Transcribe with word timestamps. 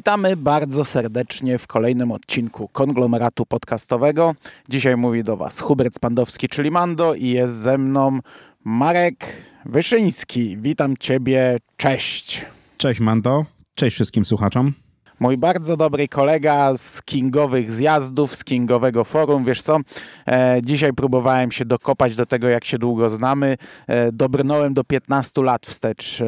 Witamy 0.00 0.36
bardzo 0.36 0.84
serdecznie 0.84 1.58
w 1.58 1.66
kolejnym 1.66 2.12
odcinku 2.12 2.68
konglomeratu 2.68 3.46
podcastowego. 3.46 4.34
Dzisiaj 4.68 4.96
mówi 4.96 5.24
do 5.24 5.36
Was 5.36 5.60
Hubert 5.60 5.96
Spandowski, 5.96 6.48
czyli 6.48 6.70
Mando, 6.70 7.14
i 7.14 7.28
jest 7.28 7.54
ze 7.54 7.78
mną 7.78 8.18
Marek 8.64 9.26
Wyszyński. 9.64 10.56
Witam 10.58 10.96
Ciebie, 10.96 11.58
cześć. 11.76 12.46
Cześć 12.76 13.00
Mando, 13.00 13.44
cześć 13.74 13.94
wszystkim 13.94 14.24
słuchaczom. 14.24 14.72
Mój 15.20 15.38
bardzo 15.38 15.76
dobry 15.76 16.08
kolega 16.08 16.76
z 16.76 17.02
kingowych 17.02 17.70
zjazdów, 17.70 18.36
z 18.36 18.44
kingowego 18.44 19.04
forum. 19.04 19.44
Wiesz 19.44 19.62
co, 19.62 19.78
e, 20.26 20.60
dzisiaj 20.62 20.92
próbowałem 20.92 21.52
się 21.52 21.64
dokopać 21.64 22.16
do 22.16 22.26
tego, 22.26 22.48
jak 22.48 22.64
się 22.64 22.78
długo 22.78 23.10
znamy. 23.10 23.56
E, 23.86 24.12
dobrnąłem 24.12 24.74
do 24.74 24.84
15 24.84 25.42
lat 25.42 25.66
wstecz. 25.66 26.20
E, 26.20 26.26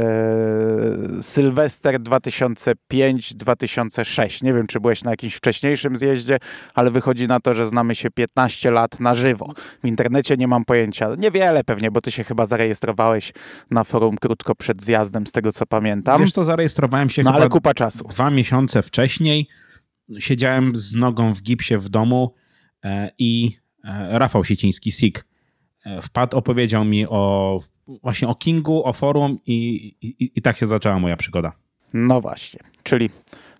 Sylwester 1.23 2.01
2005-2006. 2.01 4.43
Nie 4.43 4.55
wiem, 4.55 4.67
czy 4.67 4.81
byłeś 4.81 5.05
na 5.05 5.11
jakimś 5.11 5.35
wcześniejszym 5.35 5.97
zjeździe, 5.97 6.39
ale 6.75 6.91
wychodzi 6.91 7.29
na 7.29 7.41
to, 7.41 7.55
że 7.55 7.67
znamy 7.67 7.95
się 7.95 8.11
15 8.11 8.71
lat 8.71 9.01
na 9.01 9.15
żywo. 9.15 9.53
W 9.85 9.87
internecie 9.87 10.37
nie 10.37 10.49
mam 10.49 10.65
pojęcia. 10.65 11.09
Niewiele 11.19 11.65
pewnie, 11.65 11.91
bo 11.91 12.01
ty 12.01 12.11
się 12.11 12.25
chyba 12.25 12.47
zarejestrowałeś 12.47 13.33
na 13.71 13.85
forum 13.85 14.17
krótko 14.17 14.55
przed 14.55 14.83
zjazdem, 14.83 15.27
z 15.27 15.33
tego 15.33 15.53
co 15.53 15.67
pamiętam. 15.67 16.21
Wiesz 16.21 16.33
co, 16.33 16.45
zarejestrowałem 16.45 17.11
się 17.11 17.23
no, 17.23 17.31
chyba 17.31 17.41
ale 17.41 17.51
kupa 17.51 17.75
czasu. 17.75 18.05
dwa 18.05 18.31
miesiące 18.31 18.82
wcześniej. 18.83 19.49
Siedziałem 20.19 20.77
z 20.77 20.95
nogą 20.95 21.35
w 21.35 21.43
gipsie 21.43 21.79
w 21.79 21.89
domu 21.89 22.35
e, 22.85 23.11
i 23.19 23.57
e, 23.85 24.19
Rafał 24.19 24.45
Sieciński, 24.45 24.93
SIK, 24.93 25.27
e, 25.85 26.03
wpadł, 26.03 26.37
opowiedział 26.37 26.85
mi 26.85 27.07
o 27.07 27.61
właśnie 27.87 28.29
o 28.29 28.35
Kingu, 28.35 28.87
o 28.87 28.93
forum 28.93 29.39
i, 29.47 29.93
i, 30.03 30.31
i 30.35 30.43
tak 30.43 30.59
się 30.59 30.67
zaczęła 30.67 30.99
moja 30.99 31.17
przygoda. 31.17 31.53
No 31.95 32.21
właśnie, 32.21 32.61
czyli 32.83 33.11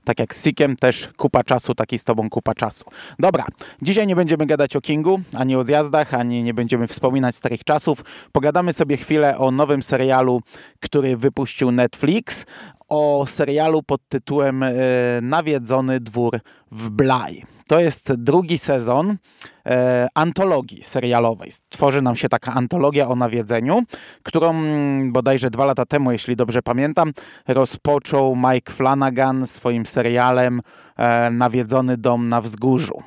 tak 0.05 0.19
jak 0.19 0.35
z 0.35 0.45
Sikiem 0.45 0.77
też 0.77 1.09
kupa 1.17 1.45
czasu, 1.45 1.75
taki 1.75 1.99
z 1.99 2.05
tobą 2.05 2.31
kupa 2.31 2.55
czasu. 2.55 2.85
Dobra, 3.19 3.47
dzisiaj 3.83 4.07
nie 4.07 4.17
będziemy 4.17 4.47
gadać 4.47 4.77
o 4.77 4.81
Kingu, 4.81 5.21
ani 5.35 5.57
o 5.57 5.63
zjazdach, 5.65 6.15
ani 6.15 6.43
nie 6.43 6.55
będziemy 6.55 6.87
wspominać 6.87 7.37
starych 7.37 7.65
czasów. 7.65 8.05
Pogadamy 8.33 8.73
sobie 8.73 8.97
chwilę 8.97 9.39
o 9.39 9.51
nowym 9.51 9.83
serialu, 9.83 10.41
który 10.81 11.17
wypuścił 11.17 11.71
Netflix, 11.71 12.47
o 12.93 13.25
serialu 13.27 13.83
pod 13.83 14.01
tytułem 14.09 14.63
e, 14.63 14.73
Nawiedzony 15.23 16.01
dwór 16.01 16.41
w 16.71 16.91
Blaj. 16.91 17.43
To 17.67 17.81
jest 17.81 18.15
drugi 18.15 18.59
sezon 18.59 19.17
e, 19.67 20.09
antologii 20.15 20.83
serialowej. 20.83 21.51
Tworzy 21.69 22.03
nam 22.03 22.17
się 22.17 22.29
taka 22.29 22.55
antologia 22.55 23.09
o 23.09 23.17
nawiedzeniu, 23.17 23.83
którą 24.23 24.55
bodajże 25.13 25.51
dwa 25.51 25.65
lata 25.65 25.87
temu, 25.87 26.13
jeśli 26.13 26.37
dobrze 26.37 26.63
pamiętam, 26.63 27.13
rozpoczął 27.49 28.37
Mike 28.37 28.73
Flanagan 28.73 29.47
swoim 29.47 29.87
serialem 29.87 30.61
e, 30.97 31.31
Nawiedzony 31.31 31.97
dom 31.97 32.29
na 32.29 32.41
wzgórzu. 32.41 33.03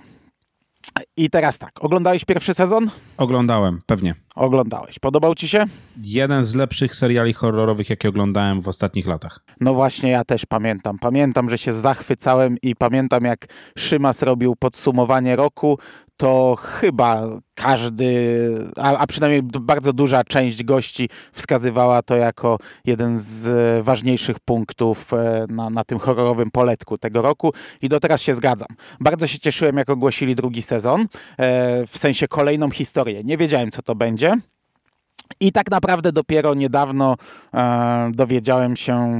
I 1.17 1.29
teraz 1.29 1.57
tak, 1.57 1.71
oglądałeś 1.79 2.25
pierwszy 2.25 2.53
sezon? 2.53 2.89
Oglądałem, 3.17 3.81
pewnie. 3.85 4.15
Oglądałeś. 4.35 4.99
Podobał 4.99 5.35
ci 5.35 5.47
się? 5.47 5.65
Jeden 6.03 6.43
z 6.43 6.55
lepszych 6.55 6.95
seriali 6.95 7.33
horrorowych, 7.33 7.89
jakie 7.89 8.09
oglądałem 8.09 8.61
w 8.61 8.67
ostatnich 8.67 9.07
latach. 9.07 9.39
No 9.59 9.73
właśnie, 9.73 10.09
ja 10.09 10.23
też 10.23 10.45
pamiętam. 10.45 10.99
Pamiętam, 10.99 11.49
że 11.49 11.57
się 11.57 11.73
zachwycałem 11.73 12.57
i 12.61 12.75
pamiętam, 12.75 13.23
jak 13.23 13.45
Szymas 13.77 14.21
robił 14.21 14.55
podsumowanie 14.55 15.35
roku, 15.35 15.79
to 16.17 16.55
chyba 16.55 17.29
każdy, 17.55 18.71
a, 18.77 18.97
a, 18.97 19.07
przynajmniej 19.07 19.41
bardzo 19.43 19.93
duża 19.93 20.23
część 20.23 20.63
gości 20.63 21.09
wskazywała 21.33 22.01
to 22.01 22.15
jako 22.15 22.57
jeden 22.85 23.17
z 23.17 23.83
ważniejszych 23.85 24.39
punktów 24.39 25.13
e, 25.13 25.45
na, 25.49 25.69
na 25.69 25.83
tym 25.83 25.99
horrorowym 25.99 26.51
poletku 26.51 26.97
tego 26.97 27.21
roku 27.21 27.53
i 27.81 27.89
do 27.89 27.99
teraz 27.99 28.21
się 28.21 28.33
zgadzam. 28.33 28.67
Bardzo 28.99 29.27
się 29.27 29.39
cieszyłem, 29.39 29.77
jak 29.77 29.89
ogłosili 29.89 30.35
drugi 30.35 30.61
sezon, 30.61 31.01
e, 31.37 31.87
w 31.87 31.97
sensie 31.97 32.27
kolejną 32.27 32.69
historię. 32.69 33.23
Nie 33.23 33.37
wiedziałem, 33.37 33.71
co 33.71 33.81
to 33.81 33.95
będzie. 33.95 34.35
I 35.39 35.51
tak 35.51 35.71
naprawdę 35.71 36.11
dopiero 36.11 36.53
niedawno 36.53 37.15
e, 37.53 38.11
dowiedziałem 38.13 38.75
się, 38.75 39.13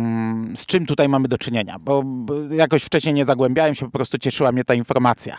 z 0.56 0.66
czym 0.66 0.86
tutaj 0.86 1.10
mamy 1.10 1.28
do 1.28 1.38
czynienia, 1.38 1.80
bo 1.80 2.04
jakoś 2.52 2.84
wcześniej 2.84 3.14
nie 3.14 3.26
zagłębiałem 3.26 3.76
się, 3.76 3.86
po 3.86 3.92
prostu 3.92 4.18
cieszyła 4.18 4.52
mnie 4.52 4.64
ta 4.64 4.74
informacja. 4.74 5.38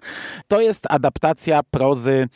To 0.49 0.60
jest 0.60 0.87
adaptacja 0.91 1.60
prozy 1.71 2.28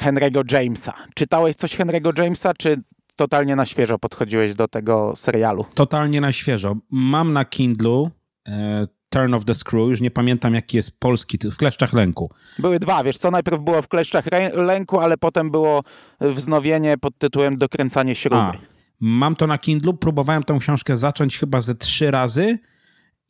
Henry'ego 0.00 0.52
Jamesa. 0.52 0.92
Czytałeś 1.14 1.56
coś 1.56 1.76
Henry'ego 1.76 2.22
Jamesa, 2.22 2.54
czy 2.54 2.82
totalnie 3.16 3.56
na 3.56 3.66
świeżo 3.66 3.98
podchodziłeś 3.98 4.54
do 4.54 4.68
tego 4.68 5.12
serialu? 5.16 5.64
Totalnie 5.74 6.20
na 6.20 6.32
świeżo. 6.32 6.76
Mam 6.90 7.32
na 7.32 7.44
Kindlu 7.44 8.10
e, 8.48 8.86
Turn 9.12 9.34
of 9.34 9.44
the 9.44 9.54
Screw, 9.54 9.88
już 9.90 10.00
nie 10.00 10.10
pamiętam 10.10 10.54
jaki 10.54 10.76
jest 10.76 11.00
polski, 11.00 11.38
w 11.50 11.56
Kleszczach 11.56 11.92
Lęku. 11.92 12.30
Były 12.58 12.78
dwa, 12.78 13.04
wiesz 13.04 13.18
co, 13.18 13.30
najpierw 13.30 13.60
było 13.60 13.82
w 13.82 13.88
Kleszczach 13.88 14.24
Lęku, 14.54 15.00
ale 15.00 15.16
potem 15.16 15.50
było 15.50 15.82
wznowienie 16.20 16.98
pod 16.98 17.18
tytułem 17.18 17.56
Dokręcanie 17.56 18.14
śruby. 18.14 18.36
A, 18.36 18.52
mam 19.00 19.36
to 19.36 19.46
na 19.46 19.58
Kindlu, 19.58 19.94
próbowałem 19.94 20.42
tę 20.42 20.58
książkę 20.60 20.96
zacząć 20.96 21.38
chyba 21.38 21.60
ze 21.60 21.74
trzy 21.74 22.10
razy 22.10 22.58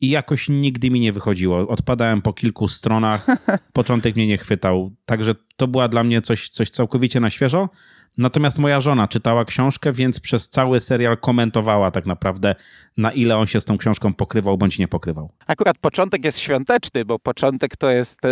i 0.01 0.09
jakoś 0.09 0.49
nigdy 0.49 0.89
mi 0.89 0.99
nie 0.99 1.13
wychodziło. 1.13 1.67
Odpadałem 1.67 2.21
po 2.21 2.33
kilku 2.33 2.67
stronach, 2.67 3.25
początek 3.73 4.15
mnie 4.15 4.27
nie 4.27 4.37
chwytał, 4.37 4.91
także 5.05 5.35
to 5.63 5.67
była 5.67 5.87
dla 5.87 6.03
mnie 6.03 6.21
coś, 6.21 6.49
coś 6.49 6.69
całkowicie 6.69 7.19
na 7.19 7.29
świeżo. 7.29 7.69
Natomiast 8.17 8.59
moja 8.59 8.81
żona 8.81 9.07
czytała 9.07 9.45
książkę, 9.45 9.91
więc 9.91 10.19
przez 10.19 10.49
cały 10.49 10.79
serial 10.79 11.17
komentowała 11.17 11.91
tak 11.91 12.05
naprawdę, 12.05 12.55
na 12.97 13.11
ile 13.11 13.37
on 13.37 13.47
się 13.47 13.61
z 13.61 13.65
tą 13.65 13.77
książką 13.77 14.13
pokrywał 14.13 14.57
bądź 14.57 14.79
nie 14.79 14.87
pokrywał. 14.87 15.29
Akurat 15.47 15.77
początek 15.77 16.25
jest 16.25 16.39
świąteczny, 16.39 17.05
bo 17.05 17.19
początek 17.19 17.77
to 17.77 17.89
jest 17.89 18.25
e, 18.25 18.29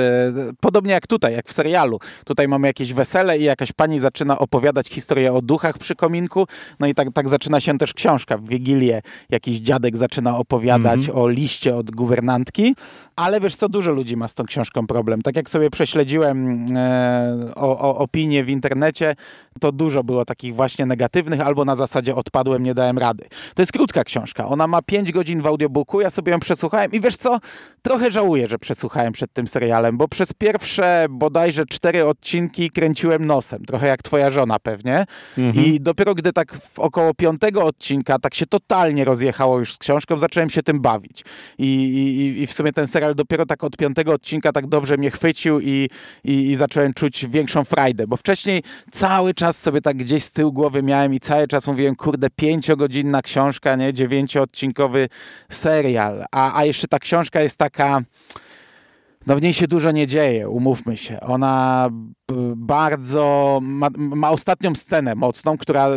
podobnie 0.59 0.91
jak 0.91 1.07
tutaj, 1.07 1.33
jak 1.33 1.47
w 1.47 1.53
serialu. 1.53 1.99
Tutaj 2.25 2.47
mamy 2.47 2.67
jakieś 2.67 2.93
wesele 2.93 3.39
i 3.39 3.43
jakaś 3.43 3.71
pani 3.71 3.99
zaczyna 3.99 4.39
opowiadać 4.39 4.87
historię 4.87 5.33
o 5.33 5.41
duchach 5.41 5.77
przy 5.77 5.95
kominku, 5.95 6.47
no 6.79 6.87
i 6.87 6.93
tak, 6.93 7.07
tak 7.13 7.29
zaczyna 7.29 7.59
się 7.59 7.77
też 7.77 7.93
książka. 7.93 8.37
W 8.37 8.47
Wigilię 8.47 9.01
jakiś 9.29 9.59
dziadek 9.59 9.97
zaczyna 9.97 10.37
opowiadać 10.37 10.99
mm 10.99 11.15
-hmm. 11.15 11.21
o 11.21 11.29
liście 11.29 11.75
od 11.75 11.91
guwernantki, 11.91 12.75
ale 13.15 13.39
wiesz 13.39 13.55
co, 13.55 13.69
dużo 13.69 13.91
ludzi 13.91 14.17
ma 14.17 14.27
z 14.27 14.33
tą 14.33 14.45
książką 14.45 14.87
problem. 14.87 15.21
Tak 15.21 15.35
jak 15.35 15.49
sobie 15.49 15.69
prześledziłem 15.69 16.65
e, 16.75 17.20
o, 17.55 17.79
o 17.79 17.97
opinie 17.97 18.43
w 18.43 18.49
internecie, 18.49 19.15
to 19.59 19.71
dużo 19.71 20.03
było 20.03 20.25
takich 20.25 20.55
właśnie 20.55 20.85
negatywnych, 20.85 21.41
albo 21.41 21.65
na 21.65 21.75
zasadzie 21.75 22.15
odpadłem, 22.15 22.63
nie 22.63 22.73
dałem 22.73 22.97
rady. 22.97 23.25
To 23.55 23.61
jest 23.61 23.71
krótka 23.71 24.03
książka. 24.03 24.47
Ona 24.47 24.67
ma 24.67 24.81
5 24.81 25.11
godzin 25.11 25.41
w 25.41 25.47
audiobooku, 25.47 26.01
ja 26.01 26.09
sobie 26.09 26.31
ją 26.31 26.39
przesłuchałem 26.39 26.91
i 26.91 26.99
wiesz 26.99 27.17
co, 27.17 27.39
trochę 27.81 28.11
żałuję, 28.11 28.47
że 28.47 28.59
przesłuchałem 28.59 29.13
przed 29.13 29.33
tym 29.33 29.47
serialem, 29.47 29.97
bo 29.97 30.07
przez 30.07 30.33
pierwsze 30.33 31.07
bodajże 31.09 31.65
cztery 31.65 32.05
odcinki 32.05 32.69
kręciłem 32.69 33.25
nosem, 33.25 33.65
trochę 33.65 33.87
jak 33.87 34.03
twoja 34.03 34.29
żona 34.29 34.59
pewnie. 34.59 35.05
Mhm. 35.37 35.65
I 35.65 35.79
dopiero 35.79 36.15
gdy 36.15 36.33
tak 36.33 36.53
w 36.53 36.79
około 36.79 37.13
piątego 37.13 37.65
odcinka 37.65 38.19
tak 38.19 38.33
się 38.33 38.45
totalnie 38.45 39.05
rozjechało 39.05 39.59
już 39.59 39.73
z 39.73 39.77
książką, 39.77 40.19
zacząłem 40.19 40.49
się 40.49 40.63
tym 40.63 40.81
bawić. 40.81 41.25
I, 41.57 41.65
i, 41.65 42.41
i 42.41 42.47
w 42.47 42.53
sumie 42.53 42.73
ten 42.73 42.87
serial 42.87 43.15
dopiero 43.15 43.45
tak 43.45 43.63
od 43.63 43.77
piątego 43.77 44.13
odcinka 44.13 44.51
tak 44.51 44.67
dobrze 44.67 44.97
mnie 44.97 45.11
chwycił 45.11 45.59
i, 45.59 45.89
i, 46.23 46.49
i 46.49 46.55
zacząłem 46.55 46.93
czuć 47.01 47.25
większą 47.25 47.63
frajdę, 47.63 48.07
bo 48.07 48.17
wcześniej 48.17 48.63
cały 48.91 49.34
czas 49.34 49.59
sobie 49.59 49.81
tak 49.81 49.97
gdzieś 49.97 50.23
z 50.23 50.31
tyłu 50.31 50.53
głowy 50.53 50.84
miałem 50.84 51.13
i 51.13 51.19
cały 51.19 51.47
czas 51.47 51.67
mówiłem, 51.67 51.95
kurde, 51.95 52.29
pięciogodzinna 52.29 53.22
książka, 53.22 53.75
nie, 53.75 53.94
dziewięcioodcinkowy 53.94 55.09
serial, 55.50 56.25
a, 56.31 56.57
a 56.59 56.66
jeszcze 56.66 56.88
ta 56.88 57.00
książka 57.00 57.41
jest 57.41 57.57
taka 57.57 58.01
no 59.27 59.35
w 59.35 59.41
niej 59.41 59.53
się 59.53 59.67
dużo 59.67 59.91
nie 59.91 60.07
dzieje, 60.07 60.49
umówmy 60.49 60.97
się. 60.97 61.19
Ona 61.19 61.89
bardzo 62.55 63.59
ma, 63.61 63.87
ma, 63.97 64.29
ostatnią 64.31 64.75
scenę 64.75 65.16
mocną, 65.16 65.57
która 65.57 65.87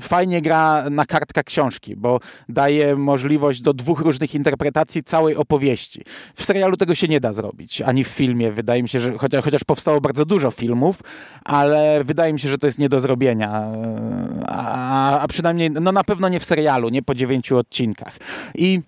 fajnie 0.00 0.42
gra 0.42 0.90
na 0.90 1.06
kartka 1.06 1.42
książki, 1.42 1.96
bo 1.96 2.20
daje 2.48 2.96
możliwość 2.96 3.60
do 3.60 3.74
dwóch 3.74 4.00
różnych 4.00 4.34
interpretacji 4.34 5.02
całej 5.02 5.36
opowieści. 5.36 6.02
W 6.34 6.44
serialu 6.44 6.76
tego 6.76 6.94
się 6.94 7.08
nie 7.08 7.20
da 7.20 7.32
zrobić, 7.32 7.82
ani 7.82 8.04
w 8.04 8.08
filmie. 8.08 8.52
Wydaje 8.52 8.82
mi 8.82 8.88
się, 8.88 9.00
że 9.00 9.18
chociaż, 9.18 9.44
chociaż 9.44 9.64
powstało 9.64 10.00
bardzo 10.00 10.24
dużo 10.24 10.50
filmów, 10.50 11.02
ale 11.44 12.04
wydaje 12.04 12.32
mi 12.32 12.40
się, 12.40 12.48
że 12.48 12.58
to 12.58 12.66
jest 12.66 12.78
nie 12.78 12.88
do 12.88 13.00
zrobienia. 13.00 13.72
A, 14.46 15.20
a 15.20 15.28
przynajmniej, 15.28 15.70
no 15.70 15.92
na 15.92 16.04
pewno 16.04 16.28
nie 16.28 16.40
w 16.40 16.44
serialu, 16.44 16.88
nie 16.88 17.02
po 17.02 17.14
dziewięciu 17.14 17.56
odcinkach. 17.56 18.16
I 18.54 18.80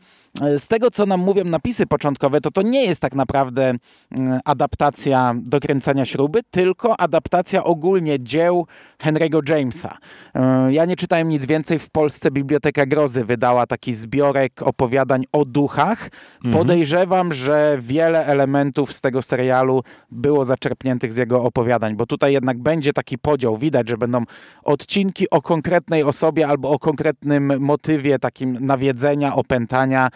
z 0.59 0.69
tego, 0.69 0.91
co 0.91 1.07
nam 1.07 1.21
mówią 1.21 1.45
napisy 1.45 1.87
początkowe, 1.87 2.41
to 2.41 2.51
to 2.51 2.63
nie 2.63 2.85
jest 2.85 3.01
tak 3.01 3.15
naprawdę 3.15 3.75
mm, 4.11 4.41
adaptacja 4.45 5.35
dokręcania 5.37 6.05
śruby, 6.05 6.41
tylko 6.51 7.01
adaptacja 7.01 7.65
ogólnie 7.65 8.21
dzieł 8.21 8.67
Henry'ego 9.03 9.51
Jamesa. 9.51 9.99
E, 10.35 10.73
ja 10.73 10.85
nie 10.85 10.97
czytałem 10.97 11.29
nic 11.29 11.47
więcej. 11.47 11.79
W 11.79 11.91
Polsce 11.91 12.31
Biblioteka 12.31 12.87
Grozy 12.87 13.25
wydała 13.25 13.67
taki 13.67 13.95
zbiorek 13.95 14.63
opowiadań 14.63 15.25
o 15.33 15.45
duchach. 15.45 16.11
Mhm. 16.35 16.53
Podejrzewam, 16.53 17.33
że 17.33 17.79
wiele 17.81 18.27
elementów 18.27 18.93
z 18.93 19.01
tego 19.01 19.23
serialu 19.23 19.83
było 20.11 20.45
zaczerpniętych 20.45 21.13
z 21.13 21.17
jego 21.17 21.43
opowiadań, 21.43 21.97
bo 21.97 22.07
tutaj 22.07 22.33
jednak 22.33 22.59
będzie 22.59 22.93
taki 22.93 23.19
podział. 23.19 23.57
Widać, 23.57 23.89
że 23.89 23.99
będą 23.99 24.23
odcinki 24.63 25.31
o 25.31 25.43
konkretnej 25.43 26.03
osobie 26.03 26.49
albo 26.49 26.71
o 26.71 26.79
konkretnym 26.79 27.61
motywie 27.61 28.19
takim 28.19 28.57
nawiedzenia, 28.61 29.35
opętania 29.35 30.09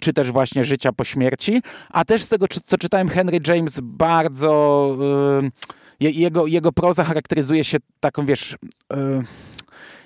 czy 0.00 0.12
też 0.12 0.30
właśnie 0.30 0.64
życia 0.64 0.92
po 0.92 1.04
śmierci. 1.04 1.62
A 1.90 2.04
też 2.04 2.22
z 2.22 2.28
tego, 2.28 2.46
co 2.64 2.78
czytałem, 2.78 3.08
Henry 3.08 3.38
James 3.46 3.80
bardzo... 3.82 4.96
Jego, 6.00 6.46
jego 6.46 6.72
proza 6.72 7.04
charakteryzuje 7.04 7.64
się 7.64 7.78
taką, 8.00 8.26
wiesz 8.26 8.56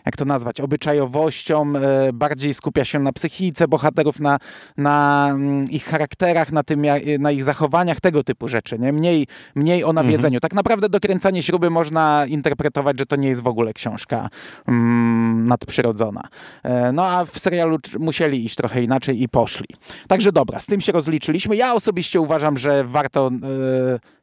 jak 0.06 0.16
to 0.16 0.24
nazwać, 0.24 0.60
obyczajowością, 0.60 1.72
e, 1.76 2.12
bardziej 2.12 2.54
skupia 2.54 2.84
się 2.84 2.98
na 2.98 3.12
psychice 3.12 3.68
bohaterów, 3.68 4.20
na, 4.20 4.38
na 4.76 5.28
mm, 5.30 5.70
ich 5.70 5.84
charakterach, 5.84 6.52
na, 6.52 6.62
tym, 6.62 6.82
na 7.18 7.30
ich 7.30 7.44
zachowaniach, 7.44 8.00
tego 8.00 8.24
typu 8.24 8.48
rzeczy. 8.48 8.78
Nie? 8.78 8.92
Mniej, 8.92 9.26
mniej 9.54 9.84
o 9.84 9.92
nawiedzeniu. 9.92 10.36
Mhm. 10.36 10.40
Tak 10.40 10.54
naprawdę 10.54 10.88
dokręcanie 10.88 11.42
śruby 11.42 11.70
można 11.70 12.26
interpretować, 12.26 12.98
że 12.98 13.06
to 13.06 13.16
nie 13.16 13.28
jest 13.28 13.40
w 13.40 13.46
ogóle 13.46 13.72
książka 13.72 14.28
mm, 14.68 15.46
nadprzyrodzona. 15.46 16.22
E, 16.62 16.92
no 16.92 17.06
a 17.06 17.24
w 17.24 17.38
serialu 17.38 17.78
musieli 17.98 18.44
iść 18.44 18.56
trochę 18.56 18.82
inaczej 18.82 19.22
i 19.22 19.28
poszli. 19.28 19.68
Także 20.08 20.32
dobra, 20.32 20.60
z 20.60 20.66
tym 20.66 20.80
się 20.80 20.92
rozliczyliśmy. 20.92 21.56
Ja 21.56 21.74
osobiście 21.74 22.20
uważam, 22.20 22.58
że 22.58 22.84
warto, 22.84 23.30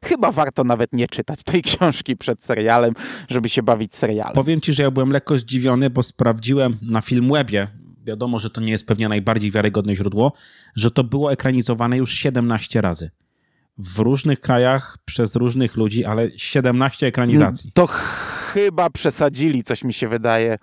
e, 0.02 0.08
chyba 0.08 0.32
warto 0.32 0.64
nawet 0.64 0.92
nie 0.92 1.08
czytać 1.08 1.42
tej 1.42 1.62
książki 1.68 2.16
przed 2.16 2.44
serialem, 2.44 2.94
żeby 3.28 3.48
się 3.48 3.62
bawić 3.62 3.96
serialem. 3.96 4.34
Powiem 4.34 4.60
ci, 4.60 4.72
że 4.72 4.82
ja 4.82 4.90
byłem 4.90 5.10
lekko 5.10 5.38
zdziwiony 5.38 5.73
zdziwiony, 5.74 5.90
bo 5.90 6.02
sprawdziłem 6.02 6.76
na 6.82 7.00
Filmwebie, 7.00 7.68
wiadomo, 8.04 8.38
że 8.38 8.50
to 8.50 8.60
nie 8.60 8.72
jest 8.72 8.86
pewnie 8.86 9.08
najbardziej 9.08 9.50
wiarygodne 9.50 9.96
źródło, 9.96 10.32
że 10.76 10.90
to 10.90 11.04
było 11.04 11.32
ekranizowane 11.32 11.96
już 11.96 12.12
17 12.12 12.80
razy. 12.80 13.10
W 13.78 13.98
różnych 13.98 14.40
krajach, 14.40 14.98
przez 15.04 15.36
różnych 15.36 15.76
ludzi, 15.76 16.04
ale 16.04 16.30
17 16.36 17.06
ekranizacji. 17.06 17.70
To 17.74 17.86
chyba 17.86 18.90
przesadzili, 18.90 19.62
coś 19.62 19.84
mi 19.84 19.92
się 19.92 20.08
wydaje. 20.08 20.58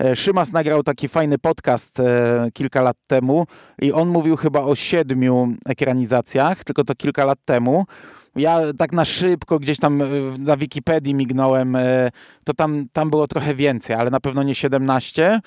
E, 0.00 0.16
Szymas 0.16 0.52
nagrał 0.52 0.82
taki 0.82 1.08
fajny 1.08 1.38
podcast 1.38 2.00
e, 2.00 2.48
kilka 2.54 2.82
lat 2.82 2.96
temu 3.06 3.46
i 3.82 3.92
on 3.92 4.08
mówił 4.08 4.36
chyba 4.36 4.60
o 4.60 4.74
siedmiu 4.74 5.56
ekranizacjach, 5.66 6.64
tylko 6.64 6.84
to 6.84 6.94
kilka 6.94 7.24
lat 7.24 7.38
temu. 7.44 7.86
Ja 8.36 8.60
tak 8.78 8.92
na 8.92 9.04
szybko 9.04 9.58
gdzieś 9.58 9.78
tam 9.78 10.02
e, 10.02 10.06
na 10.38 10.56
Wikipedii 10.56 11.14
mignąłem, 11.14 11.76
e, 11.76 12.10
to 12.44 12.54
tam, 12.54 12.86
tam 12.92 13.10
było 13.10 13.26
trochę 13.26 13.54
więcej, 13.54 13.96
ale 13.96 14.10
na 14.10 14.20
pewno 14.20 14.42
nie 14.42 14.54
17. 14.54 15.40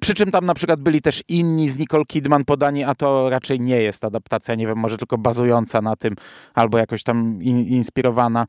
Przy 0.00 0.14
czym 0.14 0.30
tam 0.30 0.46
na 0.46 0.54
przykład 0.54 0.80
byli 0.80 1.02
też 1.02 1.22
inni 1.28 1.70
z 1.70 1.78
Nicole 1.78 2.04
Kidman 2.04 2.44
podani, 2.44 2.84
a 2.84 2.94
to 2.94 3.30
raczej 3.30 3.60
nie 3.60 3.76
jest 3.76 4.04
adaptacja, 4.04 4.54
nie 4.54 4.66
wiem, 4.66 4.78
może 4.78 4.98
tylko 4.98 5.18
bazująca 5.18 5.80
na 5.80 5.96
tym, 5.96 6.14
albo 6.54 6.78
jakoś 6.78 7.02
tam 7.02 7.42
in, 7.42 7.60
inspirowana. 7.68 8.46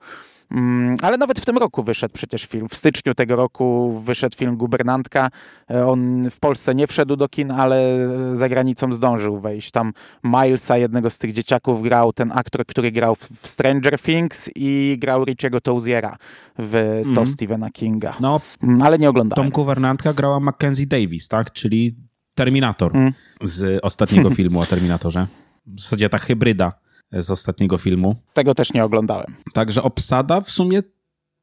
Mm, 0.51 0.95
ale 1.01 1.17
nawet 1.17 1.39
w 1.39 1.45
tym 1.45 1.57
roku 1.57 1.83
wyszedł 1.83 2.13
przecież 2.13 2.45
film. 2.45 2.69
W 2.69 2.75
styczniu 2.75 3.13
tego 3.13 3.35
roku 3.35 3.99
wyszedł 4.05 4.37
film 4.37 4.57
Gubernantka. 4.57 5.29
E, 5.71 5.87
on 5.87 6.29
w 6.29 6.39
Polsce 6.39 6.75
nie 6.75 6.87
wszedł 6.87 7.15
do 7.15 7.29
kin, 7.29 7.51
ale 7.51 8.09
za 8.33 8.49
granicą 8.49 8.93
zdążył 8.93 9.39
wejść. 9.39 9.71
Tam 9.71 9.93
Milesa, 10.23 10.77
jednego 10.77 11.09
z 11.09 11.17
tych 11.17 11.33
dzieciaków, 11.33 11.83
grał 11.83 12.13
ten 12.13 12.31
aktor, 12.31 12.65
który 12.65 12.91
grał 12.91 13.15
w 13.15 13.47
Stranger 13.47 13.99
Things 13.99 14.49
i 14.55 14.97
grał 14.99 15.23
Richiego 15.25 15.61
Toziera 15.61 16.17
w 16.59 16.75
mm. 16.75 17.03
to 17.03 17.21
mhm. 17.21 17.27
Stephena 17.27 17.69
Kinga. 17.69 18.13
No, 18.19 18.41
mm, 18.63 18.81
ale 18.81 18.97
nie 18.97 19.09
oglądałem. 19.09 19.51
Tom 19.51 19.51
Gubernantka 19.51 20.13
grała 20.13 20.39
Mackenzie 20.39 20.85
Davis, 20.85 21.27
tak? 21.27 21.51
Czyli 21.51 21.95
Terminator 22.35 22.97
mm. 22.97 23.13
z 23.43 23.79
ostatniego 23.83 24.29
filmu 24.37 24.59
o 24.59 24.65
Terminatorze. 24.65 25.27
W 25.67 25.81
zasadzie 25.81 26.09
ta 26.09 26.17
hybryda 26.17 26.84
z 27.21 27.29
ostatniego 27.29 27.77
filmu. 27.77 28.15
Tego 28.33 28.55
też 28.55 28.73
nie 28.73 28.83
oglądałem. 28.83 29.35
Także 29.53 29.83
obsada 29.83 30.41
w 30.41 30.51
sumie 30.51 30.81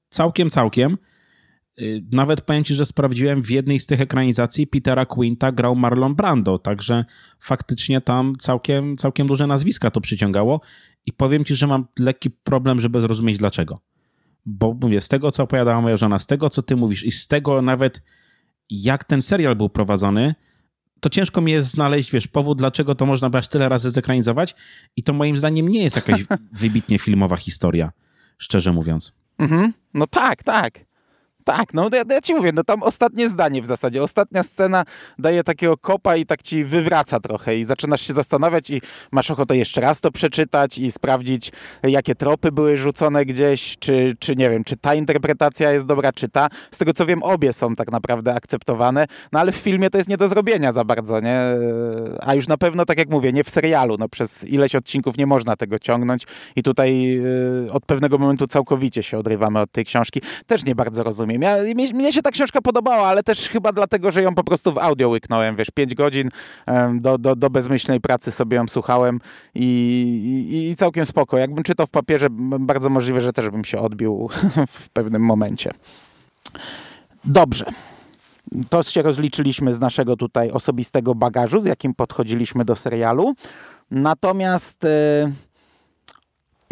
całkiem, 0.08 0.50
całkiem. 0.50 0.98
Y, 1.80 2.04
nawet 2.12 2.40
powiem 2.40 2.64
ci, 2.64 2.74
że 2.74 2.84
sprawdziłem 2.84 3.42
w 3.42 3.50
jednej 3.50 3.80
z 3.80 3.86
tych 3.86 4.00
ekranizacji 4.00 4.66
Petera 4.66 5.06
Quinta 5.06 5.52
grał 5.52 5.76
Marlon 5.76 6.14
Brando, 6.14 6.58
także 6.58 7.04
faktycznie 7.38 8.00
tam 8.00 8.36
całkiem, 8.38 8.96
całkiem 8.96 9.26
duże 9.26 9.46
nazwiska 9.46 9.90
to 9.90 10.00
przyciągało 10.00 10.60
i 11.06 11.12
powiem 11.12 11.44
ci, 11.44 11.56
że 11.56 11.66
mam 11.66 11.86
lekki 11.98 12.30
problem, 12.30 12.80
żeby 12.80 13.00
zrozumieć 13.00 13.38
dlaczego. 13.38 13.80
Bo 14.46 14.76
mówię, 14.80 15.00
z 15.00 15.08
tego 15.08 15.30
co 15.30 15.42
opowiadała 15.42 15.80
moja 15.80 15.96
żona, 15.96 16.18
z 16.18 16.26
tego 16.26 16.50
co 16.50 16.62
ty 16.62 16.76
mówisz 16.76 17.04
i 17.04 17.12
z 17.12 17.26
tego 17.28 17.62
nawet 17.62 18.02
jak 18.70 19.04
ten 19.04 19.22
serial 19.22 19.56
był 19.56 19.68
prowadzony, 19.68 20.34
to 21.02 21.10
ciężko 21.10 21.40
mi 21.40 21.52
jest 21.52 21.70
znaleźć, 21.70 22.12
wiesz, 22.12 22.26
powód, 22.26 22.58
dlaczego 22.58 22.94
to 22.94 23.06
można 23.06 23.30
by 23.30 23.38
aż 23.38 23.48
tyle 23.48 23.68
razy 23.68 23.90
zekranizować 23.90 24.54
i 24.96 25.02
to 25.02 25.12
moim 25.12 25.36
zdaniem 25.36 25.68
nie 25.68 25.82
jest 25.82 25.96
jakaś 25.96 26.24
wybitnie 26.62 26.98
filmowa 26.98 27.36
historia, 27.36 27.92
szczerze 28.38 28.72
mówiąc. 28.72 29.12
Mhm. 29.38 29.72
No 29.94 30.06
tak, 30.06 30.42
tak. 30.42 30.80
Tak, 31.44 31.74
no 31.74 31.88
ja, 31.92 32.02
ja, 32.10 32.20
ci 32.20 32.34
mówię, 32.34 32.50
no 32.54 32.64
tam 32.64 32.82
ostatnie 32.82 33.28
zdanie 33.28 33.62
w 33.62 33.66
zasadzie, 33.66 34.02
ostatnia 34.02 34.42
scena 34.42 34.84
daje 35.18 35.44
takiego 35.44 35.76
kopa 35.76 36.16
i 36.16 36.26
tak 36.26 36.42
ci 36.42 36.64
wywraca 36.64 37.20
trochę 37.20 37.58
i 37.58 37.64
zaczynasz 37.64 38.00
się 38.00 38.12
zastanawiać 38.12 38.70
i 38.70 38.80
masz 39.12 39.30
ochotę 39.30 39.56
jeszcze 39.56 39.80
raz 39.80 40.00
to 40.00 40.10
przeczytać 40.10 40.78
i 40.78 40.92
sprawdzić, 40.92 41.52
jakie 41.82 42.14
tropy 42.14 42.52
były 42.52 42.76
rzucone 42.76 43.24
gdzieś, 43.24 43.78
czy, 43.78 44.16
czy 44.18 44.36
nie 44.36 44.50
wiem, 44.50 44.64
czy 44.64 44.76
ta 44.76 44.94
interpretacja 44.94 45.72
jest 45.72 45.86
dobra, 45.86 46.12
czy 46.12 46.28
ta. 46.28 46.48
Z 46.70 46.78
tego 46.78 46.92
co 46.92 47.06
wiem, 47.06 47.22
obie 47.22 47.52
są 47.52 47.74
tak 47.74 47.92
naprawdę 47.92 48.34
akceptowane, 48.34 49.06
no 49.32 49.40
ale 49.40 49.52
w 49.52 49.56
filmie 49.56 49.90
to 49.90 49.98
jest 49.98 50.08
nie 50.08 50.16
do 50.16 50.28
zrobienia 50.28 50.72
za 50.72 50.84
bardzo, 50.84 51.20
nie? 51.20 51.40
A 52.20 52.34
już 52.34 52.48
na 52.48 52.56
pewno, 52.56 52.84
tak 52.84 52.98
jak 52.98 53.10
mówię, 53.10 53.32
nie 53.32 53.44
w 53.44 53.50
serialu, 53.50 53.96
no 53.98 54.08
przez 54.08 54.44
ileś 54.44 54.74
odcinków 54.74 55.16
nie 55.16 55.26
można 55.26 55.56
tego 55.56 55.78
ciągnąć 55.78 56.26
i 56.56 56.62
tutaj 56.62 57.02
yy, 57.02 57.72
od 57.72 57.86
pewnego 57.86 58.18
momentu 58.18 58.46
całkowicie 58.46 59.02
się 59.02 59.18
odrywamy 59.18 59.60
od 59.60 59.72
tej 59.72 59.84
książki. 59.84 60.20
Też 60.46 60.64
nie 60.64 60.74
bardzo 60.74 61.02
rozumiem 61.02 61.31
rozumiem. 61.32 61.68
Ja, 61.68 61.74
mnie, 61.74 61.92
mnie, 61.94 62.12
się 62.12 62.22
ta 62.22 62.30
książka 62.30 62.60
podobała, 62.60 63.08
ale 63.08 63.22
też 63.22 63.48
chyba 63.48 63.72
dlatego, 63.72 64.10
że 64.10 64.22
ją 64.22 64.34
po 64.34 64.44
prostu 64.44 64.72
w 64.72 64.78
audio 64.78 65.08
łyknąłem, 65.08 65.56
wiesz, 65.56 65.70
5 65.70 65.94
godzin 65.94 66.28
do, 66.94 67.18
do, 67.18 67.36
do 67.36 67.50
bezmyślnej 67.50 68.00
pracy 68.00 68.30
sobie 68.30 68.56
ją 68.56 68.68
słuchałem 68.68 69.20
i, 69.54 69.66
i, 70.50 70.70
i 70.70 70.76
całkiem 70.76 71.06
spoko. 71.06 71.38
Jakbym 71.38 71.64
czytał 71.64 71.86
w 71.86 71.90
papierze, 71.90 72.26
bardzo 72.60 72.90
możliwe, 72.90 73.20
że 73.20 73.32
też 73.32 73.50
bym 73.50 73.64
się 73.64 73.78
odbił 73.78 74.28
w 74.68 74.88
pewnym 74.88 75.22
momencie. 75.22 75.70
Dobrze. 77.24 77.64
To 78.70 78.82
się 78.82 79.02
rozliczyliśmy 79.02 79.74
z 79.74 79.80
naszego 79.80 80.16
tutaj 80.16 80.50
osobistego 80.50 81.14
bagażu, 81.14 81.60
z 81.60 81.64
jakim 81.64 81.94
podchodziliśmy 81.94 82.64
do 82.64 82.76
serialu. 82.76 83.34
Natomiast... 83.90 84.82
Yy, 84.82 85.32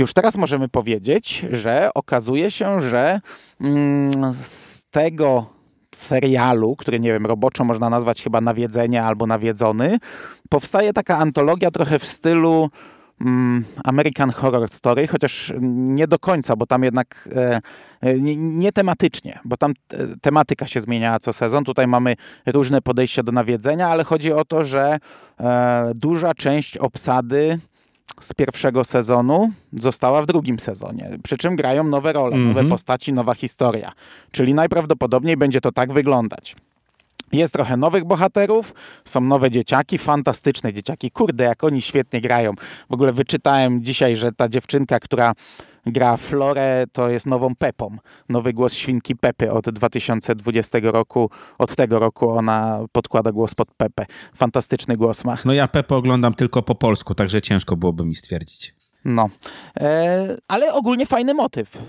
już 0.01 0.13
teraz 0.13 0.37
możemy 0.37 0.69
powiedzieć, 0.69 1.47
że 1.51 1.91
okazuje 1.95 2.51
się, 2.51 2.81
że 2.81 3.21
mm, 3.61 4.33
z 4.35 4.85
tego 4.91 5.47
serialu, 5.95 6.77
który 6.77 7.01
nie 7.01 7.13
wiem, 7.13 7.27
roboczo 7.27 7.65
można 7.65 7.91
nazwać 7.91 8.23
chyba 8.23 8.41
nawiedzenie 8.41 9.03
albo 9.05 9.27
nawiedzony, 9.27 9.99
powstaje 10.49 10.93
taka 10.93 11.19
antologia 11.19 11.71
trochę 11.71 11.99
w 11.99 12.07
stylu 12.07 12.71
mm, 13.21 13.65
American 13.85 14.31
Horror 14.31 14.69
Story, 14.69 15.07
chociaż 15.07 15.53
nie 15.61 16.09
do 16.09 16.19
końca, 16.19 16.57
bo 16.57 16.67
tam 16.67 16.83
jednak 16.83 17.29
e, 17.37 17.61
e 18.01 18.21
nie, 18.21 18.37
nie, 18.37 18.73
tematycznie, 18.73 19.39
bo 19.45 19.57
tam 19.57 19.73
tematyka 20.23 20.67
się 20.67 20.81
zmieniała 20.81 21.19
co 21.19 21.33
sezon. 21.33 21.65
Tutaj 21.65 21.87
mamy 21.87 22.17
różne 22.47 22.83
podejścia 22.83 23.23
do 23.23 23.33
nawiedzenia, 23.33 23.89
ale 23.89 24.05
chodzi 24.05 24.33
o 24.33 24.45
to, 24.45 24.65
że 24.65 24.99
e, 25.41 25.93
duża 25.95 26.35
część 26.35 26.77
obsady 26.77 27.59
z 28.21 28.33
pierwszego 28.33 28.85
sezonu 28.85 29.53
została 29.73 30.23
w 30.23 30.27
drugim 30.27 30.59
sezonie. 30.59 31.11
Przy 31.23 31.37
czym 31.37 31.57
grają 31.57 31.85
nowe 31.85 32.13
role, 32.13 32.35
mm 32.37 32.45
-hmm. 32.45 32.49
nowe 32.49 32.61
mhm. 32.61 32.71
postaci, 32.71 33.13
nowa 33.13 33.35
historia. 33.35 33.93
Czyli 34.31 34.55
najprawdopodobniej 34.55 35.37
będzie 35.37 35.61
to 35.61 35.73
tak 35.73 35.93
wyglądać. 35.93 36.57
Jest 37.33 37.55
trochę 37.55 37.77
nowych 37.77 38.05
bohaterów, 38.05 38.75
są 39.05 39.21
nowe 39.21 39.51
dzieciaki, 39.51 39.99
fantastyczne 39.99 40.73
dzieciaki. 40.73 41.11
Kurde, 41.11 41.45
jak 41.45 41.65
oni 41.65 41.83
świetnie 41.83 42.21
grają. 42.21 42.55
W 42.91 42.95
ogóle 42.95 43.13
wyczytałem 43.13 43.85
dzisiaj, 43.85 44.17
że 44.17 44.33
ta 44.33 44.49
dziewczynka, 44.49 45.01
która 45.01 45.33
gra 45.87 46.17
Florę, 46.17 46.85
to 46.93 47.09
jest 47.09 47.27
nową 47.27 47.55
Pepą. 47.55 47.97
Nowy 48.29 48.53
głos 48.53 48.75
świnki 48.75 49.17
Pepy 49.17 49.53
od 49.53 49.71
2020 49.71 50.79
roku. 50.83 51.31
Od 51.59 51.77
tego 51.77 51.99
roku 51.99 52.31
ona 52.31 52.81
podkłada 52.93 53.33
głos 53.33 53.55
pod 53.55 53.75
Pepę. 53.75 54.07
Fantastyczny 54.37 54.97
głos 54.97 55.25
ma. 55.25 55.37
No 55.45 55.53
ja 55.53 55.69
Pepę 55.69 55.97
oglądam 55.97 56.35
tylko 56.35 56.63
po 56.63 56.75
polsku, 56.75 57.15
także 57.15 57.41
ciężko 57.41 57.77
byłoby 57.77 58.05
mi 58.05 58.15
stwierdzić. 58.15 58.80
No, 59.05 59.29
e, 59.77 60.37
ale 60.49 60.73
ogólnie 60.73 61.07
fajny 61.07 61.35
motyw 61.35 61.77
e, 61.77 61.81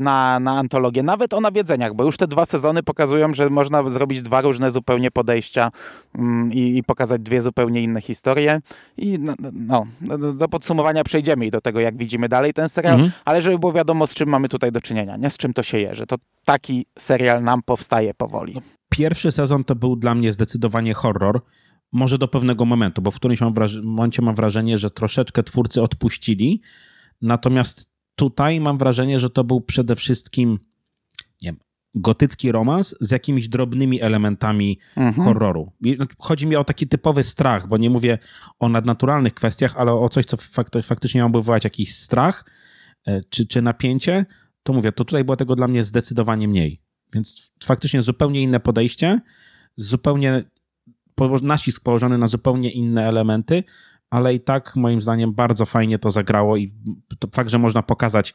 na, 0.00 0.40
na 0.40 0.58
antologię, 0.58 1.02
nawet 1.02 1.34
o 1.34 1.40
nawiedzeniach, 1.40 1.94
bo 1.94 2.04
już 2.04 2.16
te 2.16 2.26
dwa 2.26 2.46
sezony 2.46 2.82
pokazują, 2.82 3.34
że 3.34 3.50
można 3.50 3.88
zrobić 3.90 4.22
dwa 4.22 4.40
różne 4.40 4.70
zupełnie 4.70 5.10
podejścia 5.10 5.70
mm, 6.14 6.52
i, 6.52 6.78
i, 6.78 6.82
pokazać 6.82 7.22
dwie 7.22 7.40
zupełnie 7.40 7.82
inne 7.82 8.00
historie. 8.00 8.60
I 8.96 9.18
no, 9.18 9.34
no, 9.52 9.86
do, 10.00 10.32
do, 10.32 10.48
podsumowania 10.48 11.04
przejdziemy 11.04 11.46
i 11.46 11.50
do 11.50 11.60
tego, 11.60 11.80
jak 11.80 11.96
widzimy 11.96 12.28
dalej 12.28 12.52
ten 12.52 12.68
serial, 12.68 12.94
mhm. 12.94 13.12
ale 13.24 13.42
żeby 13.42 13.58
było 13.58 13.72
wiadomo, 13.72 14.06
z 14.06 14.14
czym 14.14 14.28
mamy 14.28 14.48
tutaj 14.48 14.72
do 14.72 14.80
czynienia, 14.80 15.16
nie 15.16 15.30
z 15.30 15.36
czym 15.36 15.52
to 15.52 15.62
się 15.62 15.78
je, 15.78 15.94
że 15.94 16.06
to 16.06 16.16
taki 16.44 16.86
serial 16.98 17.42
nam 17.42 17.62
powstaje 17.62 18.14
powoli. 18.14 18.60
Pierwszy 18.88 19.32
sezon 19.32 19.64
to 19.64 19.74
był 19.74 19.96
dla 19.96 20.14
mnie 20.14 20.32
zdecydowanie 20.32 20.94
horror 20.94 21.40
może 21.96 22.18
do 22.18 22.28
pewnego 22.28 22.64
momentu, 22.64 23.02
bo 23.02 23.10
w 23.10 23.16
którymś 23.16 23.40
mam 23.40 23.54
momencie 23.82 24.22
mam 24.22 24.34
wrażenie, 24.34 24.78
że 24.78 24.90
troszeczkę 24.90 25.42
twórcy 25.42 25.82
odpuścili. 25.82 26.60
Natomiast 27.22 27.90
tutaj 28.14 28.60
mam 28.60 28.78
wrażenie, 28.78 29.20
że 29.20 29.30
to 29.30 29.44
był 29.44 29.60
przede 29.60 29.96
wszystkim 29.96 30.58
nie, 31.42 31.54
gotycki 31.94 32.52
romans 32.52 32.94
z 33.00 33.10
jakimiś 33.10 33.48
drobnymi 33.48 34.02
elementami 34.02 34.78
Mhm. 34.96 35.26
horroru. 35.26 35.72
Chodzi 36.18 36.46
mi 36.46 36.56
o 36.56 36.64
taki 36.64 36.86
typowy 36.88 37.24
strach, 37.24 37.68
bo 37.68 37.76
nie 37.76 37.90
mówię 37.90 38.18
o 38.58 38.68
nadnaturalnych 38.68 39.34
kwestiach, 39.34 39.76
ale 39.76 39.92
o 39.92 40.08
coś, 40.08 40.24
co 40.24 40.36
fakt, 40.36 40.74
faktycznie 40.82 41.18
miałoby 41.18 41.38
wywołać 41.38 41.64
jakiś 41.64 41.94
strach 41.94 42.44
e, 43.06 43.20
czy, 43.30 43.46
czy 43.46 43.62
napięcie, 43.62 44.26
to 44.62 44.72
mówię, 44.72 44.92
to 44.92 45.04
tutaj 45.04 45.24
było 45.24 45.36
tego 45.36 45.54
dla 45.54 45.68
mnie 45.68 45.84
zdecydowanie 45.84 46.48
mniej. 46.48 46.80
Więc 47.14 47.52
faktycznie 47.64 48.02
zupełnie 48.02 48.42
inne 48.42 48.60
podejście, 48.60 49.20
zupełnie 49.76 50.44
nacisk 51.42 51.84
położony 51.84 52.18
na 52.18 52.26
zupełnie 52.28 52.70
inne 52.70 53.08
elementy, 53.08 53.64
ale 54.10 54.34
i 54.34 54.40
tak 54.40 54.76
moim 54.76 55.02
zdaniem 55.02 55.34
bardzo 55.34 55.66
fajnie 55.66 55.98
to 55.98 56.10
zagrało 56.10 56.56
i 56.56 56.74
to 57.18 57.28
fakt, 57.34 57.50
że 57.50 57.58
można 57.58 57.82
pokazać 57.82 58.34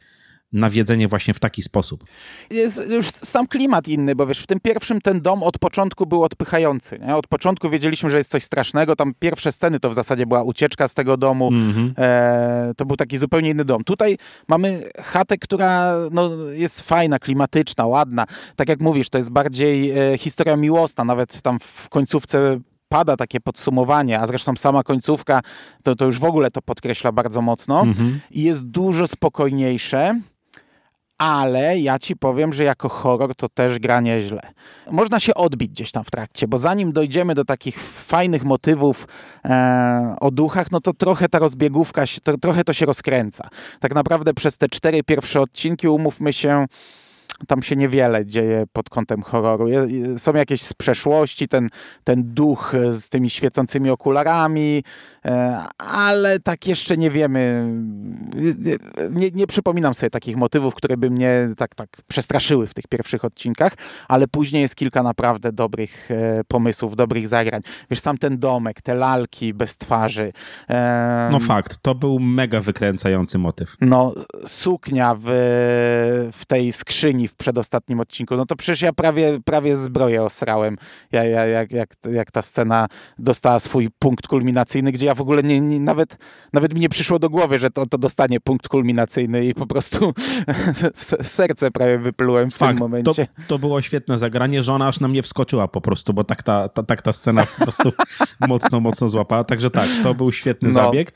nawiedzenie 0.54 1.08
właśnie 1.08 1.34
w 1.34 1.40
taki 1.40 1.62
sposób. 1.62 2.04
jest 2.50 2.90
już 2.90 3.08
sam 3.08 3.48
klimat 3.48 3.88
inny, 3.88 4.16
bo 4.16 4.28
wiesz, 4.28 4.40
w 4.40 4.48
tym 4.48 4.60
pierwszym 4.60 5.02
ten 5.02 5.22
dom 5.22 5.44
od 5.44 5.60
początku 5.60 6.06
był 6.06 6.24
odpychający. 6.24 7.00
Nie? 7.00 7.16
Od 7.16 7.28
początku 7.28 7.70
wiedzieliśmy, 7.70 8.10
że 8.10 8.18
jest 8.18 8.32
coś 8.32 8.44
strasznego. 8.44 8.96
Tam 8.96 9.14
pierwsze 9.20 9.52
sceny 9.52 9.80
to 9.80 9.90
w 9.90 9.94
zasadzie 9.94 10.26
była 10.26 10.44
ucieczka 10.44 10.88
z 10.88 10.94
tego 10.94 11.18
domu. 11.18 11.48
Mhm. 11.48 11.94
E, 11.98 12.74
to 12.78 12.86
był 12.86 12.98
taki 12.98 13.18
zupełnie 13.18 13.50
inny 13.50 13.66
dom. 13.66 13.84
Tutaj 13.84 14.18
mamy 14.48 14.84
chatę, 14.98 15.38
która 15.38 15.96
no, 16.12 16.30
jest 16.52 16.82
fajna, 16.82 17.20
klimatyczna, 17.20 17.86
ładna. 17.86 18.26
Tak 18.56 18.70
jak 18.70 18.80
mówisz, 18.80 19.10
to 19.10 19.18
jest 19.18 19.30
bardziej 19.30 19.92
e, 19.92 20.18
historia 20.18 20.56
miłosna. 20.56 21.04
Nawet 21.04 21.42
tam 21.42 21.60
w 21.60 21.90
końcówce 21.90 22.60
pada 22.92 23.18
takie 23.18 23.40
podsumowanie, 23.40 24.20
a 24.20 24.28
zresztą 24.28 24.56
sama 24.56 24.84
końcówka 24.84 25.42
to, 25.84 25.96
to 25.96 26.06
już 26.06 26.20
w 26.20 26.24
ogóle 26.24 26.52
to 26.52 26.62
podkreśla 26.62 27.12
bardzo 27.12 27.42
mocno. 27.42 27.82
Mhm. 27.82 28.20
I 28.32 28.44
jest 28.44 28.68
dużo 28.68 29.08
spokojniejsze. 29.08 30.20
Ale 31.18 31.80
ja 31.80 32.00
ci 32.00 32.16
powiem, 32.16 32.54
że 32.54 32.64
jako 32.64 32.90
horror 32.90 33.36
to 33.36 33.50
też 33.50 33.80
gra 33.80 34.02
nieźle. 34.02 34.42
Można 34.92 35.20
się 35.20 35.34
odbić 35.34 35.72
gdzieś 35.72 35.92
tam 35.92 36.04
w 36.04 36.12
trakcie, 36.12 36.48
bo 36.48 36.58
zanim 36.58 36.92
dojdziemy 36.92 37.36
do 37.36 37.46
takich 37.46 37.80
fajnych 37.82 38.44
motywów 38.44 39.08
e, 39.46 40.16
o 40.20 40.32
duchach, 40.32 40.72
no 40.72 40.82
to 40.82 40.94
trochę 40.94 41.30
ta 41.30 41.40
rozbiegówka, 41.40 42.06
się, 42.06 42.22
to, 42.22 42.38
trochę 42.38 42.64
to 42.64 42.74
się 42.74 42.86
rozkręca. 42.86 43.50
Tak 43.80 43.96
naprawdę 43.96 44.34
przez 44.34 44.58
te 44.58 44.70
cztery 44.70 45.04
pierwsze 45.04 45.42
odcinki, 45.42 45.88
umówmy 45.88 46.34
się, 46.34 46.66
tam 47.48 47.64
się 47.64 47.76
niewiele 47.76 48.26
dzieje 48.26 48.64
pod 48.74 48.90
kątem 48.90 49.22
horroru. 49.22 49.68
Są 50.18 50.34
jakieś 50.34 50.62
z 50.62 50.74
przeszłości, 50.74 51.48
ten, 51.48 51.70
ten 52.04 52.24
duch 52.34 52.74
z 52.90 53.10
tymi 53.10 53.30
świecącymi 53.30 53.90
okularami, 53.90 54.84
ale 55.78 56.40
tak 56.40 56.68
jeszcze 56.68 56.98
nie 56.98 57.12
wiemy. 57.12 57.68
Nie, 59.12 59.30
nie 59.34 59.48
przypominam 59.48 59.94
sobie 59.94 60.10
takich 60.10 60.36
motywów, 60.38 60.76
które 60.76 60.98
by 60.98 61.10
mnie 61.10 61.50
tak, 61.58 61.76
tak 61.76 61.90
przestraszyły 62.08 62.68
w 62.68 62.74
tych 62.74 62.88
pierwszych 62.88 63.26
odcinkach, 63.26 63.74
ale 64.08 64.28
później 64.28 64.62
jest 64.62 64.76
kilka 64.76 65.04
naprawdę 65.04 65.52
dobrych 65.52 66.12
e, 66.12 66.42
pomysłów, 66.48 66.96
dobrych 66.96 67.28
zagrań. 67.28 67.62
Wiesz, 67.90 68.00
sam 68.00 68.18
ten 68.18 68.40
domek, 68.40 68.82
te 68.82 68.96
lalki 68.96 69.54
bez 69.54 69.78
twarzy. 69.78 70.34
e, 70.70 71.30
No 71.32 71.40
fakt, 71.40 71.80
to 71.82 71.96
był 71.96 72.20
mega 72.20 72.62
wykręcający 72.62 73.38
motyw. 73.38 73.76
no, 73.82 74.14
suknia 74.46 75.16
w, 75.16 75.24
w 76.34 76.46
tej 76.46 76.72
skrzyni 76.72 77.28
w 77.28 77.36
przedostatnim 77.36 78.00
odcinku, 78.00 78.38
no 78.38 78.46
to 78.46 78.56
przecież 78.56 78.82
ja 78.82 78.94
prawie, 78.94 79.40
prawie 79.46 79.78
zbroję 79.78 80.24
osrałem, 80.24 80.76
ja, 81.12 81.24
ja, 81.24 81.46
jak, 81.46 81.72
jak, 81.72 81.90
jak 82.12 82.32
ta 82.32 82.42
scena 82.42 82.88
dostała 83.20 83.60
swój 83.60 83.90
punkt 84.00 84.28
kulminacyjny, 84.28 84.92
gdzie 84.92 85.06
ja 85.06 85.11
w 85.16 85.22
ogóle 85.22 85.44
nie, 85.44 85.60
nie, 85.60 85.80
nawet, 85.80 86.18
nawet 86.54 86.74
mi 86.74 86.80
nie 86.80 86.90
przyszło 86.90 87.20
do 87.20 87.30
głowy, 87.30 87.60
że 87.60 87.70
to, 87.72 87.86
to 87.86 87.98
dostanie 87.98 88.40
punkt 88.40 88.68
kulminacyjny 88.68 89.46
i 89.46 89.54
po 89.54 89.68
prostu 89.68 90.14
serce 91.24 91.72
prawie 91.72 91.98
wyplułem 91.98 92.52
w 92.52 92.58
tym 92.58 92.68
Fakt, 92.68 92.80
to, 92.80 92.86
momencie. 92.86 93.28
to 93.48 93.60
było 93.60 93.82
świetne 93.82 94.20
zagranie, 94.20 94.64
że 94.64 94.74
ona 94.74 94.88
aż 94.88 95.00
na 95.00 95.08
mnie 95.08 95.24
wskoczyła 95.24 95.68
po 95.68 95.82
prostu, 95.82 96.14
bo 96.14 96.24
tak 96.24 96.44
ta, 96.44 96.70
ta, 96.70 96.84
tak 96.84 97.02
ta 97.02 97.14
scena 97.14 97.46
po 97.46 97.64
prostu 97.64 97.92
mocno, 98.48 98.80
mocno 98.80 99.10
złapała. 99.10 99.44
Także 99.44 99.70
tak, 99.70 99.90
to 100.04 100.14
był 100.16 100.32
świetny 100.32 100.68
No. 100.70 100.74
zabieg. 100.74 101.14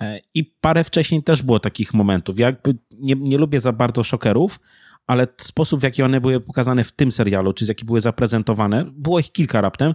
E, 0.00 0.18
I 0.34 0.44
parę 0.44 0.84
wcześniej 0.84 1.22
też 1.22 1.42
było 1.42 1.60
takich 1.60 1.94
momentów. 1.94 2.38
Ja 2.38 2.46
jakby 2.46 2.74
nie, 2.90 3.14
nie 3.14 3.38
lubię 3.38 3.60
za 3.60 3.72
bardzo 3.72 4.04
szokerów, 4.04 4.60
ale 5.06 5.26
sposób, 5.40 5.80
w 5.80 5.82
jaki 5.82 6.02
one 6.02 6.20
były 6.20 6.40
pokazane 6.40 6.84
w 6.84 6.92
tym 6.92 7.12
serialu, 7.12 7.52
czy 7.52 7.64
z 7.64 7.68
jaki 7.68 7.84
były 7.84 8.00
zaprezentowane, 8.00 8.84
było 8.92 9.18
ich 9.20 9.32
kilka 9.32 9.60
raptem 9.60 9.94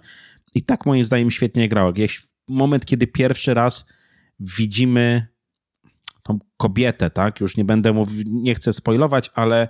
i 0.56 0.64
tak 0.64 0.86
moim 0.86 1.04
zdaniem 1.04 1.32
świetnie 1.32 1.70
grało. 1.70 1.90
Jakiś 1.96 2.24
moment, 2.48 2.86
kiedy 2.86 3.08
pierwszy 3.08 3.54
raz 3.54 3.86
widzimy 4.40 5.28
tą 6.24 6.40
kobietę, 6.58 7.10
tak? 7.10 7.40
Już 7.40 7.58
nie 7.58 7.66
będę 7.66 7.94
mówił, 7.94 8.24
nie 8.28 8.56
chcę 8.56 8.74
spoilować, 8.74 9.32
ale 9.34 9.68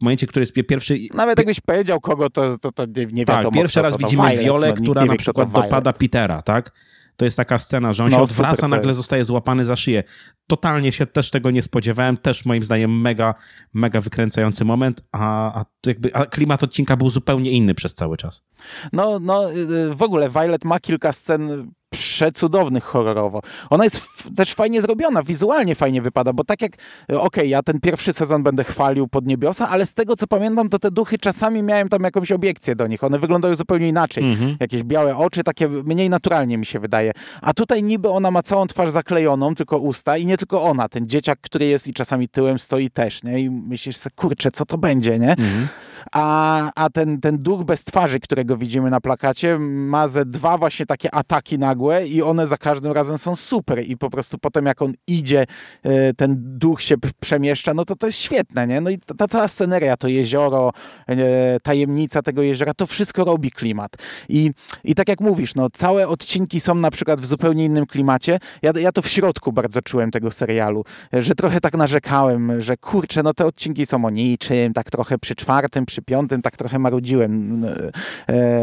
w 0.00 0.04
momencie, 0.04 0.26
który 0.26 0.42
jest 0.42 0.56
pie- 0.56 0.64
pierwszy... 0.66 0.98
Nawet 1.14 1.38
jakbyś 1.38 1.60
powiedział 1.60 2.00
kogo, 2.00 2.30
to, 2.30 2.58
to, 2.58 2.72
to 2.72 2.86
nie, 2.86 3.06
nie 3.06 3.24
wiadomo. 3.24 3.42
Tak, 3.50 3.52
pierwszy 3.54 3.82
raz 3.82 3.92
to, 3.92 3.98
to 3.98 4.06
widzimy 4.06 4.36
Violet, 4.36 4.76
no, 4.78 4.82
która 4.82 5.04
na 5.04 5.16
przykład 5.16 5.50
Violet. 5.50 5.70
dopada 5.70 5.92
Petera, 5.92 6.42
tak? 6.42 6.72
To 7.16 7.24
jest 7.24 7.36
taka 7.36 7.58
scena, 7.58 7.92
że 7.92 8.04
on 8.04 8.10
No, 8.10 8.16
się 8.16 8.22
odwraca, 8.22 8.68
nagle 8.68 8.88
jest. 8.88 8.96
zostaje 8.96 9.24
złapany 9.24 9.64
za 9.64 9.76
szyję. 9.76 10.04
Totalnie 10.46 10.92
się 10.92 11.06
też 11.06 11.30
tego 11.30 11.50
nie 11.50 11.62
spodziewałem, 11.62 12.16
też 12.16 12.44
moim 12.44 12.64
zdaniem 12.64 13.00
mega, 13.00 13.34
mega 13.74 14.00
wykręcający 14.00 14.64
moment, 14.64 15.02
a, 15.12 15.60
a, 15.60 15.64
jakby, 15.86 16.14
a 16.14 16.26
klimat 16.26 16.62
odcinka 16.62 16.96
był 16.96 17.10
zupełnie 17.10 17.50
inny 17.50 17.74
przez 17.74 17.94
cały 17.94 18.16
czas. 18.16 18.44
No, 18.92 19.18
no 19.18 19.52
y, 19.52 19.94
w 19.94 20.02
ogóle 20.02 20.30
Violet 20.30 20.64
ma 20.64 20.80
kilka 20.80 21.12
scen 21.12 21.70
przecudownych 21.92 22.84
horrorowo. 22.84 23.40
Ona 23.70 23.84
jest 23.84 24.02
też 24.36 24.54
fajnie 24.54 24.82
zrobiona, 24.82 25.22
wizualnie 25.22 25.74
fajnie 25.74 26.02
wypada, 26.02 26.32
bo 26.32 26.44
tak 26.44 26.62
jak, 26.62 26.72
y, 27.12 27.20
okej, 27.20 27.50
ja 27.50 27.62
ten 27.62 27.80
pierwszy 27.80 28.12
sezon 28.12 28.42
będę 28.42 28.64
chwalił 28.64 29.08
pod 29.08 29.26
niebiosa, 29.26 29.68
ale 29.68 29.86
z 29.86 29.94
tego 29.94 30.16
co 30.16 30.26
pamiętam, 30.26 30.68
to 30.68 30.78
te 30.78 30.90
duchy 30.90 31.18
czasami 31.18 31.62
miałem 31.62 31.88
tam 31.88 32.02
jakąś 32.02 32.32
obiekcję 32.32 32.76
do 32.76 32.86
nich. 32.86 33.04
One 33.04 33.18
wyglądają 33.18 33.54
zupełnie 33.54 33.88
inaczej. 33.88 34.24
Mhm. 34.24 34.56
Jakieś 34.60 34.82
białe 34.82 35.16
oczy, 35.16 35.44
takie 35.44 35.68
mniej 35.68 36.10
naturalnie 36.10 36.58
mi 36.58 36.66
się 36.66 36.80
wydaje. 36.80 37.12
A 37.40 37.54
tutaj 37.54 37.82
niby 37.82 38.08
ona 38.08 38.30
ma 38.30 38.42
całą 38.42 38.66
twarz 38.66 38.90
zaklejoną, 38.90 39.54
tylko 39.54 39.78
usta 39.78 40.16
i 40.16 40.26
nie 40.26 40.38
tylko 40.38 40.62
ona. 40.62 40.88
Ten 40.88 41.06
dzieciak, 41.06 41.38
który 41.40 41.66
jest 41.66 41.88
i 41.88 41.92
czasami 41.92 42.28
tyłem 42.28 42.58
stoi 42.58 42.90
też, 42.90 43.22
nie? 43.22 43.40
I 43.40 43.50
myślisz 43.50 43.96
sobie, 43.96 44.14
kurczę, 44.16 44.50
co 44.50 44.66
to 44.66 44.78
będzie, 44.78 45.18
nie? 45.18 45.30
Mhm. 45.30 45.68
A, 46.12 46.70
a 46.74 46.90
ten, 46.90 47.20
ten 47.20 47.38
duch 47.38 47.64
bez 47.64 47.84
twarzy, 47.84 48.20
którego 48.20 48.56
widzimy 48.56 48.90
na 48.90 49.00
plakacie, 49.00 49.58
ma 49.58 50.08
ze 50.08 50.26
dwa 50.26 50.58
właśnie 50.58 50.86
takie 50.86 51.14
ataki 51.14 51.58
nagłe 51.82 52.06
i 52.06 52.22
one 52.22 52.46
za 52.46 52.56
każdym 52.56 52.92
razem 52.92 53.18
są 53.18 53.36
super 53.36 53.84
i 53.86 53.96
po 53.96 54.10
prostu 54.10 54.38
potem 54.38 54.66
jak 54.66 54.82
on 54.82 54.92
idzie, 55.06 55.46
e, 55.82 56.14
ten 56.14 56.36
duch 56.38 56.82
się 56.82 56.94
przemieszcza, 57.20 57.74
no 57.74 57.84
to 57.84 57.96
to 57.96 58.06
jest 58.06 58.18
świetne, 58.18 58.66
nie? 58.66 58.80
No 58.80 58.90
i 58.90 58.98
ta, 58.98 59.28
cała 59.28 59.48
sceneria, 59.48 59.96
to 59.96 60.08
jezioro, 60.08 60.72
e, 61.08 61.60
tajemnica 61.60 62.22
tego 62.22 62.42
jeziora, 62.42 62.74
to 62.74 62.86
wszystko 62.86 63.24
robi 63.24 63.50
klimat. 63.50 63.92
I, 64.28 64.50
I 64.84 64.94
tak 64.94 65.08
jak 65.08 65.20
mówisz, 65.20 65.54
no 65.54 65.70
całe 65.70 66.08
odcinki 66.08 66.60
są 66.60 66.74
na 66.74 66.90
przykład 66.90 67.20
w 67.20 67.26
zupełnie 67.26 67.64
innym 67.64 67.86
klimacie. 67.86 68.38
Ja, 68.62 68.72
ja 68.76 68.92
to 68.92 69.02
w 69.02 69.08
środku 69.08 69.52
bardzo 69.52 69.82
czułem 69.82 70.10
tego 70.10 70.30
serialu, 70.30 70.84
e, 71.14 71.22
że 71.22 71.34
trochę 71.34 71.60
tak 71.60 71.74
narzekałem, 71.74 72.60
że 72.60 72.76
kurczę, 72.76 73.22
no 73.22 73.34
te 73.34 73.46
odcinki 73.46 73.86
są 73.86 74.04
o 74.04 74.10
niczym, 74.10 74.72
tak 74.72 74.90
trochę 74.90 75.18
przy 75.18 75.34
czwartym, 75.34 75.86
przy 75.86 76.02
piątym, 76.02 76.42
tak 76.42 76.56
trochę 76.56 76.78
marudziłem. 76.78 77.66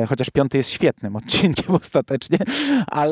Chociaż 0.10 0.30
piąty 0.30 0.58
jest 0.58 0.70
świetnym 0.70 1.16
odcinkiem 1.22 1.76
ostatecznie, 1.76 2.38
ale, 2.88 3.09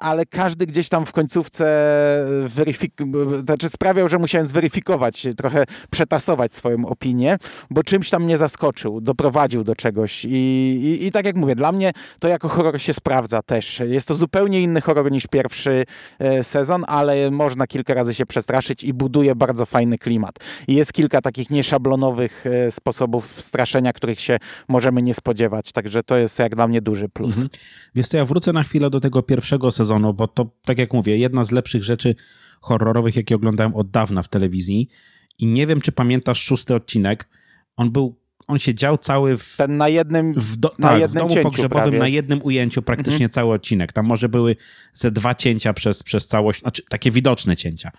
ale 0.00 0.26
każdy 0.26 0.66
gdzieś 0.66 0.88
tam 0.88 1.06
w 1.06 1.12
końcówce 1.12 1.64
weryfik- 2.46 3.44
znaczy 3.44 3.68
sprawiał, 3.68 4.08
że 4.08 4.18
musiałem 4.18 4.46
zweryfikować, 4.46 5.26
trochę 5.36 5.64
przetasować 5.90 6.54
swoją 6.54 6.86
opinię, 6.86 7.38
bo 7.70 7.82
czymś 7.82 8.10
tam 8.10 8.24
mnie 8.24 8.38
zaskoczył, 8.38 9.00
doprowadził 9.00 9.64
do 9.64 9.74
czegoś 9.74 10.24
i, 10.24 10.28
i, 10.30 11.06
i 11.06 11.12
tak 11.12 11.26
jak 11.26 11.36
mówię, 11.36 11.54
dla 11.54 11.72
mnie 11.72 11.92
to 12.20 12.28
jako 12.28 12.48
horror 12.48 12.80
się 12.80 12.94
sprawdza 12.94 13.42
też. 13.42 13.82
Jest 13.86 14.08
to 14.08 14.14
zupełnie 14.14 14.62
inny 14.62 14.80
horror 14.80 15.12
niż 15.12 15.26
pierwszy 15.26 15.84
e, 16.18 16.44
sezon, 16.44 16.84
ale 16.88 17.30
można 17.30 17.66
kilka 17.66 17.94
razy 17.94 18.14
się 18.14 18.26
przestraszyć 18.26 18.84
i 18.84 18.94
buduje 18.94 19.34
bardzo 19.34 19.66
fajny 19.66 19.98
klimat. 19.98 20.34
I 20.68 20.74
jest 20.74 20.92
kilka 20.92 21.20
takich 21.20 21.50
nieszablonowych 21.50 22.44
e, 22.46 22.70
sposobów 22.70 23.42
straszenia, 23.42 23.92
których 23.92 24.20
się 24.20 24.38
możemy 24.68 25.02
nie 25.02 25.14
spodziewać, 25.14 25.72
także 25.72 26.02
to 26.02 26.16
jest 26.16 26.38
jak 26.38 26.54
dla 26.54 26.68
mnie 26.68 26.80
duży 26.82 27.08
plus. 27.08 27.36
Mhm. 27.36 27.48
Co, 28.04 28.16
ja 28.16 28.24
wrócę 28.24 28.52
na 28.52 28.62
chwilę 28.62 28.90
do 28.90 29.00
tego 29.00 29.22
pierwszego 29.28 29.72
sezonu, 29.72 30.14
bo 30.14 30.28
to, 30.28 30.50
tak 30.64 30.78
jak 30.78 30.92
mówię, 30.92 31.18
jedna 31.18 31.44
z 31.44 31.50
lepszych 31.52 31.84
rzeczy 31.84 32.14
horrorowych, 32.60 33.16
jakie 33.16 33.34
oglądałem 33.34 33.74
od 33.74 33.90
dawna 33.90 34.22
w 34.22 34.28
telewizji. 34.28 34.88
I 35.38 35.46
nie 35.46 35.66
wiem, 35.66 35.80
czy 35.80 35.92
pamiętasz 35.92 36.42
szósty 36.42 36.74
odcinek. 36.74 37.28
On 37.76 37.90
był, 37.90 38.16
on 38.46 38.58
się 38.58 38.74
dział 38.74 38.98
cały 38.98 39.38
w, 39.38 39.54
Ten 39.56 39.76
na 39.76 39.88
jednym 39.88 40.34
w, 40.34 40.56
do, 40.56 40.72
na 40.78 40.88
tak, 40.88 40.96
w 40.98 41.00
jednym 41.00 41.18
domu 41.20 41.30
cięciu 41.34 41.42
pogrzebowym 41.42 41.82
prawie. 41.84 41.98
na 41.98 42.08
jednym 42.08 42.40
ujęciu 42.42 42.82
praktycznie 42.82 43.14
Mhm. 43.26 43.30
cały 43.30 43.54
odcinek. 43.54 43.92
Tam 43.92 44.06
może 44.06 44.28
były 44.28 44.56
ze 44.94 45.10
dwa 45.10 45.34
cięcia 45.34 45.72
przez, 45.72 46.02
przez 46.02 46.26
całość, 46.28 46.60
znaczy 46.60 46.82
takie 46.88 47.10
widoczne 47.10 47.56
cięcia. 47.56 47.90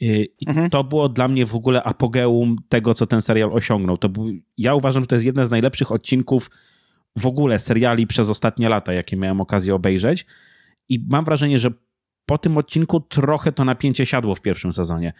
I 0.00 0.28
i 0.40 0.48
Mhm. 0.48 0.70
to 0.70 0.84
było 0.84 1.08
dla 1.08 1.28
mnie 1.28 1.46
w 1.46 1.54
ogóle 1.54 1.82
apogeum 1.82 2.56
tego, 2.68 2.94
co 2.94 3.06
ten 3.06 3.22
serial 3.22 3.50
osiągnął. 3.52 3.96
To 3.96 4.08
był, 4.08 4.30
ja 4.58 4.74
uważam, 4.74 5.02
że 5.02 5.06
to 5.06 5.14
jest 5.14 5.24
jeden 5.24 5.46
z 5.46 5.50
najlepszych 5.50 5.92
odcinków 5.92 6.50
w 7.16 7.26
ogóle 7.26 7.58
seriali 7.58 8.06
przez 8.06 8.28
ostatnie 8.28 8.68
lata, 8.68 8.92
jakie 8.92 9.16
miałem 9.16 9.40
okazję 9.40 9.74
obejrzeć. 9.74 10.26
I 10.90 11.04
mam 11.08 11.24
wrażenie, 11.24 11.58
że 11.58 11.70
po 12.26 12.38
tym 12.38 12.58
odcinku 12.58 13.00
trochę 13.00 13.52
to 13.52 13.64
napięcie 13.64 14.06
siadło 14.06 14.34
w 14.34 14.40
pierwszym 14.40 14.72
sezonie. 14.72 15.12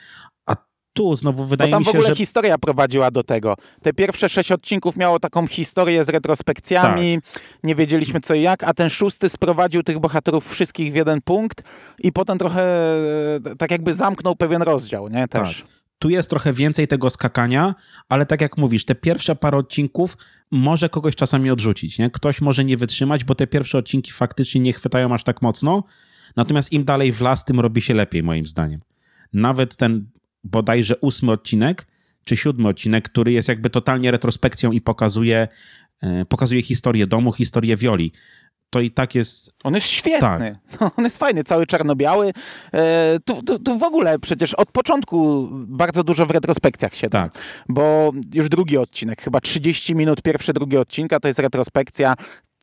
A 0.47 0.57
tu 0.93 1.17
znowu 1.17 1.45
wydaje 1.45 1.71
Bo 1.71 1.75
tam 1.75 1.81
mi 1.81 1.85
w 1.85 1.93
się, 1.93 1.99
ogóle 1.99 2.09
że... 2.09 2.17
historia 2.17 2.59
prowadziła 2.59 3.11
do 3.11 3.23
tego. 3.23 3.55
Te 3.83 3.93
pierwsze 3.93 4.29
sześć 4.29 4.53
odcinków 4.53 4.97
miało 4.97 5.21
taką 5.21 5.47
historię 5.47 6.05
z 6.05 6.09
retrospekcjami, 6.09 7.19
Tak. 7.23 7.33
nie 7.63 7.75
wiedzieliśmy 7.75 8.21
co 8.21 8.35
i 8.35 8.43
jak, 8.43 8.65
a 8.65 8.75
ten 8.75 8.89
szósty 8.91 9.29
sprowadził 9.29 9.83
tych 9.83 9.99
bohaterów 9.99 10.51
wszystkich 10.51 10.93
w 10.93 10.97
jeden 10.97 11.21
punkt 11.21 11.63
i 11.99 12.13
potem 12.13 12.39
trochę 12.39 12.63
e, 13.47 13.57
tak 13.59 13.71
jakby 13.71 13.95
zamknął 13.95 14.37
pewien 14.37 14.63
rozdział, 14.63 15.09
nie? 15.09 15.29
Też. 15.29 15.63
Tak. 15.63 15.71
Tu 15.99 16.11
jest 16.11 16.31
trochę 16.31 16.53
więcej 16.53 16.89
tego 16.89 17.11
skakania, 17.11 17.75
ale 18.09 18.27
tak 18.27 18.41
jak 18.41 18.59
mówisz, 18.59 18.85
te 18.85 18.95
pierwsze 18.95 19.37
parę 19.37 19.59
odcinków 19.59 20.17
może 20.51 20.89
kogoś 20.89 21.17
czasami 21.17 21.51
odrzucić. 21.51 21.99
Nie? 21.99 22.11
Ktoś 22.11 22.41
może 22.41 22.65
nie 22.65 22.77
wytrzymać, 22.77 23.25
bo 23.25 23.35
te 23.35 23.47
pierwsze 23.47 23.79
odcinki 23.79 24.13
faktycznie 24.13 24.61
nie 24.61 24.73
chwytają 24.73 25.15
aż 25.15 25.25
tak 25.25 25.43
mocno. 25.43 25.85
Natomiast 26.37 26.73
im 26.73 26.85
dalej 26.85 27.13
w 27.13 27.21
las, 27.21 27.45
tym 27.45 27.61
robi 27.61 27.81
się 27.81 27.95
lepiej, 27.95 28.23
moim 28.23 28.47
zdaniem. 28.47 28.81
Nawet 29.33 29.77
ten 29.77 30.11
bodajże 30.45 30.97
ósmy 30.97 31.33
odcinek, 31.33 31.87
czy 32.25 32.37
siódmy 32.37 32.69
odcinek, 32.69 33.09
który 33.09 33.33
jest 33.33 33.49
jakby 33.49 33.71
totalnie 33.71 34.11
retrospekcją 34.11 34.73
i 34.73 34.81
pokazuje, 34.81 35.49
e, 36.01 36.25
pokazuje 36.25 36.63
historię 36.63 37.07
domu, 37.07 37.33
historię 37.33 37.77
Wioli. 37.77 38.13
To 38.71 38.81
i 38.81 38.91
tak 38.91 39.15
jest 39.15 39.53
On 39.65 39.75
jest 39.75 39.87
świetny. 39.87 40.59
Tak. 40.79 40.93
On 40.99 41.05
jest 41.05 41.19
fajny, 41.19 41.45
cały 41.45 41.67
czarno-biały. 41.67 42.33
E, 42.73 43.19
tu, 43.25 43.43
tu, 43.43 43.59
tu 43.59 43.79
w 43.79 43.83
ogóle 43.83 44.19
przecież 44.19 44.55
od 44.55 44.73
początku 44.73 45.49
bardzo 45.53 46.05
dużo 46.05 46.27
w 46.27 46.31
retrospekcjach 46.31 46.95
siedzę. 46.95 47.19
Tak. 47.19 47.33
Bo 47.69 48.13
już 48.33 48.49
drugi 48.49 48.79
odcinek, 48.79 49.23
chyba 49.23 49.41
30 49.41 49.95
minut, 49.95 50.23
pierwszy, 50.23 50.53
drugi 50.53 50.77
odcinka 50.77 51.21
to 51.21 51.29
jest 51.29 51.41
retrospekcja. 51.41 52.15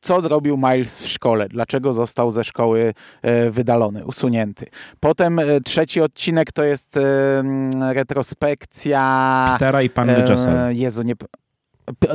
Co 0.01 0.21
zrobił 0.21 0.57
Miles 0.57 1.01
w 1.01 1.07
szkole? 1.07 1.49
Dlaczego 1.49 1.93
został 1.93 2.31
ze 2.31 2.43
szkoły 2.43 2.93
e, 3.21 3.51
wydalony, 3.51 4.05
usunięty? 4.05 4.65
Potem 4.99 5.39
e, 5.39 5.61
trzeci 5.61 6.01
odcinek 6.01 6.51
to 6.51 6.63
jest 6.63 6.99
retrospekcja. 7.93 9.49
Petera 9.53 9.81
i 9.81 9.89
Panny 9.89 10.25
Jessel. 10.29 10.77
Jezu, 10.77 11.03
nie. 11.03 11.15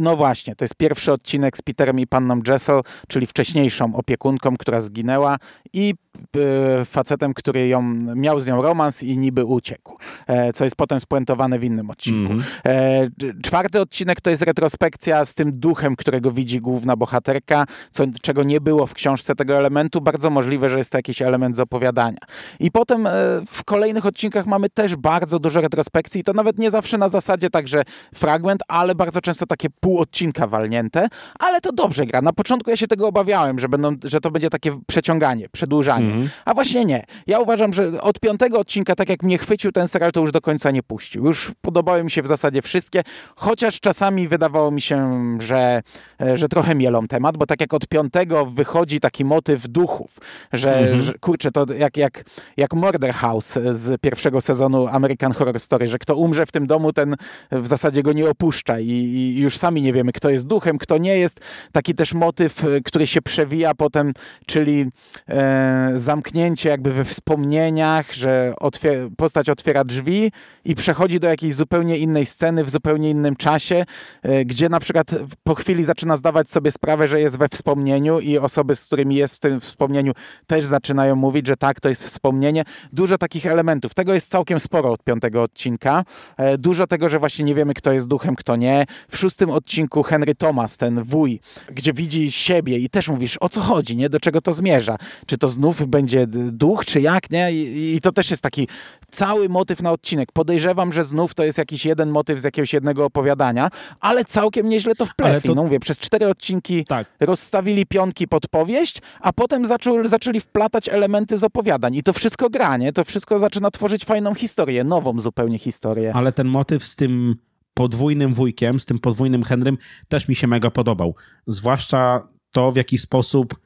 No 0.02 0.16
właśnie, 0.16 0.56
to 0.56 0.64
jest 0.64 0.74
pierwszy 0.74 1.12
odcinek 1.12 1.56
z 1.56 1.62
Peterem 1.62 1.98
i 1.98 2.06
panną 2.06 2.40
Jessel, 2.48 2.80
czyli 3.08 3.26
wcześniejszą 3.26 3.96
opiekunką, 3.96 4.56
która 4.56 4.80
zginęła 4.80 5.36
i 5.72 5.94
e, 6.36 6.84
facetem, 6.84 7.34
który 7.34 7.68
ją, 7.68 7.82
miał 8.14 8.40
z 8.40 8.46
nią 8.46 8.62
romans 8.62 9.02
i 9.02 9.18
niby 9.18 9.44
uciekł, 9.44 9.96
e, 10.26 10.52
co 10.52 10.64
jest 10.64 10.76
potem 10.76 11.00
spuentowane 11.00 11.58
w 11.58 11.64
innym 11.64 11.90
odcinku. 11.90 12.32
Mhm. 12.32 12.52
E, 12.66 13.42
czwarty 13.42 13.80
odcinek 13.80 14.20
to 14.20 14.30
jest 14.30 14.42
retrospekcja 14.42 15.24
z 15.24 15.34
tym 15.34 15.60
duchem, 15.60 15.96
którego 15.96 16.32
widzi 16.32 16.60
główna 16.60 16.96
bohaterka, 16.96 17.64
co, 17.90 18.04
czego 18.22 18.42
nie 18.42 18.60
było 18.60 18.86
w 18.86 18.94
książce 18.94 19.34
tego 19.34 19.56
elementu. 19.58 20.00
Bardzo 20.00 20.30
możliwe, 20.30 20.70
że 20.70 20.78
jest 20.78 20.90
to 20.90 20.98
jakiś 20.98 21.22
element 21.22 21.56
z 21.56 21.60
opowiadania. 21.60 22.18
I 22.60 22.70
potem 22.70 23.08
w 23.46 23.64
kolejnych 23.64 24.06
odcinkach 24.06 24.46
mamy 24.46 24.68
też 24.68 24.96
bardzo 24.96 25.38
dużo 25.38 25.60
retrospekcji 25.60 26.20
i 26.20 26.24
to 26.24 26.32
nawet 26.32 26.58
nie 26.58 26.70
zawsze 26.70 26.98
na 26.98 27.08
zasadzie 27.08 27.50
także 27.50 27.82
fragment, 28.14 28.62
ale 28.68 28.94
bardzo 28.94 29.20
często 29.20 29.46
takie 29.62 29.74
pół 29.80 29.98
odcinka 29.98 30.46
walnięte, 30.46 31.08
ale 31.38 31.60
to 31.60 31.72
dobrze 31.72 32.06
gra. 32.06 32.22
Na 32.22 32.32
początku 32.32 32.70
ja 32.70 32.76
się 32.76 32.86
tego 32.86 33.08
obawiałem, 33.08 33.58
że, 33.58 33.68
będą, 33.68 33.96
że 34.04 34.20
to 34.20 34.30
będzie 34.30 34.50
takie 34.50 34.78
przeciąganie, 34.86 35.48
przedłużanie. 35.48 36.06
Mhm. 36.06 36.28
A 36.44 36.54
właśnie 36.54 36.84
nie. 36.84 37.04
Ja 37.26 37.38
uważam, 37.38 37.72
że 37.72 38.02
od 38.02 38.20
piątego 38.20 38.58
odcinka, 38.58 38.94
tak 38.94 39.08
jak 39.08 39.22
mnie 39.22 39.38
chwycił 39.38 39.72
ten 39.72 39.88
serial, 39.88 40.12
to 40.12 40.20
już 40.20 40.32
do 40.32 40.40
końca 40.40 40.70
nie 40.70 40.82
puścił. 40.82 41.26
Już 41.26 41.52
podobały 41.60 42.04
mi 42.04 42.10
się 42.10 42.22
w 42.22 42.26
zasadzie 42.26 42.62
wszystkie, 42.62 43.02
chociaż 43.36 43.80
czasami 43.80 44.28
wydawało 44.28 44.70
mi 44.70 44.80
się, 44.80 45.22
że, 45.40 45.82
e, 46.20 46.36
że 46.36 46.48
trochę 46.48 46.74
mielą 46.74 47.08
temat, 47.08 47.36
bo 47.36 47.46
tak 47.46 47.60
jak 47.60 47.74
od 47.74 47.86
piątego 47.86 48.46
wychodzi 48.46 49.00
taki 49.00 49.24
motyw 49.24 49.68
duchów, 49.68 50.18
że, 50.52 50.78
Mhm. 50.78 51.02
że 51.02 51.12
kurczę, 51.20 51.50
to 51.50 51.66
jak, 51.78 51.96
jak, 51.96 52.24
jak 52.56 52.74
Murder 52.74 53.12
House 53.14 53.58
z 53.70 54.00
pierwszego 54.00 54.40
sezonu 54.40 54.86
American 54.86 55.32
Horror 55.32 55.60
Story, 55.60 55.86
że 55.86 55.98
kto 55.98 56.16
umrze 56.16 56.46
w 56.46 56.52
tym 56.52 56.66
domu, 56.66 56.92
ten 56.92 57.16
w 57.52 57.66
zasadzie 57.66 58.02
go 58.02 58.12
nie 58.12 58.30
opuszcza 58.30 58.80
i, 58.80 58.88
i 58.88 59.40
już 59.40 59.51
sami 59.58 59.82
nie 59.82 59.92
wiemy, 59.92 60.12
kto 60.12 60.30
jest 60.30 60.46
duchem, 60.46 60.78
kto 60.78 60.98
nie 60.98 61.18
jest. 61.18 61.40
Taki 61.72 61.94
też 61.94 62.14
motyw, 62.14 62.64
e, 62.64 62.80
który 62.80 63.06
się 63.06 63.22
przewija 63.22 63.74
potem, 63.74 64.12
czyli 64.46 64.86
e, 65.28 65.92
zamknięcie 65.94 66.68
jakby 66.68 66.92
we 66.92 67.04
wspomnieniach, 67.04 68.12
że 68.12 68.54
otwier 68.60 69.08
postać 69.16 69.48
otwiera 69.48 69.84
drzwi 69.84 70.32
i 70.64 70.74
przechodzi 70.74 71.20
do 71.20 71.28
jakiejś 71.28 71.54
zupełnie 71.54 71.98
innej 71.98 72.26
sceny 72.26 72.64
w 72.64 72.70
zupełnie 72.70 73.10
innym 73.10 73.36
czasie, 73.36 73.84
e, 74.22 74.44
gdzie 74.44 74.68
na 74.68 74.80
przykład 74.80 75.10
po 75.42 75.54
chwili 75.54 75.84
zaczyna 75.84 76.16
zdawać 76.16 76.50
sobie 76.50 76.70
sprawę, 76.70 77.08
że 77.08 77.20
jest 77.20 77.38
we 77.38 77.48
wspomnieniu 77.48 78.20
i 78.20 78.38
osoby, 78.38 78.76
z 78.76 78.84
którymi 78.84 79.16
jest 79.16 79.36
w 79.36 79.38
tym 79.38 79.60
wspomnieniu 79.60 80.12
też 80.46 80.64
zaczynają 80.64 81.16
mówić, 81.16 81.46
że 81.46 81.56
tak, 81.56 81.80
to 81.80 81.88
jest 81.88 82.04
wspomnienie. 82.04 82.64
Dużo 82.92 83.18
takich 83.18 83.46
elementów. 83.46 83.94
Tego 83.94 84.14
jest 84.14 84.30
całkiem 84.30 84.60
sporo 84.60 84.92
od 84.92 85.02
piątego 85.02 85.42
odcinka. 85.42 86.04
E, 86.36 86.58
Dużo 86.58 86.86
tego, 86.86 87.08
że 87.08 87.18
właśnie 87.18 87.44
nie 87.44 87.54
wiemy, 87.54 87.74
kto 87.74 87.92
jest 87.92 88.08
duchem, 88.08 88.36
kto 88.36 88.56
nie. 88.56 88.84
W 89.10 89.16
szóstym 89.16 89.41
odcinku 89.50 90.02
Henry 90.02 90.34
Thomas, 90.34 90.76
ten 90.76 91.02
wuj, 91.02 91.40
gdzie 91.74 91.92
widzi 91.92 92.32
siebie 92.32 92.78
i 92.78 92.88
też 92.88 93.08
mówisz, 93.08 93.36
o 93.40 93.48
co 93.48 93.60
chodzi, 93.60 93.96
nie? 93.96 94.08
Do 94.08 94.20
czego 94.20 94.40
to 94.40 94.52
zmierza? 94.52 94.96
Czy 95.26 95.38
to 95.38 95.48
znów 95.48 95.88
będzie 95.88 96.26
duch, 96.26 96.84
czy 96.84 97.00
jak, 97.00 97.30
nie? 97.30 97.52
I, 97.52 97.94
i 97.96 98.00
to 98.00 98.12
też 98.12 98.30
jest 98.30 98.42
taki 98.42 98.68
cały 99.10 99.48
motyw 99.48 99.82
na 99.82 99.90
odcinek. 99.92 100.32
Podejrzewam, 100.32 100.92
że 100.92 101.04
znów 101.04 101.34
to 101.34 101.44
jest 101.44 101.58
jakiś 101.58 101.84
jeden 101.86 102.10
motyw 102.10 102.40
z 102.40 102.44
jakiegoś 102.44 102.72
jednego 102.72 103.04
opowiadania, 103.04 103.68
ale 104.00 104.24
całkiem 104.24 104.68
nieźle 104.68 104.94
to 104.94 105.06
wpletli. 105.06 105.48
to- 105.48 105.54
No 105.54 105.62
mówię, 105.62 105.80
przez 105.80 105.98
cztery 105.98 106.28
odcinki 106.28 106.84
Tak. 106.84 107.06
rozstawili 107.20 107.86
pionki 107.86 108.28
pod 108.28 108.48
powieść, 108.48 108.98
a 109.20 109.32
potem 109.32 109.66
zaczęli, 109.66 110.08
zaczęli 110.08 110.40
wplatać 110.40 110.88
elementy 110.88 111.36
z 111.36 111.44
opowiadań. 111.44 111.94
I 111.94 112.02
to 112.02 112.12
wszystko 112.12 112.50
granie, 112.50 112.92
to 112.92 113.04
wszystko 113.04 113.38
zaczyna 113.38 113.70
tworzyć 113.70 114.04
fajną 114.04 114.34
historię, 114.34 114.84
nową 114.84 115.20
zupełnie 115.20 115.58
historię. 115.58 116.12
Ale 116.14 116.32
ten 116.32 116.46
motyw 116.48 116.84
z 116.86 116.96
tym 116.96 117.36
podwójnym 117.74 118.34
wujkiem, 118.34 118.80
z 118.80 118.86
tym 118.86 118.98
podwójnym 118.98 119.42
Henrym 119.42 119.78
też 120.08 120.28
mi 120.28 120.34
się 120.34 120.46
mega 120.46 120.70
podobał. 120.70 121.14
Zwłaszcza 121.46 122.28
to, 122.52 122.72
w 122.72 122.76
jaki 122.76 122.98
sposób 122.98 123.56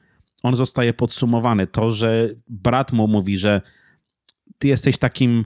on 0.43 0.55
zostaje 0.55 0.93
podsumowany. 0.93 1.67
To, 1.67 1.91
że 1.91 2.29
brat 2.47 2.93
mu 2.93 3.07
mówi, 3.07 3.37
że 3.37 3.61
ty 4.57 4.67
jesteś 4.67 4.97
takim 4.97 5.45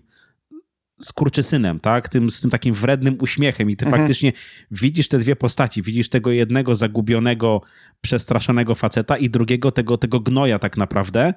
skurczysynem, 1.01 1.79
tak? 1.79 2.09
Tym, 2.09 2.31
z 2.31 2.41
tym 2.41 2.51
takim 2.51 2.73
wrednym 2.73 3.17
uśmiechem 3.21 3.69
i 3.69 3.75
ty 3.75 3.85
faktycznie 3.85 4.33
widzisz 4.71 5.07
te 5.07 5.19
dwie 5.19 5.35
postaci. 5.35 5.81
Widzisz 5.81 6.09
tego 6.09 6.31
jednego 6.31 6.75
zagubionego, 6.75 7.61
przestraszonego 8.01 8.75
faceta 8.75 9.17
i 9.17 9.29
drugiego 9.29 9.71
tego, 9.71 9.97
tego 9.97 10.19
gnoja 10.19 10.59
tak 10.59 10.77
naprawdę, 10.77 11.33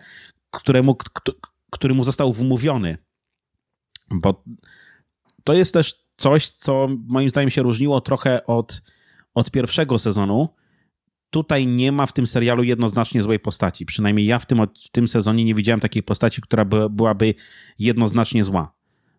któremu, 0.50 0.96
który 1.70 1.94
mu 1.94 2.04
został 2.04 2.32
wmówiony. 2.32 2.98
Bo 4.10 4.44
to 5.44 5.52
jest 5.52 5.74
też 5.74 6.04
coś, 6.16 6.48
co 6.48 6.88
moim 7.09 7.30
zdaniem 7.30 7.50
się 7.50 7.62
różniło 7.62 8.00
trochę 8.00 8.46
od, 8.46 8.83
od 9.35 9.50
pierwszego 9.50 9.98
sezonu. 9.98 10.48
Tutaj 11.30 11.66
nie 11.66 11.92
ma 11.92 12.07
w 12.07 12.12
tym 12.12 12.26
serialu 12.26 12.62
jednoznacznie 12.62 13.22
złej 13.22 13.40
postaci. 13.40 13.87
Przynajmniej 13.87 14.26
ja 14.26 14.38
w 14.38 14.46
tym, 14.46 14.59
w 14.85 14.90
tym 14.90 15.09
sezonie 15.09 15.44
nie 15.44 15.54
widziałem 15.54 15.80
takiej 15.80 16.02
postaci, 16.02 16.42
która 16.42 16.64
by, 16.64 16.90
byłaby 16.90 17.35
jednoznacznie 17.78 18.44
zła. 18.44 18.74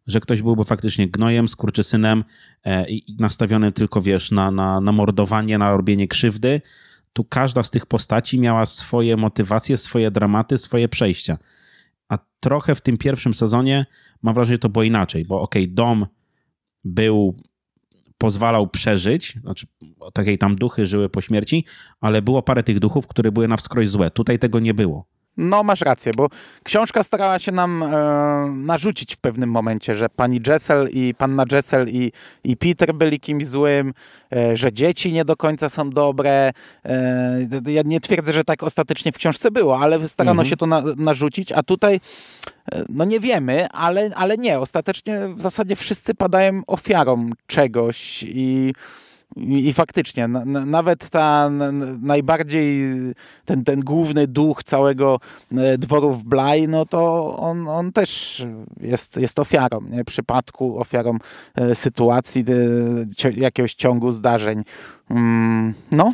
Że 0.07 0.19
ktoś 0.19 0.41
byłby 0.41 0.63
faktycznie 0.63 1.07
gnojem, 1.07 1.47
skurczysynem 1.47 2.23
e, 2.63 2.89
i 2.89 3.15
nastawionym 3.19 3.73
tylko, 3.73 4.01
wiesz, 4.01 4.31
na, 4.31 4.51
na, 4.51 4.81
na 4.81 4.91
mordowanie, 4.91 5.57
na 5.57 5.71
robienie 5.71 6.07
krzywdy. 6.07 6.61
Tu 7.13 7.23
każda 7.23 7.63
z 7.63 7.71
tych 7.71 7.85
postaci 7.85 8.39
miała 8.39 8.65
swoje 8.65 9.17
motywacje, 9.17 9.77
swoje 9.77 10.11
dramaty, 10.11 10.57
swoje 10.57 10.89
przejścia. 10.89 11.37
A 12.09 12.17
trochę 12.39 12.75
w 12.75 12.81
tym 12.81 12.97
pierwszym 12.97 13.33
sezonie 13.33 13.85
mam 14.21 14.35
wrażenie, 14.35 14.55
że 14.55 14.59
to 14.59 14.69
było 14.69 14.83
inaczej, 14.83 15.25
bo 15.25 15.41
okej, 15.41 15.69
dom 15.69 16.05
był, 16.85 17.37
pozwalał 18.17 18.67
przeżyć, 18.67 19.37
znaczy 19.41 19.67
takiej 20.13 20.37
tam 20.37 20.55
duchy 20.55 20.87
żyły 20.87 21.09
po 21.09 21.21
śmierci, 21.21 21.65
ale 22.01 22.21
było 22.21 22.43
parę 22.43 22.63
tych 22.63 22.79
duchów, 22.79 23.07
które 23.07 23.31
były 23.31 23.47
na 23.47 23.57
wskroś 23.57 23.89
złe. 23.89 24.11
Tutaj 24.11 24.39
tego 24.39 24.59
nie 24.59 24.73
było. 24.73 25.05
No, 25.37 25.63
masz 25.63 25.81
rację, 25.81 26.11
bo 26.17 26.27
książka 26.63 27.03
starała 27.03 27.39
się 27.39 27.51
nam 27.51 27.83
e, 27.83 27.87
narzucić 28.55 29.15
w 29.15 29.17
pewnym 29.17 29.49
momencie, 29.51 29.95
że 29.95 30.09
pani 30.09 30.41
Jessel 30.47 30.89
i 30.93 31.13
panna 31.17 31.43
Jessel 31.51 31.87
i, 31.89 32.11
i 32.43 32.57
Peter 32.57 32.93
byli 32.93 33.19
kimś 33.19 33.45
złym, 33.47 33.93
e, 34.33 34.57
że 34.57 34.73
dzieci 34.73 35.13
nie 35.13 35.25
do 35.25 35.35
końca 35.37 35.69
są 35.69 35.89
dobre. 35.89 36.51
E, 36.85 37.47
ja 37.67 37.81
nie 37.85 37.99
twierdzę, 37.99 38.33
że 38.33 38.43
tak 38.43 38.63
ostatecznie 38.63 39.11
w 39.11 39.17
książce 39.17 39.51
było, 39.51 39.79
ale 39.79 40.07
starano 40.07 40.31
Mhm. 40.31 40.49
się 40.49 40.57
to 40.57 40.65
na, 40.65 40.83
narzucić, 40.97 41.51
a 41.51 41.63
tutaj 41.63 41.99
e, 42.71 42.83
no 42.89 43.05
nie 43.05 43.19
wiemy, 43.19 43.69
ale, 43.69 44.09
ale 44.15 44.37
nie. 44.37 44.59
Ostatecznie 44.59 45.19
w 45.35 45.41
zasadzie 45.41 45.75
wszyscy 45.75 46.13
padają 46.15 46.61
ofiarą 46.67 47.29
czegoś 47.47 48.23
i 48.27 48.73
i, 49.35 49.73
faktycznie, 49.73 50.27
na, 50.27 50.45
na, 50.45 50.65
nawet 50.65 51.09
ta 51.09 51.49
najbardziej, 52.01 52.83
ten, 53.45 53.63
ten 53.63 53.79
główny 53.79 54.27
duch 54.27 54.63
całego 54.63 55.19
e, 55.51 55.77
dworu 55.77 56.13
w 56.13 56.23
Blaj, 56.23 56.67
no 56.67 56.85
to 56.85 57.35
on, 57.37 57.67
on 57.67 57.91
też 57.91 58.43
jest, 58.81 59.17
jest 59.17 59.39
ofiarą, 59.39 59.81
nie? 59.81 60.05
przypadku, 60.05 60.79
ofiarą 60.79 61.17
e, 61.55 61.75
sytuacji, 61.75 62.45
e, 63.23 63.31
jakiegoś 63.31 63.73
ciągu 63.73 64.11
zdarzeń. 64.11 64.63
Mm, 65.09 65.73
no, 65.91 66.13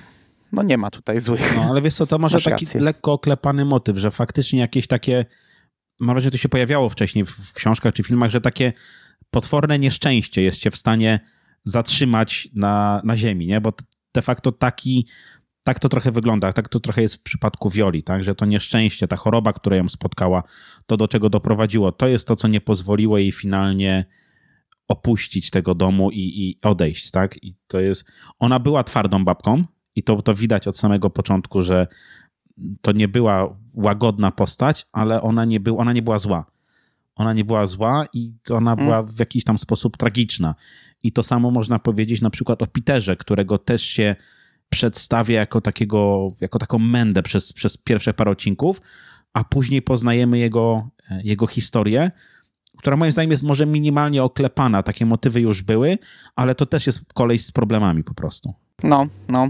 no 0.51 0.63
nie 0.63 0.77
ma 0.77 0.89
tutaj 0.91 1.19
złych. 1.19 1.53
No, 1.55 1.63
ale 1.69 1.81
wiesz 1.81 1.95
co, 1.95 2.07
to 2.07 2.17
może 2.17 2.41
taki 2.41 2.65
lekko 2.75 3.13
oklepany 3.13 3.65
motyw, 3.65 3.97
że 3.97 4.11
faktycznie 4.11 4.59
jakieś 4.59 4.87
takie, 4.87 5.25
mam 5.99 6.15
wrażenie, 6.15 6.31
to 6.31 6.37
się 6.37 6.49
pojawiało 6.49 6.89
wcześniej 6.89 7.25
w, 7.25 7.29
w 7.29 7.53
książkach 7.53 7.93
czy 7.93 8.03
filmach, 8.03 8.29
że 8.29 8.41
takie 8.41 8.73
potworne 9.29 9.79
nieszczęście 9.79 10.41
jest 10.41 10.59
cię 10.59 10.71
w 10.71 10.77
stanie 10.77 11.19
zatrzymać 11.63 12.49
na, 12.53 13.01
na 13.03 13.17
ziemi, 13.17 13.47
nie? 13.47 13.61
Bo 13.61 13.73
de 14.13 14.21
facto 14.21 14.51
taki, 14.51 15.07
tak 15.63 15.79
to 15.79 15.89
trochę 15.89 16.11
wygląda, 16.11 16.53
tak 16.53 16.69
to 16.69 16.79
trochę 16.79 17.01
jest 17.01 17.15
w 17.15 17.23
przypadku 17.23 17.69
Wioli, 17.69 18.03
tak? 18.03 18.23
Że 18.23 18.35
to 18.35 18.45
nieszczęście, 18.45 19.07
ta 19.07 19.15
choroba, 19.15 19.53
która 19.53 19.75
ją 19.75 19.89
spotkała, 19.89 20.43
to 20.85 20.97
do 20.97 21.07
czego 21.07 21.29
doprowadziło, 21.29 21.91
to 21.91 22.07
jest 22.07 22.27
to, 22.27 22.35
co 22.35 22.47
nie 22.47 22.61
pozwoliło 22.61 23.17
jej 23.17 23.31
finalnie 23.31 24.05
opuścić 24.87 25.49
tego 25.49 25.75
domu 25.75 26.11
i, 26.11 26.19
i 26.19 26.57
odejść, 26.63 27.11
tak? 27.11 27.43
I 27.43 27.55
to 27.67 27.79
jest, 27.79 28.05
ona 28.39 28.59
była 28.59 28.83
twardą 28.83 29.25
babką 29.25 29.63
i 29.95 30.03
to, 30.03 30.21
to 30.21 30.33
widać 30.33 30.67
od 30.67 30.77
samego 30.77 31.09
początku, 31.09 31.61
że 31.61 31.87
to 32.81 32.91
nie 32.91 33.07
była 33.07 33.57
łagodna 33.73 34.31
postać, 34.31 34.87
ale 34.91 35.21
ona 35.21 35.45
nie, 35.45 35.59
był, 35.59 35.79
ona 35.79 35.93
nie 35.93 36.01
była 36.01 36.17
zła. 36.17 36.45
Ona 37.15 37.33
nie 37.33 37.45
była 37.45 37.65
zła 37.65 38.05
i 38.13 38.33
ona 38.51 38.75
była 38.75 38.99
Mm. 38.99 39.11
w 39.11 39.19
jakiś 39.19 39.43
tam 39.43 39.57
sposób 39.57 39.97
tragiczna. 39.97 40.55
I 41.03 41.11
to 41.11 41.23
samo 41.23 41.51
można 41.51 41.79
powiedzieć 41.79 42.21
na 42.21 42.29
przykład 42.29 42.61
o 42.61 42.67
Peterze, 42.67 43.15
którego 43.15 43.57
też 43.57 43.83
się 43.83 44.15
przedstawia 44.69 45.39
jako 45.39 45.61
takiego, 45.61 46.27
jako 46.41 46.59
taką 46.59 46.79
mędę 46.79 47.23
przez, 47.23 47.53
przez 47.53 47.77
pierwsze 47.77 48.13
parę 48.13 48.31
odcinków, 48.31 48.81
a 49.33 49.43
później 49.43 49.81
poznajemy 49.81 50.39
jego, 50.39 50.89
e, 51.11 51.21
jego 51.23 51.47
historię, 51.47 52.11
która 52.77 52.97
moim 52.97 53.11
zdaniem 53.11 53.31
jest 53.31 53.43
może 53.43 53.65
minimalnie 53.65 54.23
oklepana. 54.23 54.83
Takie 54.83 55.05
motywy 55.05 55.41
już 55.41 55.61
były, 55.61 55.97
ale 56.35 56.55
to 56.55 56.65
też 56.65 56.87
jest 56.87 57.13
kolej 57.13 57.39
z 57.39 57.51
problemami 57.51 58.03
po 58.03 58.13
prostu. 58.13 58.53
No, 58.83 59.07
no. 59.29 59.49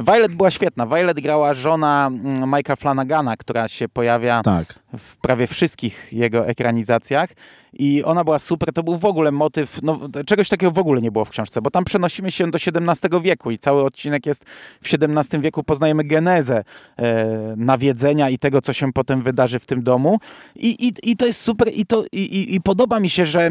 Violet 0.00 0.34
była 0.34 0.50
świetna. 0.50 0.86
Violet 0.86 1.20
grała 1.20 1.54
żona 1.54 2.06
mm, 2.06 2.50
Mike'a 2.50 2.76
Flanagana, 2.76 3.36
która 3.36 3.68
się 3.68 3.88
pojawia 3.88 4.42
Tak. 4.42 4.78
w 4.98 5.16
prawie 5.16 5.46
wszystkich 5.46 6.08
jego 6.12 6.46
ekranizacjach 6.46 7.30
i 7.72 8.04
ona 8.04 8.24
była 8.24 8.38
super. 8.38 8.72
To 8.72 8.82
był 8.82 8.98
w 8.98 9.04
ogóle 9.04 9.32
motyw, 9.32 9.82
no, 9.82 10.00
czegoś 10.26 10.48
takiego 10.48 10.72
w 10.72 10.78
ogóle 10.78 11.02
nie 11.02 11.10
było 11.10 11.24
w 11.24 11.30
książce, 11.30 11.62
bo 11.62 11.70
tam 11.70 11.84
przenosimy 11.84 12.30
się 12.30 12.50
do 12.50 12.58
XVII 12.58 13.20
wieku 13.20 13.50
i 13.50 13.58
cały 13.58 13.84
odcinek 13.84 14.26
jest 14.26 14.44
w 14.82 14.94
XVII 14.94 15.40
wieku. 15.40 15.64
Poznajemy 15.64 16.04
genezę 16.04 16.64
e, 16.96 17.54
nawiedzenia 17.56 18.30
i 18.30 18.38
tego, 18.38 18.62
co 18.62 18.72
się 18.72 18.92
potem 18.92 19.22
wydarzy 19.22 19.58
w 19.58 19.66
tym 19.66 19.82
domu 19.82 20.18
i, 20.56 20.86
i, 20.88 21.10
i 21.10 21.16
to 21.16 21.26
jest 21.26 21.40
super 21.40 21.68
i, 21.74 21.86
to, 21.86 22.04
i, 22.12 22.20
i, 22.20 22.54
i 22.54 22.60
podoba 22.60 23.00
mi 23.00 23.10
się, 23.10 23.26
że 23.26 23.50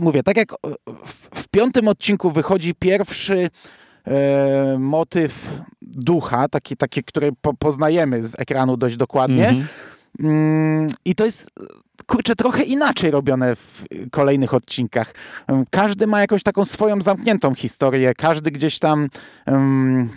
mówię, 0.00 0.22
tak 0.22 0.36
jak 0.36 0.52
w, 1.06 1.40
w 1.40 1.48
piątym 1.48 1.88
odcinku 1.88 2.30
wychodzi 2.30 2.74
pierwszy 2.74 3.50
e, 4.06 4.76
motyw 4.78 5.60
ducha, 5.82 6.48
taki, 6.48 6.76
taki 6.76 7.02
który 7.02 7.32
po, 7.40 7.54
poznajemy 7.54 8.22
z 8.22 8.40
ekranu 8.40 8.76
dość 8.76 8.96
dokładnie. 8.96 9.48
Mhm. 9.48 9.66
Mm, 10.20 10.88
I 11.04 11.14
to 11.14 11.24
jest, 11.24 11.50
kurczę, 12.06 12.36
trochę 12.36 12.62
inaczej 12.62 13.10
robione 13.10 13.56
w 13.56 13.84
kolejnych 14.10 14.54
odcinkach. 14.54 15.14
Każdy 15.70 16.06
ma 16.06 16.20
jakąś 16.20 16.42
taką 16.42 16.64
swoją 16.64 17.00
zamkniętą 17.00 17.54
historię, 17.54 18.14
każdy 18.14 18.50
gdzieś 18.50 18.78
tam... 18.78 19.08
Um, 19.46 20.10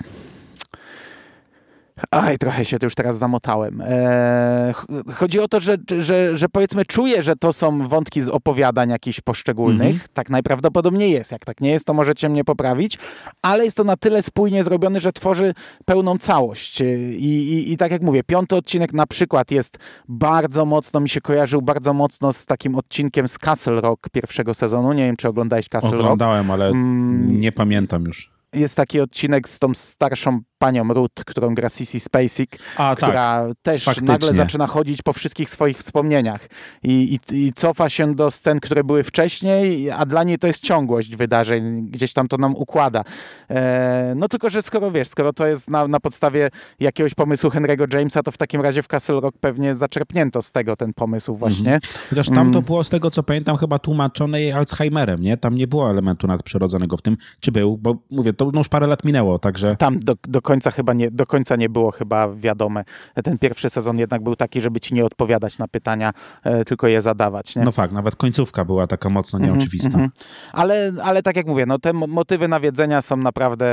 Aj, 2.11 2.37
trochę 2.37 2.65
się 2.65 2.79
to 2.79 2.85
już 2.85 2.95
teraz 2.95 3.17
zamotałem. 3.17 3.81
Eee, 3.81 4.73
ch- 4.73 4.85
chodzi 5.15 5.39
o 5.39 5.47
to, 5.47 5.59
że, 5.59 5.77
że, 5.99 6.37
że 6.37 6.49
powiedzmy 6.49 6.85
czuję, 6.85 7.23
że 7.23 7.35
to 7.35 7.53
są 7.53 7.87
wątki 7.87 8.21
z 8.21 8.27
opowiadań 8.27 8.89
jakichś 8.89 9.21
poszczególnych. 9.21 9.87
Mhm. 9.91 10.07
Tak 10.13 10.29
najprawdopodobniej 10.29 11.11
jest. 11.11 11.31
Jak 11.31 11.45
tak 11.45 11.61
nie 11.61 11.69
jest, 11.71 11.85
to 11.85 11.93
możecie 11.93 12.29
mnie 12.29 12.43
poprawić. 12.43 12.97
Ale 13.41 13.65
jest 13.65 13.77
to 13.77 13.83
na 13.83 13.97
tyle 13.97 14.21
spójnie 14.21 14.63
zrobiony, 14.63 14.99
że 14.99 15.13
tworzy 15.13 15.53
pełną 15.85 16.17
całość. 16.17 16.81
I, 16.81 16.83
i, 17.23 17.71
I 17.73 17.77
tak 17.77 17.91
jak 17.91 18.01
mówię, 18.01 18.23
piąty 18.23 18.55
odcinek 18.55 18.93
na 18.93 19.07
przykład 19.07 19.51
jest 19.51 19.77
bardzo 20.07 20.65
mocno, 20.65 20.99
mi 20.99 21.09
się 21.09 21.21
kojarzył 21.21 21.61
bardzo 21.61 21.93
mocno 21.93 22.33
z 22.33 22.45
takim 22.45 22.75
odcinkiem 22.75 23.27
z 23.27 23.37
Castle 23.37 23.81
Rock 23.81 24.09
pierwszego 24.09 24.53
sezonu. 24.53 24.93
Nie 24.93 25.03
wiem, 25.05 25.15
czy 25.15 25.27
oglądałeś 25.27 25.69
Castle 25.69 25.91
Rock. 25.91 26.01
Oglądałem, 26.01 26.51
ale 26.51 26.67
Mm, 26.67 27.39
nie 27.41 27.51
pamiętam 27.51 28.03
już. 28.05 28.31
jest 28.53 28.75
taki 28.75 28.99
odcinek 29.01 29.49
z 29.49 29.59
tą 29.59 29.73
starszą 29.73 30.39
panią 30.59 30.93
Ruth, 30.93 31.23
którą 31.25 31.55
gra 31.55 31.69
Sissy 31.69 31.99
Spacek, 31.99 32.59
A 32.77 32.95
tak, 32.95 32.97
która 32.97 33.45
też 33.61 33.83
faktycznie. 33.83 34.07
nagle 34.07 34.33
zaczyna 34.33 34.67
chodzić 34.67 35.01
po 35.01 35.13
wszystkich 35.13 35.49
swoich 35.49 35.77
wspomnieniach 35.77 36.47
I, 36.83 37.19
i, 37.31 37.35
i 37.45 37.53
cofa 37.53 37.89
się 37.89 38.15
do 38.15 38.31
scen, 38.31 38.59
które 38.59 38.83
były 38.83 39.03
wcześniej, 39.03 39.91
a 39.91 40.05
dla 40.05 40.23
niej 40.23 40.37
to 40.37 40.47
jest 40.47 40.63
ciągłość 40.63 41.15
wydarzeń, 41.15 41.87
gdzieś 41.91 42.13
tam 42.13 42.27
to 42.27 42.37
nam 42.37 42.55
układa. 42.55 43.03
E, 43.49 44.13
no 44.15 44.27
tylko, 44.27 44.49
że 44.49 44.61
skoro 44.61 44.91
wiesz, 44.91 45.07
skoro 45.07 45.33
to 45.33 45.47
jest 45.47 45.69
na, 45.69 45.87
na 45.87 45.99
podstawie 45.99 46.49
jakiegoś 46.79 47.13
pomysłu 47.13 47.49
Henry'ego 47.49 47.97
Jamesa, 47.97 48.23
to 48.23 48.31
w 48.31 48.37
takim 48.37 48.61
razie 48.61 48.83
w 48.83 48.87
Castle 48.87 49.19
Rock 49.19 49.37
pewnie 49.41 49.75
zaczerpnięto 49.75 50.41
z 50.41 50.51
tego 50.51 50.75
ten 50.75 50.93
pomysł 50.93 51.35
właśnie. 51.35 51.79
Chociaż 52.09 52.27
tam 52.27 52.37
Mm. 52.39 52.53
to 52.53 52.61
było, 52.61 52.83
z 52.83 52.89
tego 52.89 53.09
co 53.11 53.23
pamiętam, 53.23 53.57
chyba 53.57 53.79
tłumaczone 53.79 54.41
jej 54.41 54.51
Alzheimerem, 54.51 55.21
nie? 55.21 55.37
Tam 55.37 55.55
nie 55.55 55.67
było 55.67 55.89
elementu 55.89 56.27
nadprzyrodzonego 56.27 56.97
w 56.97 57.01
tym. 57.01 57.17
Czy 57.39 57.51
był? 57.51 57.77
Bo 57.77 57.95
mówię, 58.11 58.33
to 58.33 58.49
już 58.53 58.69
parę 58.69 58.87
lat 58.87 59.05
minęło, 59.05 59.39
także... 59.39 59.75
Tam 59.75 59.99
do, 59.99 60.15
do 60.27 60.41
końca 60.49 60.71
chyba 60.71 60.93
nie, 60.93 61.11
do 61.11 61.25
końca 61.25 61.55
nie 61.55 61.69
było 61.69 61.91
chyba 61.91 62.33
wiadome. 62.33 62.83
Ten 63.23 63.37
pierwszy 63.37 63.69
sezon 63.69 63.99
jednak 63.99 64.23
był 64.23 64.35
taki, 64.35 64.61
żeby 64.61 64.79
ci 64.79 64.93
nie 64.93 65.05
odpowiadać 65.05 65.57
na 65.57 65.67
pytania, 65.67 66.13
e, 66.43 66.65
tylko 66.65 66.87
je 66.87 67.01
zadawać. 67.01 67.55
Nie? 67.55 67.63
No 67.63 67.71
fakt, 67.71 67.93
nawet 67.93 68.15
końcówka 68.15 68.65
była 68.65 68.87
taka 68.87 69.09
mocno 69.09 69.39
nieoczywista. 69.39 69.87
Mhm. 69.87 70.09
Ale, 70.53 70.91
ale 71.03 71.23
tak 71.23 71.35
jak 71.35 71.47
mówię, 71.47 71.65
no 71.65 71.79
te 71.79 71.93
mo- 71.93 72.07
motywy 72.07 72.47
nawiedzenia 72.47 73.01
są 73.01 73.17
naprawdę 73.17 73.65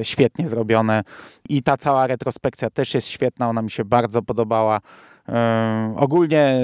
e, 0.00 0.04
świetnie 0.04 0.48
zrobione 0.48 1.04
i 1.48 1.62
ta 1.62 1.76
cała 1.76 2.06
retrospekcja 2.06 2.70
też 2.70 2.94
jest 2.94 3.08
świetna, 3.08 3.48
ona 3.48 3.62
mi 3.62 3.70
się 3.70 3.84
bardzo 3.84 4.22
podobała. 4.22 4.80
Ogólnie 5.96 6.60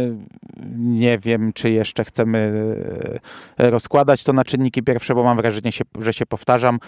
nie 0.77 1.19
wiem, 1.19 1.53
czy 1.53 1.71
jeszcze 1.71 2.05
chcemy 2.05 2.39
e, 3.59 3.71
rozkładać 3.71 4.25
to 4.25 4.33
na 4.33 4.45
czynniki 4.45 4.83
pierwsze, 4.83 5.15
bo 5.15 5.25
mam 5.25 5.37
wrażenie, 5.37 5.71
że 6.01 6.13
się 6.13 6.27
powtarzam, 6.27 6.79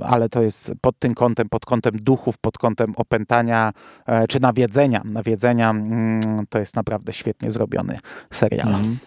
ale 0.00 0.28
to 0.28 0.42
jest 0.42 0.72
pod 0.80 0.98
tym 0.98 1.14
kątem, 1.14 1.48
pod 1.48 1.66
kątem 1.66 1.96
duchów, 1.96 2.38
pod 2.38 2.58
kątem 2.58 2.92
opętania 2.96 3.72
e, 4.06 4.28
czy 4.28 4.40
nawiedzenia. 4.40 5.02
Nawiedzenia 5.04 5.70
mm, 5.70 6.46
to 6.48 6.58
jest 6.58 6.76
naprawdę 6.76 7.12
świetnie 7.12 7.50
zrobiony 7.50 7.98
serial. 8.30 8.68
Mhm. 8.68 8.98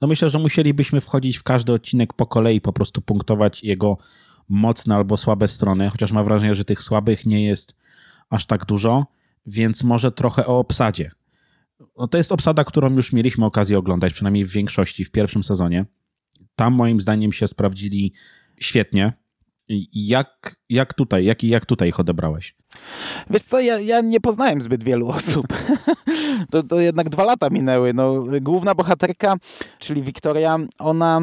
No 0.00 0.08
myślę, 0.08 0.30
że 0.30 0.38
musielibyśmy 0.38 1.00
wchodzić 1.00 1.38
w 1.38 1.42
każdy 1.42 1.72
odcinek 1.72 2.12
po 2.12 2.26
kolei, 2.26 2.60
po 2.60 2.72
prostu 2.72 3.00
punktować 3.00 3.64
jego 3.64 3.98
mocne 4.48 4.96
albo 4.96 5.16
słabe 5.16 5.48
strony, 5.48 5.90
chociaż 5.90 6.12
mam 6.12 6.24
wrażenie, 6.24 6.54
że 6.54 6.64
tych 6.64 6.82
słabych 6.82 7.26
nie 7.26 7.46
jest 7.46 7.74
aż 8.30 8.46
tak 8.46 8.64
dużo, 8.64 9.06
więc 9.46 9.84
może 9.84 10.12
trochę 10.12 10.46
o 10.46 10.58
obsadzie. 10.58 11.10
No 11.98 12.08
to 12.08 12.18
jest 12.18 12.32
obsada, 12.32 12.64
którą 12.64 12.94
już 12.96 13.12
mieliśmy 13.12 13.44
okazję 13.44 13.78
oglądać, 13.78 14.12
przynajmniej 14.12 14.44
w 14.44 14.50
większości, 14.50 15.04
w 15.04 15.10
pierwszym 15.10 15.44
sezonie. 15.44 15.86
Tam 16.56 16.74
moim 16.74 17.00
zdaniem 17.00 17.32
się 17.32 17.48
sprawdzili 17.48 18.12
świetnie. 18.60 19.12
Jak, 19.92 20.56
jak 20.68 20.94
tutaj, 20.94 21.24
jak, 21.24 21.44
jak 21.44 21.66
tutaj 21.66 21.88
ich 21.88 22.00
odebrałeś? 22.00 22.54
Wiesz 23.30 23.42
co, 23.42 23.60
ja, 23.60 23.80
ja 23.80 24.00
nie 24.00 24.20
poznałem 24.20 24.62
zbyt 24.62 24.84
wielu 24.84 25.08
osób. 25.18 25.46
to, 26.50 26.62
to 26.62 26.80
jednak 26.80 27.08
dwa 27.08 27.24
lata 27.24 27.50
minęły. 27.50 27.94
No, 27.94 28.24
główna 28.40 28.74
bohaterka, 28.74 29.36
czyli 29.78 30.02
Wiktoria, 30.02 30.58
ona... 30.78 31.20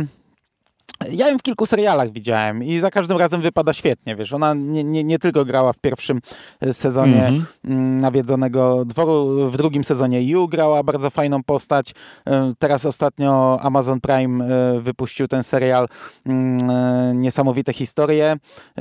Ja 1.12 1.30
ją 1.30 1.38
w 1.38 1.42
kilku 1.42 1.66
serialach 1.66 2.12
widziałem 2.12 2.64
i 2.64 2.80
za 2.80 2.92
każdym 2.92 3.18
razem 3.18 3.42
wypada 3.42 3.74
świetnie, 3.74 4.16
wiesz, 4.16 4.34
ona 4.34 4.54
nie, 4.54 4.84
nie, 4.84 5.04
nie 5.04 5.20
tylko 5.20 5.46
grała 5.46 5.74
w 5.74 5.80
pierwszym 5.80 6.20
e, 6.62 6.74
sezonie 6.74 7.28
Mhm. 7.28 7.46
mm, 7.66 8.00
Nawiedzonego 8.00 8.86
Dworu, 8.86 9.50
w 9.50 9.58
drugim 9.58 9.84
sezonie 9.84 10.22
Yu 10.24 10.48
grała 10.48 10.84
bardzo 10.84 11.10
fajną 11.10 11.44
postać, 11.44 11.94
E, 12.28 12.54
teraz 12.60 12.86
ostatnio 12.86 13.60
Amazon 13.62 14.02
Prime 14.02 14.46
e, 14.46 14.80
wypuścił 14.80 15.28
ten 15.28 15.44
serial 15.44 15.88
mm, 16.26 17.22
Niesamowite 17.22 17.74
Historie, 17.74 18.36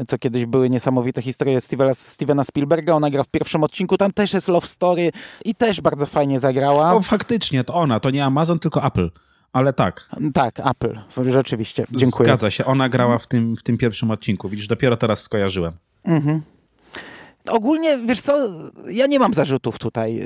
co 0.09 0.19
kiedyś 0.19 0.47
były 0.47 0.71
Niesamowite 0.71 1.23
Historie 1.23 1.61
Stevena, 1.61 1.95
Stevena 1.95 2.45
Spielberga, 2.45 2.95
ona 2.95 3.11
gra 3.11 3.25
w 3.25 3.29
pierwszym 3.29 3.65
odcinku, 3.65 3.97
tam 3.97 4.13
też 4.13 4.33
jest 4.35 4.49
Love 4.49 4.67
Story 4.67 5.13
i 5.45 5.55
też 5.55 5.81
bardzo 5.81 6.07
fajnie 6.07 6.41
zagrała. 6.41 6.93
O, 6.95 7.01
faktycznie, 7.03 7.65
to 7.65 7.75
ona, 7.75 8.01
to 8.01 8.11
nie 8.11 8.25
Amazon, 8.25 8.59
tylko 8.59 8.85
Apple. 8.87 9.11
Ale 9.53 9.73
tak, 9.73 10.09
Tak, 10.35 10.61
Apple, 10.71 10.99
rzeczywiście, 11.31 11.87
dziękuję. 11.91 12.27
zgadza 12.27 12.51
się. 12.51 12.65
Ona 12.65 12.89
grała 12.89 13.19
w 13.19 13.27
tym, 13.27 13.57
w 13.57 13.63
tym 13.63 13.79
pierwszym 13.79 14.11
odcinku. 14.11 14.49
Widzisz, 14.49 14.67
dopiero 14.69 14.97
teraz 14.97 15.23
skojarzyłem. 15.23 15.73
Ogólnie, 17.49 17.99
wiesz 17.99 18.21
co, 18.21 18.49
ja 18.91 19.07
nie 19.07 19.19
mam 19.19 19.35
zarzutów 19.35 19.79
tutaj. 19.79 20.21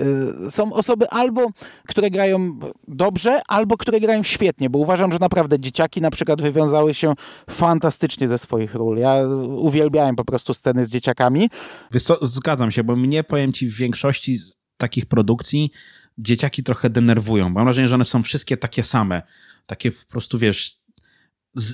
Y, 0.47 0.51
Są 0.51 0.73
osoby 0.73 1.09
albo, 1.11 1.47
które 1.89 2.11
grają 2.11 2.59
dobrze, 2.89 3.41
albo 3.49 3.77
które 3.77 4.01
grają 4.01 4.23
świetnie, 4.23 4.71
bo 4.71 4.79
uważam, 4.79 5.13
że 5.13 5.19
naprawdę 5.21 5.61
dzieciaki 5.61 6.01
na 6.01 6.11
przykład 6.11 6.43
wywiązały 6.43 6.95
się 6.95 7.15
fantastycznie 7.51 8.29
ze 8.29 8.39
swoich 8.39 8.75
ról. 8.75 8.99
Ja 8.99 9.15
uwielbiałem 9.49 10.17
po 10.17 10.25
prostu 10.25 10.55
sceny 10.55 10.85
z 10.85 10.91
dzieciakami. 10.91 11.51
Wiesz 11.93 12.03
co, 12.03 12.19
zgadzam 12.27 12.71
się, 12.71 12.85
bo 12.85 12.97
mnie, 12.97 13.25
powiem 13.25 13.53
ci, 13.53 13.69
w 13.69 13.77
większości 13.77 14.39
takich 14.79 15.07
produkcji 15.07 15.71
dzieciaki 16.19 16.63
trochę 16.63 16.91
denerwują. 16.91 17.51
Mam 17.51 17.65
wrażenie, 17.65 17.89
że 17.89 17.95
one 17.95 18.05
są 18.05 18.23
wszystkie 18.23 18.57
takie 18.57 18.83
same. 18.83 19.23
Takie 19.67 19.93
po 19.93 20.11
prostu, 20.11 20.39
wiesz, 20.39 20.77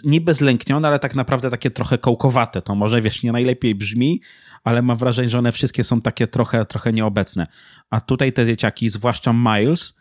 niby 0.04 0.34
zlęknione, 0.34 0.88
ale 0.88 0.98
tak 0.98 1.14
naprawdę 1.14 1.50
takie 1.50 1.70
trochę 1.70 1.98
kołkowate. 1.98 2.62
To 2.62 2.74
może, 2.74 3.00
wiesz, 3.00 3.22
nie 3.22 3.32
najlepiej 3.32 3.74
brzmi, 3.74 4.20
ale 4.64 4.82
mam 4.82 4.98
wrażenie, 4.98 5.28
że 5.28 5.38
one 5.38 5.52
wszystkie 5.52 5.84
są 5.84 6.00
takie 6.00 6.26
trochę, 6.26 6.64
trochę 6.64 6.92
nieobecne. 6.92 7.46
A 7.90 8.00
tutaj 8.00 8.32
te 8.32 8.46
dzieciaki, 8.46 8.90
zwłaszcza 8.90 9.32
Miles, 9.32 9.94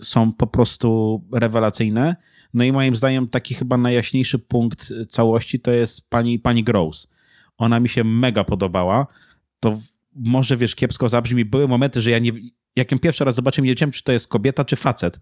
są 0.00 0.32
po 0.32 0.46
prostu 0.46 1.20
rewelacyjne. 1.32 2.16
No 2.54 2.64
i 2.64 2.72
moim 2.72 2.96
zdaniem 2.96 3.28
taki 3.28 3.54
chyba 3.54 3.76
najjaśniejszy 3.76 4.38
punkt 4.38 4.92
całości 5.08 5.60
to 5.60 5.70
jest 5.70 6.10
pani, 6.10 6.38
pani 6.38 6.64
Gross. 6.64 7.08
Ona 7.56 7.80
mi 7.80 7.88
się 7.88 8.04
mega 8.04 8.44
podobała. 8.44 9.06
To 9.60 9.78
może, 10.14 10.56
wiesz, 10.56 10.74
kiepsko 10.74 11.08
zabrzmi. 11.08 11.44
Były 11.44 11.68
momenty, 11.68 12.02
że 12.02 12.10
ja 12.10 12.18
nie... 12.18 12.32
Jak 12.78 12.92
ją 12.92 12.98
pierwszy 12.98 13.24
raz 13.24 13.34
zobaczyłem, 13.34 13.64
nie 13.64 13.70
wiedziałem, 13.70 13.92
czy 13.92 14.02
to 14.02 14.12
jest 14.12 14.28
kobieta, 14.28 14.64
czy 14.64 14.76
facet. 14.76 15.20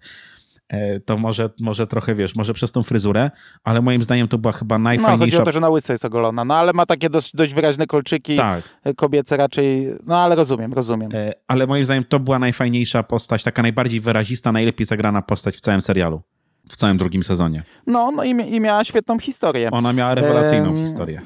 E, 0.69 1.01
to 1.01 1.16
może, 1.16 1.51
może 1.61 1.87
trochę, 1.87 2.14
wiesz, 2.14 2.37
może 2.37 2.55
przez 2.55 2.73
tą 2.73 2.83
fryzurę, 2.83 3.31
ale 3.64 3.83
moim 3.83 4.03
zdaniem 4.03 4.29
to 4.29 4.38
była 4.38 4.53
chyba 4.53 4.79
najfajniejsza... 4.79 5.16
No, 5.16 5.25
chodzi 5.25 5.37
o 5.37 5.45
to, 5.45 5.53
że 5.53 5.61
na 5.61 5.69
łyso 5.69 5.92
jest 5.92 6.05
ogolona, 6.05 6.45
no 6.45 6.55
ale 6.57 6.73
ma 6.73 6.87
takie 6.87 7.11
dość, 7.11 7.37
dość 7.37 7.55
wyraźne 7.55 7.87
kolczyki 7.87 8.37
tak. 8.37 8.64
kobiece 8.97 9.37
raczej, 9.37 9.95
no 10.07 10.19
ale 10.19 10.37
rozumiem, 10.37 10.73
rozumiem. 10.73 11.11
E, 11.14 11.33
ale 11.49 11.66
moim 11.66 11.85
zdaniem 11.85 12.05
to 12.05 12.21
była 12.21 12.38
najfajniejsza 12.38 13.03
postać, 13.03 13.42
taka 13.42 13.62
najbardziej 13.62 14.01
wyrazista, 14.01 14.53
najlepiej 14.53 14.87
zagrana 14.87 15.23
postać 15.23 15.57
w 15.57 15.61
całym 15.61 15.83
serialu 15.83 16.23
w 16.69 16.77
całym 16.77 16.97
drugim 16.97 17.23
sezonie. 17.23 17.62
No, 17.87 18.11
no 18.11 18.25
i, 18.25 18.31
i 18.31 18.61
miała 18.61 18.85
świetną 18.85 19.19
historię. 19.19 19.71
Ona 19.71 19.92
miała 19.92 20.14
rewelacyjną 20.14 20.69
ehm, 20.69 20.83
historię. 20.83 21.21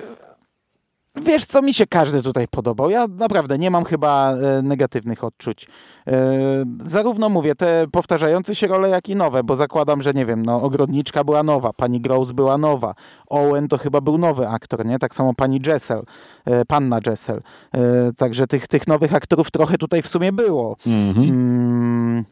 Wiesz, 1.16 1.46
co 1.46 1.62
mi 1.62 1.74
się 1.74 1.86
każdy 1.86 2.22
tutaj 2.22 2.48
podobał. 2.48 2.90
Ja 2.90 3.06
naprawdę 3.06 3.58
nie 3.58 3.70
mam 3.70 3.84
chyba 3.84 4.32
e, 4.32 4.62
negatywnych 4.62 5.24
odczuć. 5.24 5.66
E, 6.06 6.12
zarówno 6.84 7.28
mówię, 7.28 7.54
te 7.54 7.86
powtarzające 7.92 8.54
się 8.54 8.66
role, 8.66 8.88
jak 8.88 9.08
i 9.08 9.16
nowe, 9.16 9.44
bo 9.44 9.56
zakładam, 9.56 10.02
że 10.02 10.12
nie 10.12 10.26
wiem, 10.26 10.42
no, 10.46 10.62
ogrodniczka 10.62 11.24
była 11.24 11.42
nowa, 11.42 11.72
pani 11.72 12.00
Gross 12.00 12.32
była 12.32 12.58
nowa, 12.58 12.94
Owen 13.26 13.68
to 13.68 13.78
chyba 13.78 14.00
był 14.00 14.18
nowy 14.18 14.48
aktor, 14.48 14.86
nie? 14.86 14.98
Tak 14.98 15.14
samo 15.14 15.34
pani 15.34 15.60
Jessel, 15.66 16.02
e, 16.44 16.64
panna 16.64 16.98
Jessel. 17.06 17.42
Także 18.16 18.46
tych, 18.46 18.68
tych 18.68 18.86
nowych 18.86 19.14
aktorów 19.14 19.50
trochę 19.50 19.78
tutaj 19.78 20.02
w 20.02 20.08
sumie 20.08 20.32
było. 20.32 20.76
Mhm. 20.86 21.28
Mm. 21.28 22.24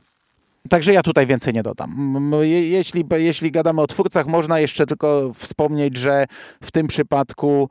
Także 0.69 0.93
ja 0.93 1.03
tutaj 1.03 1.27
więcej 1.27 1.55
nie 1.55 1.62
dodam. 1.62 2.33
Jeśli, 2.43 3.05
jeśli 3.17 3.53
gadamy 3.53 3.81
o 3.81 3.87
twórcach, 3.87 4.27
można 4.27 4.61
jeszcze 4.61 4.87
tylko 4.87 5.31
wspomnieć, 5.35 5.97
że 5.97 6.27
w 6.62 6.71
tym 6.71 6.87
przypadku 6.87 7.69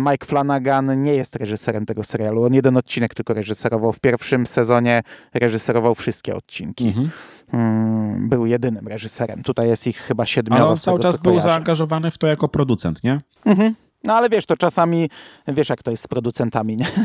Mike 0.00 0.26
Flanagan 0.26 1.02
nie 1.02 1.14
jest 1.14 1.36
reżyserem 1.36 1.86
tego 1.86 2.04
serialu. 2.04 2.44
On 2.44 2.54
jeden 2.54 2.76
odcinek 2.76 3.14
tylko 3.14 3.34
reżyserował. 3.34 3.92
W 3.92 4.00
pierwszym 4.00 4.46
sezonie 4.46 5.02
reżyserował 5.34 5.94
wszystkie 5.94 6.36
odcinki. 6.36 6.86
Mhm. 6.86 7.10
Mm, 7.52 8.28
był 8.28 8.46
jedynym 8.46 8.88
reżyserem. 8.88 9.42
Tutaj 9.42 9.68
jest 9.68 9.86
ich 9.86 9.96
chyba 9.96 10.26
siedmioro. 10.26 10.62
Ale 10.62 10.70
on 10.70 10.76
cały 10.76 11.00
czas 11.00 11.16
był 11.16 11.32
kojarzę. 11.32 11.48
zaangażowany 11.48 12.10
w 12.10 12.18
to 12.18 12.26
jako 12.26 12.48
producent, 12.48 13.04
nie? 13.04 13.20
Mhm. 13.44 13.74
No 14.06 14.14
ale 14.14 14.28
wiesz, 14.28 14.46
to 14.46 14.56
czasami, 14.56 15.10
wiesz 15.48 15.68
jak 15.68 15.82
to 15.82 15.90
jest 15.90 16.02
z 16.02 16.08
producentami, 16.08 16.76
nie? 16.76 16.86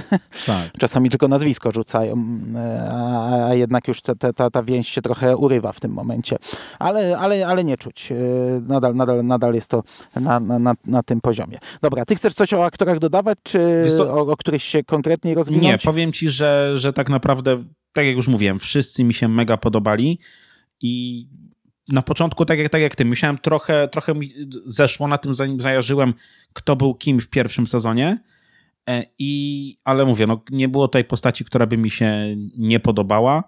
Tak. 0.45 0.71
Czasami 0.79 1.09
tylko 1.09 1.27
nazwisko 1.27 1.71
rzucają, 1.71 2.25
a, 2.91 3.45
a 3.47 3.53
jednak 3.53 3.87
już 3.87 4.01
te, 4.01 4.15
ta, 4.15 4.49
ta 4.49 4.63
więź 4.63 4.89
się 4.89 5.01
trochę 5.01 5.37
urywa 5.37 5.71
w 5.71 5.79
tym 5.79 5.91
momencie. 5.91 6.37
Ale, 6.79 7.17
ale, 7.17 7.47
ale 7.47 7.63
nie 7.63 7.77
czuć. 7.77 8.11
E, 8.11 8.15
nadal, 8.67 8.95
nadal, 8.95 9.25
nadal 9.25 9.53
jest 9.53 9.69
to 9.71 9.83
na, 10.15 10.39
na, 10.39 10.73
na 10.85 11.03
tym 11.03 11.21
poziomie. 11.21 11.57
Dobra, 11.81 12.05
ty 12.05 12.15
chcesz 12.15 12.33
coś 12.33 12.53
o 12.53 12.65
aktorach 12.65 12.99
dodawać, 12.99 13.37
czy 13.43 13.83
o, 13.99 14.19
o 14.19 14.37
któryś 14.37 14.63
się 14.63 14.83
konkretniej 14.83 15.35
rozwinąć? 15.35 15.63
Nie, 15.63 15.77
powiem 15.77 16.13
ci, 16.13 16.29
że, 16.29 16.71
że 16.75 16.93
tak 16.93 17.09
naprawdę, 17.09 17.63
tak 17.93 18.05
jak 18.05 18.15
już 18.15 18.27
mówiłem, 18.27 18.59
wszyscy 18.59 19.03
mi 19.03 19.13
się 19.13 19.27
mega 19.27 19.57
podobali 19.57 20.19
i 20.81 21.27
na 21.91 22.01
początku, 22.01 22.45
tak 22.45 22.59
jak, 22.59 22.69
tak 22.69 22.81
jak 22.81 22.95
ty, 22.95 23.05
myślałem 23.05 23.37
trochę, 23.37 23.87
trochę 23.87 24.13
mi 24.13 24.29
zeszło 24.65 25.07
na 25.07 25.17
tym, 25.17 25.35
zanim 25.35 25.61
zajarzyłem, 25.61 26.13
kto 26.53 26.75
był 26.75 26.95
kim 26.95 27.19
w 27.19 27.29
pierwszym 27.29 27.67
sezonie. 27.67 28.19
E, 28.89 29.05
I, 29.19 29.75
ale 29.83 30.05
mówię, 30.05 30.27
no, 30.27 30.41
nie 30.51 30.69
było 30.69 30.87
tej 30.87 31.05
postaci, 31.05 31.45
która 31.45 31.65
by 31.65 31.77
mi 31.77 31.89
się 31.89 32.35
nie 32.57 32.79
podobała. 32.79 33.43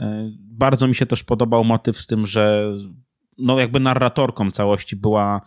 E, 0.00 0.30
bardzo 0.38 0.88
mi 0.88 0.94
się 0.94 1.06
też 1.06 1.24
podobał 1.24 1.64
motyw 1.64 1.96
z 1.96 2.06
tym, 2.06 2.26
że 2.26 2.74
no 3.38 3.60
jakby 3.60 3.80
narratorką 3.80 4.50
całości 4.50 4.96
była, 4.96 5.40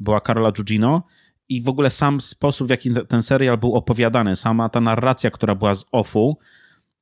była 0.00 0.20
Carla 0.20 0.52
Gugino 0.52 1.02
i 1.48 1.62
w 1.62 1.68
ogóle 1.68 1.90
sam 1.90 2.20
sposób, 2.20 2.66
w 2.66 2.70
jaki 2.70 2.90
ten 3.08 3.22
serial 3.22 3.58
był 3.58 3.74
opowiadany, 3.74 4.36
sama 4.36 4.68
ta 4.68 4.80
narracja, 4.80 5.30
która 5.30 5.54
była 5.54 5.74
z 5.74 5.84
offu, 5.92 6.38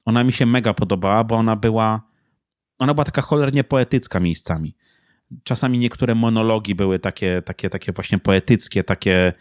ona 0.06 0.24
mi 0.24 0.32
się 0.32 0.46
mega 0.46 0.74
podobała, 0.74 1.24
bo 1.24 1.36
ona 1.36 1.56
była 1.56 2.08
ona 2.78 2.94
była 2.94 3.04
taka 3.04 3.22
cholernie 3.22 3.64
poetycka 3.64 4.20
miejscami. 4.20 4.76
Czasami 5.44 5.78
niektóre 5.78 6.14
monologi 6.14 6.74
były 6.74 6.98
takie, 6.98 7.42
takie, 7.42 7.70
takie 7.70 7.92
właśnie 7.92 8.18
poetyckie, 8.18 8.84
takie 8.84 9.32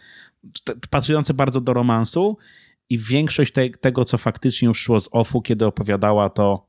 pasujące 0.90 1.34
bardzo 1.34 1.60
do 1.60 1.74
romansu 1.74 2.36
i 2.90 2.98
większość 2.98 3.52
te, 3.52 3.70
tego, 3.70 4.04
co 4.04 4.18
faktycznie 4.18 4.68
już 4.68 4.80
szło 4.80 5.00
z 5.00 5.08
offu, 5.12 5.42
kiedy 5.42 5.66
opowiadała 5.66 6.28
to, 6.28 6.66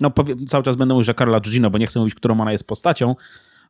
no 0.00 0.12
cały 0.46 0.64
czas 0.64 0.76
będę 0.76 0.94
mówił, 0.94 1.04
że 1.04 1.14
Karla 1.14 1.40
Giugino, 1.40 1.70
bo 1.70 1.78
nie 1.78 1.86
chcę 1.86 2.00
mówić, 2.00 2.14
którą 2.14 2.40
ona 2.40 2.52
jest 2.52 2.64
postacią, 2.64 3.16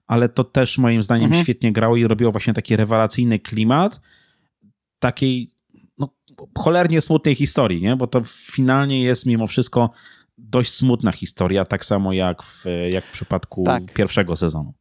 ale 0.06 0.28
to 0.28 0.44
też 0.44 0.78
moim 0.78 1.02
zdaniem 1.02 1.26
mhm. 1.26 1.44
świetnie 1.44 1.72
grało 1.72 1.96
i 1.96 2.06
robiło 2.06 2.32
właśnie 2.32 2.54
taki 2.54 2.76
rewelacyjny 2.76 3.38
klimat 3.38 4.00
takiej 4.98 5.50
no, 5.98 6.08
cholernie 6.58 7.00
smutnej 7.00 7.34
historii, 7.34 7.82
nie? 7.82 7.96
bo 7.96 8.06
to 8.06 8.20
finalnie 8.26 9.02
jest 9.02 9.26
mimo 9.26 9.46
wszystko 9.46 9.90
dość 10.40 10.72
smutna 10.72 11.12
historia, 11.12 11.64
tak 11.64 11.84
samo 11.84 12.12
jak 12.12 12.42
w, 12.42 12.64
jak 12.90 13.04
w 13.04 13.12
przypadku 13.12 13.64
tak. 13.64 13.92
pierwszego 13.94 14.36
sezonu. 14.36 14.74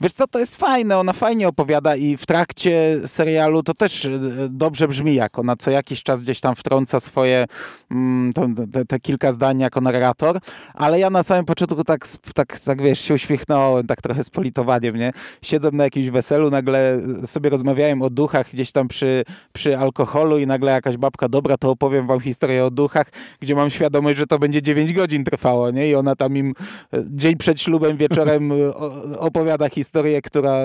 Wiesz 0.00 0.12
co, 0.12 0.26
to 0.26 0.38
jest 0.38 0.56
fajne, 0.56 0.98
ona 0.98 1.12
fajnie 1.12 1.48
opowiada 1.48 1.96
i 1.96 2.16
w 2.16 2.26
trakcie 2.26 3.00
serialu 3.06 3.62
to 3.62 3.74
też 3.74 4.04
e, 4.04 4.10
dobrze 4.50 4.88
brzmi, 4.88 5.14
jak 5.14 5.38
ona 5.38 5.56
co 5.56 5.70
jakiś 5.70 6.02
czas 6.02 6.22
gdzieś 6.22 6.40
tam 6.40 6.54
wtrąca 6.54 7.00
swoje 7.00 7.44
mm, 7.90 8.32
te, 8.72 8.84
te, 8.84 9.00
kilka 9.00 9.32
zdań 9.32 9.60
jako 9.60 9.80
narrator, 9.80 10.38
ale 10.74 10.98
ja 10.98 11.10
na 11.10 11.22
samym 11.22 11.44
początku 11.44 11.84
tak, 11.84 12.08
tak, 12.34 12.58
tak 12.58 12.82
wiesz, 12.82 13.00
się 13.00 13.14
uśmiechnąłem, 13.14 13.86
tak 13.86 14.02
trochę 14.02 14.24
z 14.24 14.30
politowaniem, 14.30 14.96
nie? 14.96 15.12
Siedzę 15.42 15.70
na 15.72 15.84
jakimś 15.84 16.10
weselu, 16.10 16.50
nagle 16.50 17.00
sobie 17.24 17.50
rozmawiałem 17.50 18.02
o 18.02 18.10
duchach 18.10 18.50
gdzieś 18.52 18.72
tam 18.72 18.88
przy, 18.88 19.24
przy 19.52 19.78
alkoholu 19.78 20.38
i 20.38 20.46
nagle 20.46 20.72
jakaś 20.72 20.96
babka, 20.96 21.28
dobra, 21.28 21.56
to 21.56 21.70
opowiem 21.70 22.06
wam 22.06 22.20
historię 22.20 22.64
o 22.64 22.70
duchach, 22.70 23.06
gdzie 23.40 23.54
mam 23.54 23.70
świadomość, 23.70 24.18
że 24.18 24.26
to 24.26 24.38
będzie 24.38 24.62
9 24.62 24.92
godzin 24.92 25.24
trwało, 25.24 25.70
nie? 25.70 25.88
I 25.88 25.94
ona 25.94 26.16
tam 26.16 26.36
im 26.36 26.54
e, 26.92 27.04
dzień 27.10 27.36
przed 27.36 27.60
ślubem 27.60 27.96
wieczorem 27.96 28.52
opowiada 29.18 29.51
opowiada 29.52 29.74
historię, 29.74 30.22
która, 30.22 30.58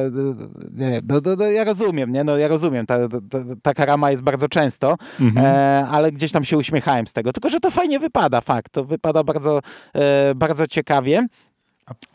nie, 0.73 1.01
no, 1.07 1.19
no, 1.25 1.35
no, 1.37 1.45
ja 1.45 1.63
rozumiem, 1.63 2.11
nie? 2.11 2.23
No, 2.23 2.37
ja 2.37 2.47
rozumiem, 2.47 2.85
ta, 2.85 2.97
ta, 3.07 3.39
taka 3.61 3.85
rama 3.85 4.11
jest 4.11 4.23
bardzo 4.23 4.49
często, 4.49 4.95
mhm. 5.19 5.45
e, 5.45 5.87
ale 5.87 6.11
gdzieś 6.11 6.31
tam 6.31 6.43
się 6.43 6.57
uśmiechałem 6.57 7.07
z 7.07 7.13
tego, 7.13 7.33
tylko 7.33 7.49
że 7.49 7.59
to 7.59 7.71
fajnie 7.71 7.99
wypada, 7.99 8.41
fakt, 8.41 8.71
to 8.71 8.83
wypada 8.83 9.23
bardzo, 9.23 9.61
e, 9.93 10.35
bardzo 10.35 10.67
ciekawie. 10.67 11.27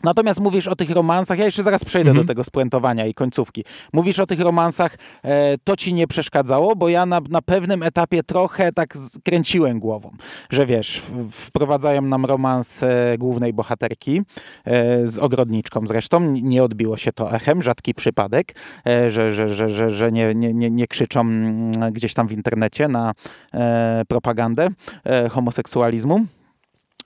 Natomiast 0.03 0.39
mówisz 0.39 0.67
o 0.67 0.75
tych 0.75 0.89
romansach, 0.89 1.39
ja 1.39 1.45
jeszcze 1.45 1.63
zaraz 1.63 1.85
przejdę 1.85 2.09
mhm. 2.09 2.25
do 2.25 2.31
tego 2.31 2.43
spuentowania 2.43 3.05
i 3.05 3.13
końcówki. 3.13 3.63
Mówisz 3.93 4.19
o 4.19 4.27
tych 4.27 4.39
romansach, 4.39 4.97
e, 5.23 5.57
to 5.63 5.75
ci 5.75 5.93
nie 5.93 6.07
przeszkadzało, 6.07 6.75
bo 6.75 6.89
ja 6.89 7.05
na, 7.05 7.21
na 7.29 7.41
pewnym 7.41 7.83
etapie 7.83 8.23
trochę 8.23 8.71
tak 8.71 8.93
kręciłem 9.23 9.79
głową, 9.79 10.11
że 10.49 10.65
wiesz, 10.65 11.01
wprowadzają 11.31 12.01
nam 12.01 12.25
romans 12.25 12.83
e, 12.83 13.17
głównej 13.17 13.53
bohaterki 13.53 14.21
e, 14.65 15.07
z 15.07 15.17
ogrodniczką 15.17 15.87
zresztą, 15.87 16.19
nie 16.19 16.63
odbiło 16.63 16.97
się 16.97 17.11
to 17.11 17.31
echem, 17.35 17.61
rzadki 17.61 17.93
przypadek, 17.93 18.55
e, 18.87 19.09
że, 19.09 19.31
że, 19.31 19.49
że, 19.49 19.69
że, 19.69 19.89
że 19.89 20.11
nie, 20.11 20.35
nie, 20.35 20.53
nie, 20.53 20.69
nie 20.69 20.87
krzyczą 20.87 21.21
mm, 21.21 21.71
gdzieś 21.93 22.13
tam 22.13 22.27
w 22.27 22.31
internecie 22.31 22.87
na 22.87 23.13
e, 23.53 24.01
propagandę 24.07 24.69
e, 25.03 25.29
homoseksualizmu 25.29 26.25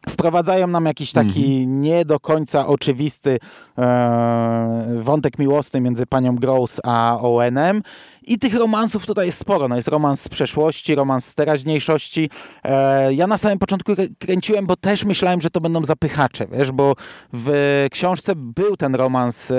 wprowadzają 0.10 0.68
nam 0.68 0.86
jakiś 0.86 1.12
taki 1.12 1.56
mm. 1.56 1.82
nie 1.82 2.06
do 2.06 2.20
końca 2.20 2.68
oczywisty 2.68 3.40
e, 3.78 5.00
wątek 5.02 5.40
miłosny 5.40 5.82
między 5.82 6.06
panią 6.06 6.36
Gross 6.36 6.82
a 6.84 7.18
Owenem. 7.22 7.82
I 8.24 8.40
tych 8.40 8.54
romansów 8.54 9.06
tutaj 9.06 9.26
jest 9.26 9.38
sporo. 9.38 9.68
No 9.68 9.76
jest 9.76 9.88
romans 9.88 10.22
z 10.22 10.30
przeszłości, 10.30 10.96
romans 10.96 11.26
z 11.26 11.36
teraźniejszości. 11.36 12.30
E, 12.64 13.14
ja 13.14 13.28
na 13.28 13.38
samym 13.38 13.60
początku 13.60 13.94
kręciłem, 14.20 14.66
bo 14.66 14.76
też 14.76 15.06
myślałem, 15.06 15.42
że 15.42 15.50
to 15.50 15.62
będą 15.62 15.86
zapychacze, 15.86 16.48
wiesz, 16.48 16.72
bo 16.72 16.96
w 17.34 17.52
książce 17.92 18.34
był 18.36 18.78
ten 18.78 18.96
romans 18.96 19.52
e, 19.52 19.56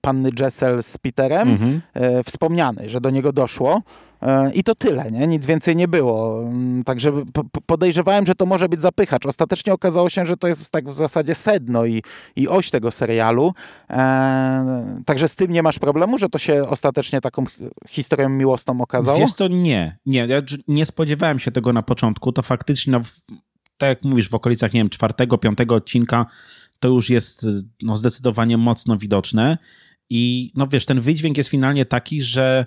panny 0.00 0.30
Jessel 0.40 0.82
z 0.82 0.98
Peterem 0.98 1.48
mm 1.48 1.58
-hmm. 1.58 1.80
e, 1.94 2.24
wspomniany, 2.24 2.88
że 2.88 3.00
do 3.00 3.10
niego 3.10 3.32
doszło. 3.32 3.82
E, 4.22 4.52
I 4.52 4.64
to 4.64 4.74
tyle, 4.74 5.10
nie? 5.10 5.26
nic 5.26 5.46
więcej 5.46 5.76
nie 5.76 5.88
było. 5.88 6.42
Mm, 6.42 6.84
także 6.84 7.12
podejrzewałem, 7.66 8.26
że 8.26 8.34
to 8.34 8.46
może 8.46 8.68
być 8.68 8.80
zapychacz. 8.80 9.26
Ostatecznie 9.26 9.72
okazało 9.72 10.10
się, 10.10 10.26
że 10.26 10.36
to 10.36 10.48
jest 10.48 10.70
tak 10.70 10.88
w 10.88 10.94
zasadzie 10.94 11.34
sedno 11.34 11.86
i, 11.86 12.02
i 12.36 12.48
oś 12.48 12.70
tego 12.70 12.90
serialu. 12.90 13.54
E, 13.90 15.02
także 15.06 15.28
z 15.28 15.36
tym 15.36 15.52
nie 15.52 15.62
masz 15.62 15.78
problemu, 15.78 16.18
że 16.18 16.28
to 16.28 16.38
się 16.38 16.62
ostatecznie 16.68 17.20
taką 17.20 17.44
historią 17.88 18.28
miłosną 18.28 18.80
okazało? 18.80 19.18
Wiesz 19.18 19.32
co, 19.32 19.48
nie. 19.48 19.96
Nie, 20.06 20.26
ja 20.26 20.42
nie 20.68 20.86
spodziewałem 20.86 21.38
się 21.38 21.50
tego 21.50 21.72
na 21.72 21.82
początku. 21.82 22.32
To 22.32 22.42
faktycznie, 22.42 22.90
no, 22.90 23.00
tak 23.78 23.88
jak 23.88 24.04
mówisz, 24.04 24.28
w 24.28 24.34
okolicach, 24.34 24.72
nie 24.72 24.80
wiem, 24.80 24.88
czwartego, 24.88 25.38
piątego 25.38 25.74
odcinka 25.74 26.26
to 26.80 26.88
już 26.88 27.10
jest 27.10 27.46
no, 27.82 27.96
zdecydowanie 27.96 28.56
mocno 28.56 28.96
widoczne. 28.96 29.58
I 30.10 30.50
no 30.54 30.66
wiesz, 30.66 30.86
ten 30.86 31.00
wydźwięk 31.00 31.36
jest 31.36 31.50
finalnie 31.50 31.86
taki, 31.86 32.22
że 32.22 32.66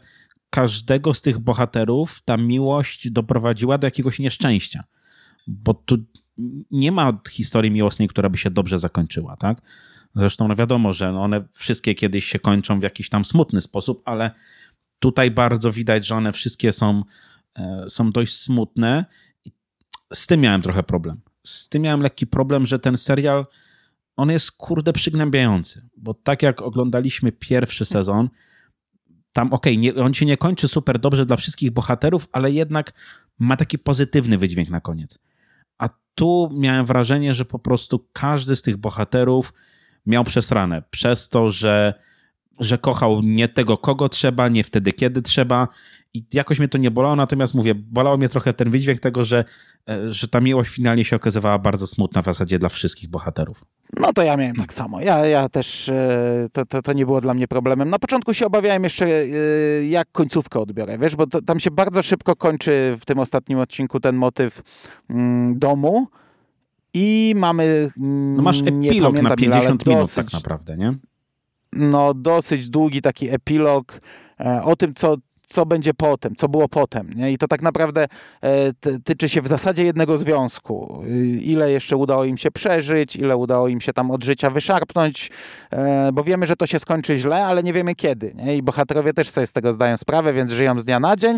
każdego 0.54 1.13
z 1.13 1.22
tych 1.22 1.39
bohaterów 1.39 2.22
ta 2.26 2.38
miłość 2.38 3.10
doprowadziła 3.10 3.78
do 3.78 3.88
jakiegoś 3.88 4.20
nieszczęścia. 4.20 4.84
Bo 5.48 5.74
tu 5.74 5.98
nie 6.72 6.92
ma 6.92 7.20
historii 7.30 7.72
miłosnej, 7.72 8.08
która 8.08 8.30
by 8.30 8.38
się 8.38 8.52
dobrze 8.52 8.78
zakończyła, 8.78 9.38
tak? 9.38 9.62
Zresztą 10.16 10.48
no 10.48 10.56
wiadomo, 10.56 10.94
że 10.94 11.10
one 11.10 11.44
wszystkie 11.52 11.96
kiedyś 11.96 12.26
się 12.26 12.39
kończą 12.39 12.80
w 12.80 12.84
jakiś 12.84 13.10
tam 13.10 13.26
smutny 13.26 13.62
sposób, 13.62 14.02
ale 14.06 14.32
tutaj 15.00 15.32
bardzo 15.32 15.72
widać, 15.72 16.06
że 16.06 16.16
one 16.16 16.32
wszystkie 16.32 16.72
są, 16.72 17.04
e, 17.56 17.86
są 17.89 18.12
dość 18.12 18.36
smutne. 18.36 19.06
Z 20.13 20.28
tym 20.28 20.42
miałem 20.42 20.62
trochę 20.62 20.84
problem. 20.84 21.22
Z 21.44 21.70
tym 21.70 21.82
miałem 21.82 22.02
lekki 22.02 22.28
problem, 22.28 22.66
że 22.66 22.80
ten 22.80 22.98
serial 22.98 23.46
on 24.16 24.30
jest 24.30 24.52
kurde 24.52 24.94
przygnębiający, 24.94 25.89
bo 25.98 26.13
tak 26.13 26.42
jak 26.42 26.62
oglądaliśmy 26.62 27.32
pierwszy 27.32 27.86
sezon, 27.86 28.30
tam 29.34 29.54
okej, 29.54 29.89
okay, 29.89 30.04
on 30.04 30.13
się 30.13 30.26
nie 30.26 30.38
kończy 30.38 30.67
super 30.67 31.00
dobrze 31.00 31.26
dla 31.26 31.36
wszystkich 31.36 31.72
bohaterów, 31.72 32.28
ale 32.32 32.52
jednak 32.52 32.93
ma 33.39 33.58
taki 33.58 33.80
pozytywny 33.80 34.38
wydźwięk 34.38 34.69
na 34.69 34.82
koniec. 34.82 35.19
A 35.78 35.89
tu 36.15 36.50
miałem 36.54 36.86
wrażenie, 36.86 37.34
że 37.34 37.46
po 37.46 37.60
prostu 37.60 38.08
każdy 38.13 38.56
z 38.56 38.62
tych 38.62 38.78
bohaterów 38.78 39.54
miał 40.06 40.24
przesrane 40.24 40.84
przez 40.89 41.30
to, 41.30 41.50
że, 41.50 41.93
że 42.60 42.78
kochał 42.78 43.22
nie 43.22 43.48
tego, 43.48 43.78
kogo 43.78 44.10
trzeba, 44.10 44.48
nie 44.48 44.63
wtedy, 44.63 44.91
kiedy 44.91 45.22
trzeba. 45.22 45.67
I 46.13 46.26
jakoś 46.34 46.60
mnie 46.60 46.67
to 46.67 46.78
nie 46.78 46.91
bolało, 46.91 47.15
natomiast 47.15 47.54
mówię, 47.54 47.76
bolało 47.76 48.17
mnie 48.17 48.30
trochę 48.30 48.54
ten 48.54 48.69
wydźwięk 48.69 48.99
tego, 48.99 49.26
że, 49.26 49.45
e, 49.89 50.08
że 50.08 50.28
ta 50.28 50.41
miłość 50.41 50.71
finalnie 50.71 51.06
się 51.06 51.15
okazywała 51.15 51.60
bardzo 51.60 51.88
smutna 51.88 52.21
w 52.21 52.26
zasadzie 52.26 52.60
dla 52.60 52.69
wszystkich 52.69 53.10
bohaterów. 53.10 53.63
No 53.97 54.13
to 54.13 54.23
ja 54.23 54.38
miałem 54.38 54.56
tak 54.56 54.73
samo. 54.73 55.02
Ja, 55.02 55.26
ja 55.26 55.49
też, 55.49 55.89
e, 55.89 56.47
to, 56.52 56.65
to, 56.65 56.82
to 56.82 56.93
nie 56.93 57.06
było 57.06 57.21
dla 57.21 57.34
mnie 57.34 57.47
problemem. 57.47 57.89
Na 57.89 57.99
początku 57.99 58.34
się 58.34 58.45
obawiałem 58.45 58.84
jeszcze, 58.84 59.06
e, 59.06 59.28
jak 59.86 60.12
końcówkę 60.12 60.60
odbiorę, 60.60 60.97
wiesz, 60.97 61.15
bo 61.15 61.28
to, 61.28 61.41
tam 61.41 61.60
się 61.60 61.71
bardzo 61.71 62.04
szybko 62.04 62.36
kończy 62.36 62.97
w 63.02 63.06
tym 63.06 63.19
ostatnim 63.19 63.60
odcinku 63.60 63.99
ten 63.99 64.15
motyw 64.15 64.62
mm, 65.10 65.60
domu 65.60 66.08
i 66.93 67.34
mamy... 67.38 67.91
No 67.97 68.43
masz 68.43 68.62
epilog 68.62 69.21
na 69.21 69.36
50 69.36 69.86
minut 69.86 70.02
dosyć, 70.02 70.15
tak 70.15 70.34
naprawdę, 70.34 70.78
nie? 70.78 70.93
No 71.73 72.13
dosyć 72.13 72.69
długi 72.69 73.02
taki 73.02 73.30
epilog 73.30 73.99
e, 74.39 74.63
o 74.63 74.76
tym, 74.76 74.93
co, 74.93 75.17
co 75.54 75.66
będzie 75.66 75.94
potem, 75.94 76.36
co 76.36 76.50
było 76.50 76.70
potem. 76.70 77.10
Nie? 77.16 77.32
I 77.32 77.38
to 77.38 77.48
tak 77.48 77.62
naprawdę 77.62 78.08
e, 78.42 78.74
tyczy 79.04 79.30
się 79.30 79.42
w 79.42 79.48
zasadzie 79.48 79.84
jednego 79.84 80.18
związku. 80.18 81.04
Ile 81.42 81.72
jeszcze 81.72 81.98
udało 81.98 82.26
im 82.26 82.38
się 82.38 82.52
przeżyć, 82.52 83.16
ile 83.16 83.38
udało 83.38 83.68
im 83.68 83.82
się 83.82 83.94
tam 83.94 84.12
od 84.12 84.24
życia 84.24 84.50
wyszarpnąć, 84.50 85.32
e, 85.72 86.12
bo 86.13 86.24
wiemy, 86.24 86.48
że 86.48 86.56
to 86.56 86.68
się 86.68 86.80
skończy 86.80 87.18
źle, 87.18 87.46
ale 87.46 87.63
nie 87.63 87.74
wiemy 87.74 87.96
kiedy. 87.96 88.34
Nie? 88.36 88.58
I 88.58 88.63
bohaterowie 88.63 89.13
też 89.13 89.30
sobie 89.30 89.48
z 89.48 89.52
tego 89.52 89.74
zdają 89.74 89.98
sprawę, 89.98 90.34
więc 90.34 90.52
żyją 90.52 90.80
z 90.80 90.86
dnia 90.86 91.00
na 91.00 91.16
dzień. 91.16 91.38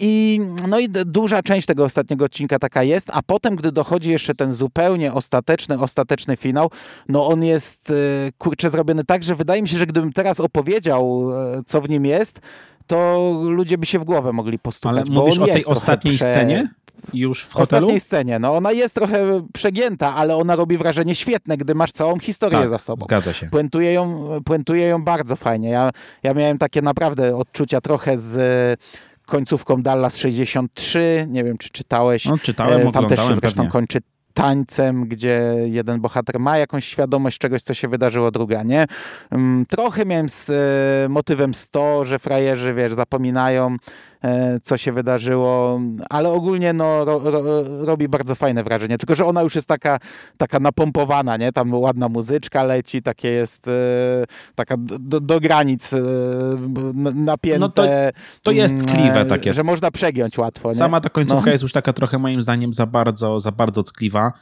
I, 0.00 0.40
no 0.68 0.78
i 0.78 0.88
duża 0.88 1.42
część 1.42 1.66
tego 1.66 1.84
ostatniego 1.84 2.24
odcinka 2.24 2.58
taka 2.58 2.82
jest, 2.82 3.10
a 3.12 3.22
potem, 3.22 3.56
gdy 3.56 3.72
dochodzi 3.72 4.10
jeszcze 4.10 4.34
ten 4.34 4.54
zupełnie 4.54 5.12
ostateczny, 5.12 5.78
ostateczny 5.78 6.36
finał, 6.36 6.70
no 7.08 7.26
on 7.26 7.44
jest, 7.44 7.90
e, 7.90 7.94
kurczę, 8.38 8.70
zrobiony 8.70 9.04
tak, 9.04 9.24
że 9.24 9.34
wydaje 9.34 9.62
mi 9.62 9.68
się, 9.68 9.76
że 9.76 9.86
gdybym 9.86 10.12
teraz 10.12 10.40
opowiedział, 10.40 11.30
co 11.66 11.80
w 11.80 11.88
nim 11.88 12.06
jest, 12.06 12.40
to 12.86 13.32
ludzie 13.44 13.78
by 13.78 13.86
się 13.86 13.98
w 13.98 14.04
głowę 14.04 14.32
mogli 14.32 14.58
postukać. 14.58 14.96
Ale 14.96 15.04
mówisz 15.10 15.38
o 15.38 15.46
tej 15.46 15.64
ostatniej 15.64 16.14
prze... 16.16 16.30
scenie? 16.30 16.68
Już 17.14 17.42
w 17.42 17.52
hotelu? 17.52 17.62
ostatniej 17.62 18.00
scenie. 18.00 18.38
No 18.38 18.56
ona 18.56 18.72
jest 18.72 18.94
trochę 18.94 19.46
przegięta, 19.52 20.14
ale 20.14 20.36
ona 20.36 20.56
robi 20.56 20.78
wrażenie 20.78 21.14
świetne, 21.14 21.56
gdy 21.56 21.74
masz 21.74 21.92
całą 21.92 22.18
historię 22.18 22.58
tak, 22.58 22.68
za 22.68 22.78
sobą. 22.78 23.04
zgadza 23.04 23.32
się. 23.32 23.46
Puentuje 23.46 23.92
ją, 23.92 24.28
puentuje 24.44 24.86
ją 24.86 25.04
bardzo 25.04 25.36
fajnie. 25.36 25.68
Ja, 25.68 25.90
ja 26.22 26.34
miałem 26.34 26.58
takie 26.58 26.82
naprawdę 26.82 27.36
odczucia 27.36 27.80
trochę 27.80 28.18
z 28.18 28.80
końcówką 29.26 29.82
Dallas 29.82 30.16
63. 30.16 31.26
Nie 31.30 31.44
wiem, 31.44 31.58
czy 31.58 31.70
czytałeś. 31.70 32.24
No, 32.24 32.38
czytałem, 32.38 32.92
Tam 32.92 33.06
też 33.08 33.20
się 33.20 33.34
zresztą 33.34 33.56
pewnie. 33.56 33.70
kończy 33.70 33.98
tańcem, 34.34 35.08
gdzie 35.08 35.54
jeden 35.64 36.00
bohater 36.00 36.40
ma 36.40 36.58
jakąś 36.58 36.84
świadomość 36.84 37.38
czegoś, 37.38 37.62
co 37.62 37.74
się 37.74 37.88
wydarzyło, 37.88 38.30
druga 38.30 38.62
nie. 38.62 38.86
Mm, 39.30 39.66
trochę 39.66 40.04
miałem 40.04 40.28
z 40.28 40.50
e, 40.50 41.08
motywem 41.08 41.54
100, 41.54 42.04
że 42.04 42.18
frajerzy, 42.18 42.74
wiesz, 42.74 42.94
zapominają 42.94 43.76
co 44.62 44.76
się 44.76 44.92
wydarzyło, 44.92 45.80
ale 46.10 46.28
ogólnie 46.28 46.72
no, 46.72 47.04
ro, 47.04 47.20
ro, 47.24 47.42
robi 47.84 48.08
bardzo 48.08 48.34
fajne 48.34 48.64
wrażenie, 48.64 48.98
tylko 48.98 49.14
że 49.14 49.24
ona 49.24 49.42
już 49.42 49.54
jest 49.54 49.68
taka, 49.68 49.98
taka 50.36 50.60
napompowana, 50.60 51.36
nie? 51.36 51.52
Tam 51.52 51.74
ładna 51.74 52.08
muzyczka 52.08 52.62
leci, 52.62 53.02
takie 53.02 53.28
jest 53.28 53.68
e, 53.68 53.72
taka 54.54 54.76
do, 54.78 55.20
do 55.20 55.40
granic 55.40 55.92
e, 55.92 56.00
napięte. 57.14 57.58
No 57.58 57.68
to, 57.68 57.84
to 58.42 58.50
jest 58.50 58.74
mm, 58.74 58.86
ckliwe 58.86 59.24
takie. 59.24 59.52
Że 59.52 59.62
można 59.62 59.90
przegiąć 59.90 60.38
łatwo. 60.38 60.68
Nie? 60.68 60.74
Sama 60.74 61.00
ta 61.00 61.08
końcówka 61.08 61.46
no. 61.46 61.52
jest 61.52 61.62
już 61.62 61.72
taka 61.72 61.92
trochę 61.92 62.18
moim 62.18 62.42
zdaniem 62.42 62.74
za 62.74 62.86
bardzo, 62.86 63.40
za 63.40 63.52
bardzo 63.52 63.82
ckliwa 63.82 64.32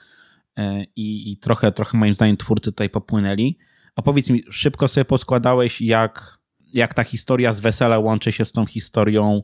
i, 0.97 1.33
i 1.33 1.37
trochę, 1.37 1.73
trochę 1.73 1.99
moim 1.99 2.14
zdaniem 2.14 2.37
twórcy 2.37 2.73
tutaj 2.73 2.90
popłynęli. 2.90 3.59
A 3.97 4.03
powiedz 4.03 4.31
mi, 4.31 4.42
szybko 4.51 4.88
sobie 4.88 5.05
poskładałeś, 5.05 5.81
jak, 5.81 6.38
jak 6.75 6.95
ta 6.95 7.05
historia 7.05 7.53
z 7.53 7.61
wesela 7.61 7.99
łączy 7.99 8.33
się 8.33 8.45
z 8.45 8.53
tą 8.53 8.66
historią 8.66 9.42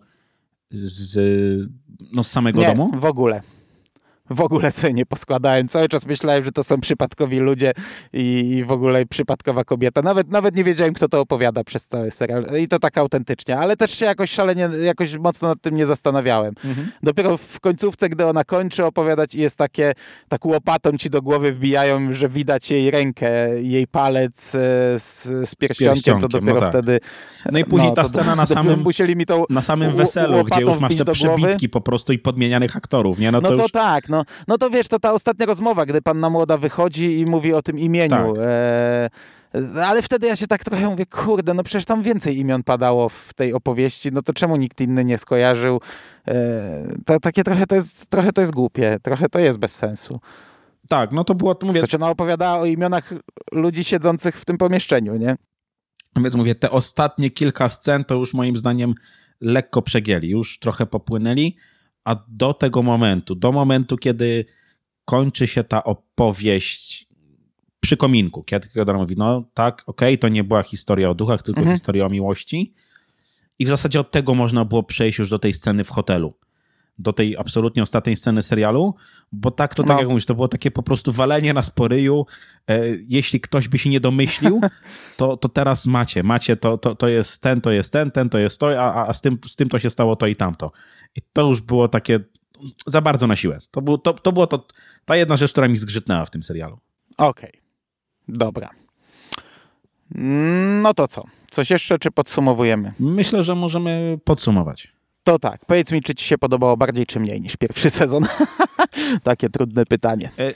z, 0.71 1.19
no, 2.13 2.25
z 2.25 2.31
samego 2.31 2.61
nie, 2.61 2.67
domu? 2.67 2.91
w 3.01 3.05
ogóle 3.05 3.43
w 4.31 4.41
ogóle 4.41 4.71
sobie 4.71 4.93
nie 4.93 5.07
poskładałem. 5.07 5.69
Cały 5.69 5.89
czas 5.89 6.07
myślałem, 6.07 6.45
że 6.45 6.53
to 6.53 6.65
są 6.65 6.81
przypadkowi 6.81 7.39
ludzie 7.39 7.73
i, 8.13 8.51
i, 8.57 8.65
w 8.65 8.73
ogóle 8.73 9.07
przypadkowa 9.07 9.65
kobieta. 9.65 10.03
Nawet, 10.03 10.31
nawet 10.31 10.57
nie 10.57 10.65
wiedziałem, 10.65 10.95
kto 10.95 11.09
to 11.09 11.21
opowiada 11.21 11.65
przez 11.65 11.87
cały 11.87 12.11
serial. 12.11 12.47
I 12.61 12.69
to 12.69 12.79
tak 12.79 12.99
autentycznie, 12.99 13.59
ale 13.59 13.77
też 13.77 13.99
się 13.99 14.07
jakoś 14.07 14.31
szalenie, 14.31 14.69
jakoś 14.83 15.19
mocno 15.19 15.49
nad 15.49 15.61
tym 15.61 15.77
nie 15.77 15.87
zastanawiałem. 15.87 16.55
Mhm. 16.65 16.91
Dopiero 17.03 17.37
w 17.37 17.61
końcówce, 17.61 18.09
gdy 18.09 18.27
ona 18.27 18.45
kończy 18.45 18.85
opowiadać 18.85 19.35
i 19.35 19.41
jest 19.41 19.57
takie, 19.57 19.93
tak 20.29 20.45
łopatą 20.45 20.97
ci 20.99 21.11
do 21.11 21.23
głowy 21.23 21.53
wbijają, 21.53 22.13
że 22.13 22.29
widać 22.29 22.71
jej 22.71 22.91
rękę, 22.91 23.63
jej 23.63 23.87
palec 23.87 24.55
e, 24.55 24.59
z, 24.99 25.23
z 25.49 25.55
pierścionkiem, 25.55 26.21
to 26.21 26.29
dopiero 26.29 26.55
no 26.55 26.61
tak. 26.61 26.71
wtedy... 26.71 27.01
No 27.53 27.59
i 27.59 27.65
później 27.65 27.91
no, 27.91 27.95
ta 27.95 28.05
scena 28.05 28.37
na 28.37 28.47
samym, 28.47 28.81
musieli 28.81 29.17
mi 29.17 29.27
to 29.27 29.45
na 29.51 29.63
samym 29.63 29.97
weselu, 29.97 30.45
gdzie 30.45 30.61
już 30.61 30.79
masz 30.79 30.97
te 30.97 31.13
przebitki 31.13 31.69
po 31.69 31.81
prostu 31.81 32.13
i 32.13 32.19
podmienianych 32.19 32.77
aktorów, 32.77 33.19
nie? 33.19 33.33
No 33.33 33.41
to, 33.41 33.51
no 33.51 33.57
to 33.57 33.63
już... 33.63 33.73
tak, 33.73 34.09
no 34.09 34.18
no, 34.19 34.25
no 34.49 34.59
to 34.59 34.71
wiesz, 34.71 34.89
to 34.89 34.99
ta 34.99 35.13
ostatnia 35.13 35.47
rozmowa, 35.47 35.87
gdy 35.87 36.03
panna 36.03 36.31
młoda 36.31 36.57
wychodzi 36.57 37.21
i 37.21 37.25
mówi 37.25 37.55
o 37.55 37.63
tym 37.63 37.79
imieniu. 37.79 38.33
Tak. 38.35 38.45
E, 38.45 39.11
ale 39.87 40.03
wtedy 40.03 40.27
ja 40.27 40.37
się 40.37 40.47
tak 40.47 40.65
trochę 40.65 40.89
mówię, 40.89 41.07
kurde, 41.07 41.55
no 41.55 41.63
przecież 41.63 41.85
tam 41.85 42.03
więcej 42.03 42.39
imion 42.39 42.63
padało 42.63 43.09
w 43.09 43.35
tej 43.35 43.53
opowieści, 43.53 44.13
no 44.13 44.23
to 44.23 44.33
czemu 44.33 44.57
nikt 44.57 44.81
inny 44.81 45.05
nie 45.05 45.19
skojarzył? 45.19 45.81
E, 46.29 46.87
to, 47.07 47.21
takie 47.21 47.45
trochę 47.45 47.67
to, 47.67 47.75
jest, 47.75 48.11
trochę 48.11 48.33
to 48.33 48.41
jest 48.41 48.53
głupie, 48.53 48.99
trochę 49.03 49.29
to 49.29 49.39
jest 49.39 49.59
bez 49.59 49.75
sensu. 49.75 50.21
Tak, 50.89 51.13
no 51.13 51.25
to 51.25 51.35
było, 51.35 51.57
mówię... 51.63 51.83
To 51.87 51.97
ona 51.97 52.11
opowiadała 52.11 52.59
o 52.59 52.67
imionach 52.67 53.15
ludzi 53.53 53.85
siedzących 53.85 54.37
w 54.37 54.45
tym 54.45 54.59
pomieszczeniu, 54.59 55.17
nie? 55.17 55.37
Więc 56.17 56.35
mówię, 56.35 56.55
te 56.55 56.71
ostatnie 56.71 57.31
kilka 57.31 57.69
scen 57.69 58.05
to 58.05 58.15
już 58.15 58.35
moim 58.35 58.57
zdaniem 58.57 58.95
lekko 59.41 59.83
przegięli, 59.83 60.29
już 60.29 60.59
trochę 60.59 60.87
popłynęli, 60.87 61.57
a 62.09 62.17
do 62.29 62.55
tego 62.55 62.83
momentu, 62.83 63.35
do 63.35 63.53
momentu, 63.53 63.97
kiedy 63.97 64.45
kończy 65.05 65.47
się 65.47 65.65
ta 65.65 65.85
opowieść 65.85 67.09
przy 67.81 67.97
kominku, 67.97 68.43
kiedy 68.43 68.69
Theodor 68.69 68.99
mówi, 68.99 69.15
no 69.19 69.45
tak, 69.55 69.83
okej, 69.87 70.15
okay, 70.15 70.19
to 70.19 70.29
nie 70.29 70.45
była 70.45 70.63
historia 70.63 71.11
o 71.11 71.15
duchach, 71.15 71.43
tylko 71.43 71.61
mhm. 71.61 71.77
historia 71.77 72.07
o 72.07 72.09
miłości. 72.09 72.75
I 73.59 73.65
w 73.65 73.69
zasadzie 73.69 74.01
od 74.01 74.11
tego 74.11 74.35
można 74.35 74.65
było 74.65 74.83
przejść 74.83 75.19
już 75.19 75.31
do 75.31 75.39
tej 75.39 75.53
sceny 75.53 75.85
w 75.85 75.91
hotelu 75.91 76.35
do 76.99 77.13
tej 77.13 77.37
absolutnie 77.37 77.83
ostatniej 77.83 78.17
sceny 78.17 78.43
serialu, 78.43 78.95
bo 79.33 79.51
tak 79.51 79.75
to, 79.75 79.83
tak 79.83 79.97
no. 79.97 79.99
jak 79.99 80.09
mówisz, 80.09 80.27
to 80.27 80.35
było 80.35 80.49
takie 80.49 80.71
po 80.71 80.83
prostu 80.83 81.13
walenie 81.13 81.53
na 81.53 81.63
sporyju. 81.63 82.27
E, 82.69 82.81
jeśli 83.09 83.41
ktoś 83.41 83.69
by 83.69 83.79
się 83.79 83.91
nie 83.91 84.01
domyślił, 84.01 84.61
to, 85.17 85.37
to 85.37 85.49
teraz 85.49 85.87
macie, 85.87 86.23
macie, 86.23 86.57
to, 86.57 86.79
to, 86.79 86.95
to 86.95 87.09
jest 87.09 87.43
ten, 87.43 87.61
to 87.61 87.71
jest 87.71 87.93
ten, 87.93 88.11
ten 88.11 88.29
to 88.29 88.39
jest 88.39 88.61
to, 88.61 88.83
a, 88.83 89.07
a 89.07 89.13
z, 89.13 89.21
tym, 89.21 89.39
z 89.47 89.57
tym 89.57 89.69
to 89.69 89.79
się 89.79 89.91
stało 89.91 90.17
to 90.17 90.27
i 90.27 90.37
tamto. 90.37 90.73
I 91.17 91.21
to 91.33 91.47
już 91.49 91.61
było 91.61 91.89
takie 91.89 92.21
za 92.87 93.01
bardzo 93.01 93.27
na 93.27 93.37
siłę. 93.37 93.59
To, 93.71 93.83
był, 93.83 93.99
to, 93.99 94.13
to 94.13 94.33
było 94.33 94.47
to, 94.47 94.67
ta 95.05 95.17
jedna 95.17 95.37
rzecz, 95.37 95.53
która 95.53 95.69
mi 95.69 95.77
zgrzytnęła 95.77 96.25
w 96.25 96.31
tym 96.31 96.43
serialu. 96.43 96.79
Okej, 97.17 97.51
okay. 97.51 97.63
dobra. 98.29 98.71
No 100.83 100.95
to 100.95 101.09
co? 101.09 101.25
Coś 101.51 101.71
jeszcze, 101.71 101.99
czy 101.99 102.11
podsumowujemy? 102.11 102.93
Myślę, 103.01 103.43
że 103.43 103.55
możemy 103.55 104.19
podsumować. 104.25 104.98
To 105.25 105.39
tak, 105.39 105.67
powiedz 105.67 105.93
mi, 105.93 106.03
czy 106.03 106.15
ci 106.15 106.25
się 106.25 106.39
podobało 106.39 106.77
bardziej, 106.77 107.07
czy 107.07 107.21
mniej 107.21 107.41
niż 107.41 107.57
pierwszy 107.57 107.91
sezon? 108.01 108.27
Takie 109.23 109.51
trudne 109.51 109.87
pytanie. 109.87 110.31
E, 110.39 110.55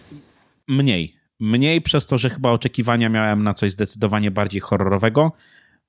mniej. 0.68 1.16
Mniej 1.40 1.82
przez 1.82 2.06
to, 2.06 2.18
że 2.18 2.30
chyba 2.30 2.50
oczekiwania 2.50 3.08
miałem 3.08 3.42
na 3.42 3.54
coś 3.54 3.72
zdecydowanie 3.72 4.30
bardziej 4.30 4.60
horrorowego. 4.60 5.32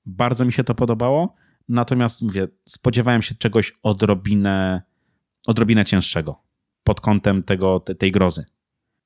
Bardzo 0.06 0.44
mi 0.44 0.52
się 0.52 0.64
to 0.64 0.74
podobało. 0.74 1.34
Natomiast 1.68 2.22
mówię, 2.22 2.48
spodziewałem 2.64 3.22
się 3.22 3.34
czegoś 3.34 3.72
odrobinę, 3.82 4.82
odrobinę 5.46 5.84
cięższego 5.84 6.42
pod 6.84 7.00
kątem 7.00 7.42
tego, 7.42 7.80
tej 7.80 8.12
grozy. 8.12 8.44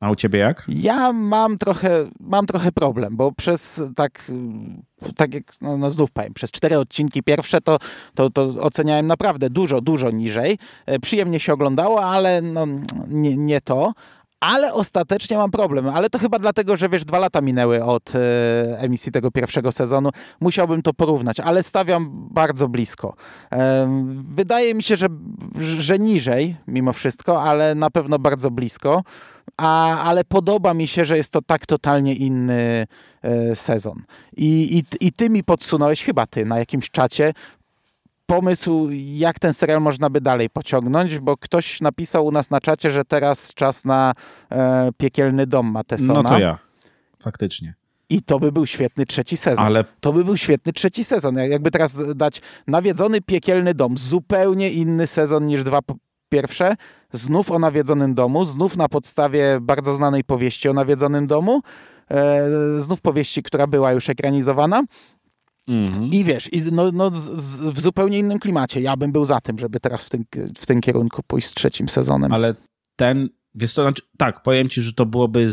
A 0.00 0.10
u 0.10 0.14
ciebie 0.14 0.38
jak? 0.38 0.64
Ja 0.68 1.12
mam 1.12 1.58
trochę, 1.58 2.04
mam 2.20 2.46
trochę 2.46 2.72
problem, 2.72 3.16
bo 3.16 3.32
przez 3.32 3.82
tak, 3.96 4.32
tak 5.16 5.34
jak 5.34 5.44
no, 5.60 5.76
no 5.76 5.90
znów 5.90 6.10
powiem, 6.10 6.34
przez 6.34 6.50
cztery 6.50 6.78
odcinki 6.78 7.22
pierwsze 7.22 7.60
to, 7.60 7.78
to, 8.14 8.30
to 8.30 8.42
oceniałem 8.46 9.06
naprawdę 9.06 9.50
dużo, 9.50 9.80
dużo 9.80 10.10
niżej. 10.10 10.58
E, 10.86 10.98
przyjemnie 10.98 11.40
się 11.40 11.52
oglądało, 11.52 12.04
ale 12.04 12.42
no, 12.42 12.66
nie, 13.08 13.36
nie 13.36 13.60
to. 13.60 13.92
ale 14.40 14.74
ostatecznie 14.74 15.36
mam 15.36 15.50
problem. 15.50 15.88
Ale 15.88 16.10
to 16.10 16.18
chyba 16.18 16.38
dlatego, 16.38 16.76
że 16.76 16.88
wiesz, 16.88 17.04
dwa 17.04 17.18
lata 17.18 17.40
minęły 17.40 17.84
od 17.84 18.12
e, 18.14 18.18
emisji 18.78 19.12
tego 19.12 19.30
pierwszego 19.30 19.72
sezonu. 19.72 20.10
Musiałbym 20.40 20.82
to 20.82 20.94
porównać, 20.94 21.40
ale 21.40 21.62
stawiam 21.62 22.28
bardzo 22.30 22.68
blisko. 22.68 23.14
E, 23.52 23.88
wydaje 24.22 24.74
mi 24.74 24.82
się, 24.82 24.96
że, 24.96 25.06
że 25.78 25.98
niżej 25.98 26.56
mimo 26.66 26.92
wszystko, 26.92 27.42
ale 27.42 27.74
na 27.74 27.90
pewno 27.90 28.18
bardzo 28.18 28.50
blisko. 28.50 29.02
A, 29.56 30.02
ale 30.02 30.24
podoba 30.24 30.74
mi 30.74 30.86
się, 30.86 31.04
że 31.04 31.16
jest 31.16 31.32
to 31.32 31.42
tak 31.42 31.66
totalnie 31.66 32.14
inny 32.14 32.86
e, 33.22 33.56
sezon. 33.56 34.02
I, 34.36 34.78
i, 34.78 35.06
I 35.06 35.12
ty 35.12 35.30
mi 35.30 35.44
podsunąłeś, 35.44 36.04
chyba 36.04 36.26
ty, 36.26 36.44
na 36.44 36.58
jakimś 36.58 36.90
czacie, 36.90 37.32
pomysł, 38.26 38.88
jak 38.92 39.38
ten 39.38 39.52
serial 39.52 39.80
można 39.80 40.10
by 40.10 40.20
dalej 40.20 40.50
pociągnąć, 40.50 41.18
bo 41.18 41.36
ktoś 41.36 41.80
napisał 41.80 42.26
u 42.26 42.30
nas 42.30 42.50
na 42.50 42.60
czacie, 42.60 42.90
że 42.90 43.04
teraz 43.04 43.54
czas 43.54 43.84
na 43.84 44.14
e, 44.50 44.90
Piekielny 44.96 45.46
Dom 45.46 45.70
Matesona. 45.70 46.22
No 46.22 46.28
to 46.28 46.38
ja, 46.38 46.58
faktycznie. 47.22 47.74
I 48.10 48.22
to 48.22 48.38
by 48.38 48.52
był 48.52 48.66
świetny 48.66 49.06
trzeci 49.06 49.36
sezon. 49.36 49.64
Ale... 49.64 49.84
To 50.00 50.12
by 50.12 50.24
był 50.24 50.36
świetny 50.36 50.72
trzeci 50.72 51.04
sezon. 51.04 51.36
Jakby 51.36 51.70
teraz 51.70 52.02
dać 52.14 52.40
nawiedzony 52.66 53.20
Piekielny 53.20 53.74
Dom, 53.74 53.98
zupełnie 53.98 54.70
inny 54.70 55.06
sezon 55.06 55.46
niż 55.46 55.64
dwa 55.64 55.80
pierwsze, 56.28 56.76
znów 57.12 57.50
o 57.50 57.58
nawiedzonym 57.58 58.14
domu, 58.14 58.44
znów 58.44 58.76
na 58.76 58.88
podstawie 58.88 59.58
bardzo 59.60 59.94
znanej 59.94 60.24
powieści 60.24 60.68
o 60.68 60.72
nawiedzonym 60.72 61.26
domu, 61.26 61.62
e, 62.10 62.48
znów 62.78 63.00
powieści, 63.00 63.42
która 63.42 63.66
była 63.66 63.92
już 63.92 64.08
ekranizowana, 64.08 64.82
Mhm. 65.68 66.10
I 66.12 66.24
wiesz, 66.24 66.52
i 66.52 66.62
no, 66.72 66.92
no 66.92 67.10
z, 67.10 67.14
z, 67.14 67.60
w 67.60 67.80
zupełnie 67.80 68.18
innym 68.18 68.38
klimacie. 68.38 68.80
Ja 68.80 68.96
bym 68.96 69.12
był 69.12 69.24
za 69.24 69.40
tym, 69.40 69.58
żeby 69.58 69.80
teraz 69.80 70.04
w 70.04 70.10
tym, 70.10 70.24
w 70.58 70.66
tym 70.66 70.80
kierunku 70.80 71.22
pójść 71.22 71.48
z 71.48 71.54
trzecim 71.54 71.88
sezonem. 71.88 72.32
Ale 72.32 72.54
ten, 72.96 73.28
wiesz 73.54 73.74
to 73.74 73.82
znaczy, 73.82 74.02
tak, 74.16 74.42
powiem 74.42 74.68
ci, 74.68 74.82
że 74.82 74.92
to 74.92 75.06
byłoby, 75.06 75.50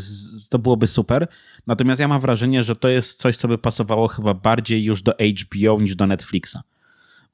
to 0.49 0.59
byłoby 0.59 0.87
super, 0.87 1.27
natomiast 1.67 2.01
ja 2.01 2.07
mam 2.07 2.21
wrażenie, 2.21 2.63
że 2.63 2.75
to 2.75 2.89
jest 2.89 3.19
coś, 3.19 3.37
co 3.37 3.47
by 3.47 3.57
pasowało 3.57 4.07
chyba 4.07 4.33
bardziej 4.33 4.83
już 4.83 5.01
do 5.01 5.13
HBO 5.13 5.81
niż 5.81 5.95
do 5.95 6.07
Netflixa. 6.07 6.57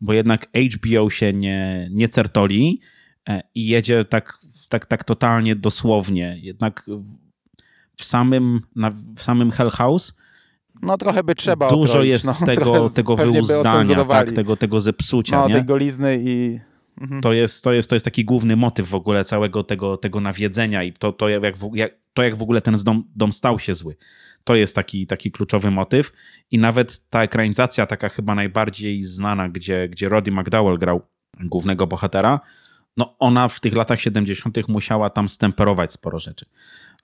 Bo 0.01 0.13
jednak 0.13 0.47
HBO 0.75 1.09
się 1.09 1.33
nie, 1.33 1.89
nie 1.91 2.09
certoli 2.09 2.79
i 3.55 3.67
jedzie 3.67 4.05
tak, 4.05 4.38
tak, 4.69 4.86
tak 4.86 5.03
totalnie 5.03 5.55
dosłownie. 5.55 6.38
Jednak 6.41 6.86
w 7.97 8.05
samym, 8.05 8.61
na, 8.76 8.91
w 9.15 9.22
samym 9.22 9.51
Hell 9.51 9.69
House 9.69 10.13
no 10.82 10.97
trochę 10.97 11.24
by 11.24 11.36
trzeba 11.36 11.69
Dużo 11.69 11.93
okroić, 11.93 12.09
jest 12.09 12.26
no, 12.26 12.34
tego, 12.45 12.89
tego 12.89 13.15
wyuzdania, 13.15 14.05
tak, 14.05 14.32
tego, 14.32 14.57
tego 14.57 14.82
zepsucia. 14.82 15.41
No, 15.41 15.47
nie? 15.47 15.53
tej 15.53 15.65
golizny 15.65 16.19
i... 16.24 16.59
Mhm. 17.01 17.22
To, 17.22 17.34
jest, 17.34 17.63
to, 17.63 17.74
jest, 17.74 17.89
to 17.89 17.95
jest 17.95 18.05
taki 18.05 18.26
główny 18.26 18.55
motyw 18.55 18.89
w 18.89 18.95
ogóle 18.95 19.26
całego 19.26 19.63
tego, 19.63 19.97
tego 19.97 20.22
nawiedzenia 20.22 20.84
i 20.84 20.93
to, 20.93 21.11
to, 21.11 21.30
jak, 21.30 21.43
jak, 21.74 21.91
to, 22.13 22.24
jak 22.24 22.36
w 22.36 22.41
ogóle 22.41 22.61
ten 22.61 22.76
dom, 22.84 23.03
dom 23.15 23.34
stał 23.34 23.59
się 23.59 23.76
zły. 23.76 23.95
To 24.43 24.55
jest 24.55 24.76
taki, 24.76 25.07
taki 25.07 25.32
kluczowy 25.32 25.72
motyw 25.72 26.11
i 26.51 26.57
nawet 26.57 27.09
ta 27.09 27.24
ekranizacja, 27.24 27.86
taka 27.86 28.09
chyba 28.09 28.36
najbardziej 28.36 29.03
znana, 29.03 29.49
gdzie, 29.49 29.89
gdzie 29.89 30.09
Roddy 30.09 30.32
McDowell 30.32 30.78
grał 30.78 31.01
głównego 31.39 31.88
bohatera, 31.88 32.39
no 32.97 33.15
ona 33.19 33.47
w 33.47 33.59
tych 33.59 33.75
latach 33.75 34.01
70. 34.01 34.67
musiała 34.67 35.09
tam 35.09 35.29
stemperować 35.29 35.93
sporo 35.93 36.19
rzeczy. 36.19 36.45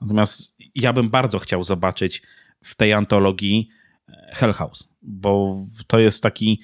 Natomiast 0.02 0.60
ja 0.76 0.94
bym 0.94 1.10
bardzo 1.10 1.40
chciał 1.40 1.64
zobaczyć 1.64 2.22
w 2.64 2.76
tej 2.76 2.94
antologii 2.94 3.70
e, 4.10 4.32
Hell 4.36 4.54
House, 4.54 4.90
bo 5.02 5.58
to 5.88 6.00
jest 6.00 6.24
taki, 6.24 6.62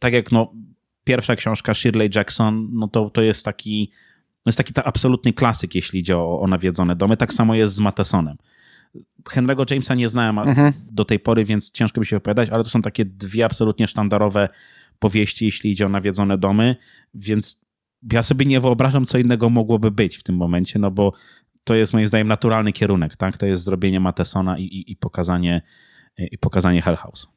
tak 0.00 0.12
jak 0.12 0.32
no, 0.32 0.52
pierwsza 1.04 1.36
książka 1.36 1.74
Shirley 1.74 2.10
Jackson, 2.14 2.68
no 2.72 2.88
to, 2.88 3.10
to 3.10 3.22
jest 3.22 3.44
taki, 3.44 3.90
no 4.46 4.50
jest 4.50 4.58
taki 4.58 4.72
ta 4.72 4.84
absolutny 4.84 5.32
klasyk, 5.32 5.74
jeśli 5.74 6.00
idzie 6.00 6.18
o, 6.18 6.40
o 6.40 6.46
nawiedzone 6.46 6.96
domy. 6.96 7.16
Tak 7.16 7.34
samo 7.34 7.54
jest 7.54 7.74
z 7.74 7.78
Matesonem. 7.78 8.36
Henry'ego 9.30 9.70
Jamesa 9.70 9.94
nie 9.94 10.08
znałem 10.08 10.38
mhm. 10.38 10.72
do 10.90 11.04
tej 11.04 11.18
pory, 11.18 11.44
więc 11.44 11.70
ciężko 11.70 12.00
mi 12.00 12.06
się 12.06 12.16
opowiadać, 12.16 12.50
ale 12.50 12.64
to 12.64 12.70
są 12.70 12.82
takie 12.82 13.04
dwie 13.04 13.44
absolutnie 13.44 13.88
sztandarowe 13.88 14.48
powieści, 14.98 15.44
jeśli 15.44 15.70
idzie 15.70 15.86
o 15.86 15.88
nawiedzone 15.88 16.38
domy, 16.38 16.76
więc 17.14 17.61
ja 18.12 18.22
sobie 18.22 18.46
nie 18.46 18.60
wyobrażam, 18.60 19.04
co 19.04 19.18
innego 19.18 19.50
mogłoby 19.50 19.90
być 19.90 20.16
w 20.16 20.22
tym 20.22 20.36
momencie, 20.36 20.78
no 20.78 20.90
bo 20.90 21.12
to 21.64 21.74
jest 21.74 21.92
moim 21.92 22.08
zdaniem 22.08 22.28
naturalny 22.28 22.72
kierunek, 22.72 23.16
tak? 23.16 23.38
To 23.38 23.46
jest 23.46 23.64
zrobienie 23.64 24.00
Matesona 24.00 24.58
i, 24.58 24.62
i, 24.62 24.92
i 24.92 24.96
pokazanie 24.96 25.62
i 26.18 26.38
pokazanie 26.38 26.82
Hell 26.82 26.96
House. 26.96 27.28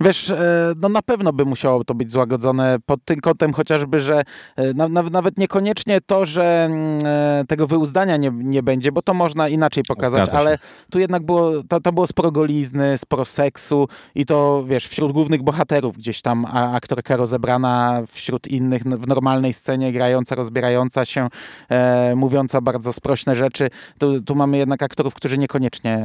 Wiesz, 0.00 0.30
e, 0.30 0.72
no 0.76 0.88
na 0.88 1.02
pewno 1.02 1.32
by 1.32 1.44
musiało 1.44 1.84
to 1.84 1.94
być 1.94 2.12
złagodzone 2.12 2.78
pod 2.86 3.04
tym 3.04 3.20
kątem 3.20 3.52
chociażby, 3.52 4.00
że 4.00 4.22
e, 4.56 4.74
nawet 5.10 5.38
niekoniecznie 5.38 6.00
to, 6.06 6.26
że 6.26 6.64
mm, 6.64 6.98
e, 7.04 7.44
tego 7.48 7.66
wyuzdania 7.66 8.16
nie, 8.16 8.30
nie 8.34 8.62
będzie, 8.62 8.92
bo 8.92 9.02
to 9.02 9.14
można 9.14 9.48
inaczej 9.48 9.82
pokazać, 9.88 10.30
ale 10.34 10.58
tu 10.90 10.98
jednak 10.98 11.26
było, 11.26 11.52
to, 11.68 11.80
to 11.80 11.92
było 11.92 12.06
sporo 12.06 12.30
golizny, 12.30 12.98
sporo 12.98 13.24
seksu 13.24 13.88
i 14.14 14.26
to, 14.26 14.64
wiesz, 14.66 14.86
wśród 14.86 15.12
głównych 15.12 15.42
bohaterów 15.42 15.96
gdzieś 15.96 16.22
tam 16.22 16.46
aktorka 16.52 17.16
rozebrana, 17.16 18.02
wśród 18.12 18.48
innych 18.48 18.82
w 18.82 19.06
normalnej 19.06 19.52
scenie 19.52 19.92
grająca, 19.92 20.34
rozbierająca 20.34 21.04
się, 21.04 21.28
e, 21.68 22.14
mówiąca 22.16 22.60
bardzo 22.60 22.92
sprośne 22.92 23.34
rzeczy. 23.34 23.70
Tu, 23.98 24.22
tu 24.22 24.34
mamy 24.34 24.58
jednak 24.58 24.82
aktorów, 24.82 25.14
którzy 25.14 25.38
niekoniecznie 25.38 26.02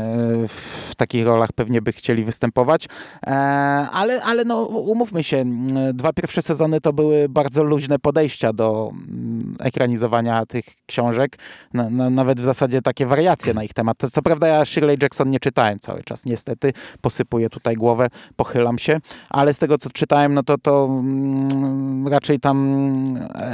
w 0.47 0.95
takich 0.95 1.25
rolach 1.25 1.51
pewnie 1.51 1.81
by 1.81 1.91
chcieli 1.91 2.23
występować. 2.23 2.87
E, 3.27 3.46
ale, 3.91 4.23
ale 4.23 4.45
no, 4.45 4.63
umówmy 4.63 5.23
się, 5.23 5.45
dwa 5.93 6.13
pierwsze 6.13 6.41
sezony 6.41 6.81
to 6.81 6.93
były 6.93 7.29
bardzo 7.29 7.63
luźne 7.63 7.99
podejścia 7.99 8.53
do 8.53 8.91
ekranizowania 9.59 10.45
tych 10.45 10.65
książek, 10.85 11.37
na, 11.73 11.89
na, 11.89 12.09
nawet 12.09 12.41
w 12.41 12.43
zasadzie 12.43 12.81
takie 12.81 13.05
wariacje 13.05 13.53
na 13.53 13.63
ich 13.63 13.73
temat. 13.73 13.97
Co 14.13 14.21
prawda 14.21 14.47
ja 14.47 14.65
Shirley 14.65 14.97
Jackson 15.01 15.29
nie 15.29 15.39
czytałem 15.39 15.79
cały 15.79 16.03
czas, 16.03 16.25
niestety, 16.25 16.73
posypuję 17.01 17.49
tutaj 17.49 17.75
głowę, 17.75 18.07
pochylam 18.35 18.77
się, 18.77 18.99
ale 19.29 19.53
z 19.53 19.59
tego 19.59 19.77
co 19.77 19.89
czytałem, 19.89 20.33
no 20.33 20.43
to, 20.43 20.57
to 20.57 20.85
mm, 20.89 22.07
raczej 22.07 22.39
tam 22.39 22.57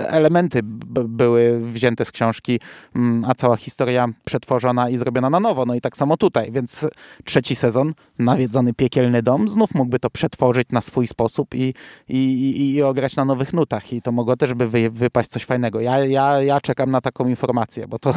elementy 0.08 0.60
były 1.08 1.60
wzięte 1.60 2.06
z 2.06 2.12
książki, 2.12 2.60
mm, 2.96 3.26
a 3.28 3.36
cała 3.36 3.58
historia 3.58 4.08
przetworzona 4.26 4.90
i 4.90 4.98
zrobiona 4.98 5.30
na 5.30 5.40
nowo. 5.40 5.66
No 5.66 5.76
i 5.76 5.82
tak 5.82 5.98
samo 5.98 6.18
tutaj, 6.18 6.52
więc 6.52 6.88
trzeci 7.24 7.56
sezon, 7.56 7.94
nawiedzony 8.20 8.74
piekielny 8.74 9.24
dom, 9.24 9.50
znów 9.50 9.76
mógłby 9.84 10.00
to 10.00 10.10
przetworzyć 10.10 10.68
na 10.72 10.82
swój 10.82 11.08
sposób 11.08 11.56
i, 11.56 11.74
i, 12.10 12.18
i, 12.18 12.76
i 12.76 12.82
ograć 12.82 13.16
na 13.16 13.26
nowych 13.26 13.54
nutach. 13.54 13.94
I 13.94 14.02
to 14.02 14.12
mogło 14.12 14.38
też 14.38 14.54
by 14.54 14.68
wy, 14.68 14.90
wypaść 14.90 15.30
coś 15.30 15.46
fajnego. 15.46 15.80
Ja, 15.80 16.06
ja, 16.06 16.42
ja 16.42 16.62
czekam 16.62 16.92
na 16.92 17.02
taką 17.02 17.28
informację, 17.28 17.88
bo 17.88 18.00
to 18.00 18.14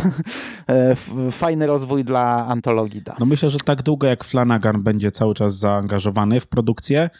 e, 0.68 0.96
fajny 1.30 1.66
rozwój 1.66 2.04
dla 2.04 2.46
antologii 2.46 3.02
da. 3.02 3.16
No 3.20 3.26
myślę, 3.26 3.50
że 3.50 3.58
tak 3.58 3.82
długo 3.82 4.06
jak 4.06 4.24
Flanagan 4.24 4.82
będzie 4.82 5.10
cały 5.10 5.34
czas 5.34 5.58
zaangażowany 5.58 6.40
w 6.40 6.46
produkcję, 6.46 7.10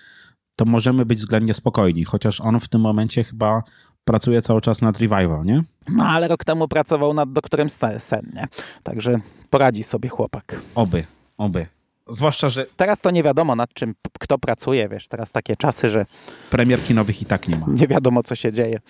to 0.57 0.65
możemy 0.65 1.07
być 1.07 1.19
względnie 1.19 1.55
spokojni, 1.55 2.05
chociaż 2.05 2.41
on 2.41 2.61
w 2.61 2.69
tym 2.69 2.81
momencie 2.81 3.25
chyba 3.25 3.63
pracuje 4.05 4.43
cały 4.43 4.61
czas 4.61 4.83
nad 4.83 4.99
revival, 4.99 5.45
nie? 5.45 5.63
No, 5.89 6.05
ale 6.05 6.29
rok 6.29 6.45
temu 6.45 6.69
pracował 6.69 7.15
nad 7.15 7.33
doktorem 7.33 7.71
Sen, 7.99 8.33
nie? 8.35 8.49
Także 8.83 9.21
poradzi 9.51 9.83
sobie 9.83 10.09
chłopak. 10.09 10.61
Oby, 10.75 11.05
oby. 11.39 11.67
Zwłaszcza, 12.11 12.51
że... 12.51 12.67
Teraz 12.77 13.01
to 13.01 13.11
nie 13.11 13.23
wiadomo 13.23 13.57
nad 13.57 13.75
czym 13.75 13.95
kto 14.21 14.39
pracuje, 14.39 14.89
wiesz, 14.89 15.09
teraz 15.09 15.33
takie 15.33 15.57
czasy, 15.57 15.91
że... 15.91 16.07
Premier 16.51 16.85
kinowych 16.85 17.23
i 17.23 17.25
tak 17.25 17.49
nie 17.49 17.57
ma. 17.57 17.67
Nie 17.81 17.89
wiadomo, 17.89 18.23
co 18.23 18.35
się 18.35 18.53
dzieje. 18.53 18.81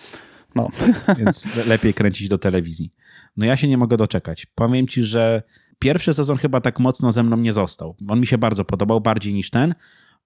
No. 0.55 0.69
Więc 1.17 1.65
lepiej 1.65 1.93
kręcić 1.93 2.29
do 2.29 2.37
telewizji. 2.37 2.93
No 3.37 3.45
ja 3.45 3.57
się 3.57 3.67
nie 3.67 3.77
mogę 3.77 3.97
doczekać. 3.97 4.45
Powiem 4.55 4.87
ci, 4.87 5.03
że 5.03 5.41
pierwszy 5.79 6.13
sezon 6.13 6.37
chyba 6.37 6.61
tak 6.61 6.79
mocno 6.79 7.11
ze 7.11 7.23
mną 7.23 7.37
nie 7.37 7.53
został. 7.53 7.95
On 8.09 8.19
mi 8.19 8.27
się 8.27 8.37
bardzo 8.37 8.65
podobał, 8.65 9.01
bardziej 9.01 9.33
niż 9.33 9.49
ten, 9.49 9.75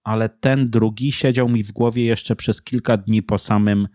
ale 0.04 0.30
ten 0.30 0.70
drugi 0.70 1.12
siedział 1.12 1.50
mi 1.50 1.64
w 1.64 1.72
głowie 1.72 2.06
jeszcze 2.06 2.36
przez 2.36 2.62
kilka 2.62 2.98
dni 2.98 3.24
po 3.24 3.38
samym 3.38 3.88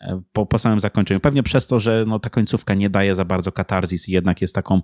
e, 0.00 0.22
po, 0.32 0.46
po 0.46 0.58
samym 0.58 0.80
zakończeniu. 0.80 1.20
Pewnie 1.20 1.42
przez 1.42 1.66
to, 1.66 1.80
że 1.80 2.04
no, 2.06 2.18
ta 2.18 2.30
końcówka 2.30 2.74
nie 2.74 2.90
daje 2.90 3.14
za 3.14 3.24
bardzo 3.24 3.52
katarzis 3.52 4.08
i 4.08 4.12
jednak 4.12 4.40
jest 4.40 4.54
taką, 4.54 4.80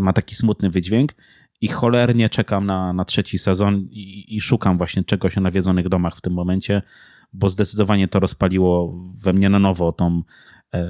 ma 0.00 0.12
taki 0.12 0.34
smutny 0.34 0.70
wydźwięk 0.70 1.12
i 1.60 1.68
cholernie 1.68 2.28
czekam 2.28 2.66
na, 2.66 2.92
na 2.92 3.04
trzeci 3.04 3.38
sezon 3.38 3.88
i, 3.90 4.36
i, 4.36 4.40
szukam 4.40 4.78
właśnie 4.78 5.04
czegoś 5.04 5.38
o 5.38 5.40
nawiedzonych 5.40 5.88
domach 5.88 6.16
w 6.16 6.20
tym 6.20 6.32
momencie, 6.32 6.82
bo 7.32 7.48
zdecydowanie 7.48 8.08
to 8.08 8.20
rozpaliło 8.20 8.94
we 9.24 9.32
mnie 9.32 9.48
na 9.48 9.58
nowo 9.58 9.92
tą, 9.92 10.22
e, 10.74 10.88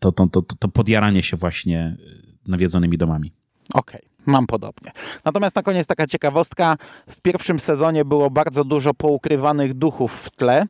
to, 0.00 0.12
to, 0.12 0.26
to, 0.26 0.42
to 0.42 0.68
podjaranie 0.68 1.22
się 1.22 1.36
właśnie 1.36 1.96
nawiedzonymi 2.46 2.98
domami. 2.98 3.32
Okej. 3.72 4.00
Okay. 4.00 4.14
Mam 4.26 4.46
podobnie. 4.46 4.92
Natomiast 5.24 5.56
na 5.56 5.62
koniec 5.62 5.86
taka 5.86 6.06
ciekawostka. 6.06 6.76
W 7.10 7.20
pierwszym 7.20 7.60
sezonie 7.60 8.04
było 8.04 8.30
bardzo 8.30 8.64
dużo 8.64 8.94
poukrywanych 8.94 9.74
duchów 9.74 10.12
w 10.12 10.30
tle. 10.30 10.66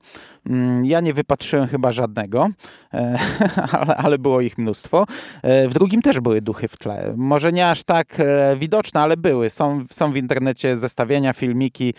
Mm, 0.50 0.84
Ja 0.84 1.00
nie 1.00 1.14
wypatrzyłem 1.14 1.68
chyba 1.68 1.92
żadnego, 1.92 2.48
e, 2.94 3.18
ale, 4.04 4.18
było 4.18 4.40
ich 4.40 4.58
mnóstwo. 4.58 5.06
E, 5.42 5.68
W 5.68 5.74
drugim 5.74 6.02
też 6.02 6.20
były 6.20 6.42
duchy 6.42 6.68
w 6.68 6.76
tle. 6.76 7.14
Może 7.16 7.52
nie 7.52 7.70
aż 7.70 7.84
tak 7.84 8.20
e, 8.20 8.56
widoczne, 8.56 9.00
ale 9.00 9.16
były. 9.16 9.50
Są, 9.50 9.84
są 9.90 10.12
w 10.12 10.16
internecie 10.16 10.76
zestawienia, 10.76 11.32
filmiki 11.32 11.94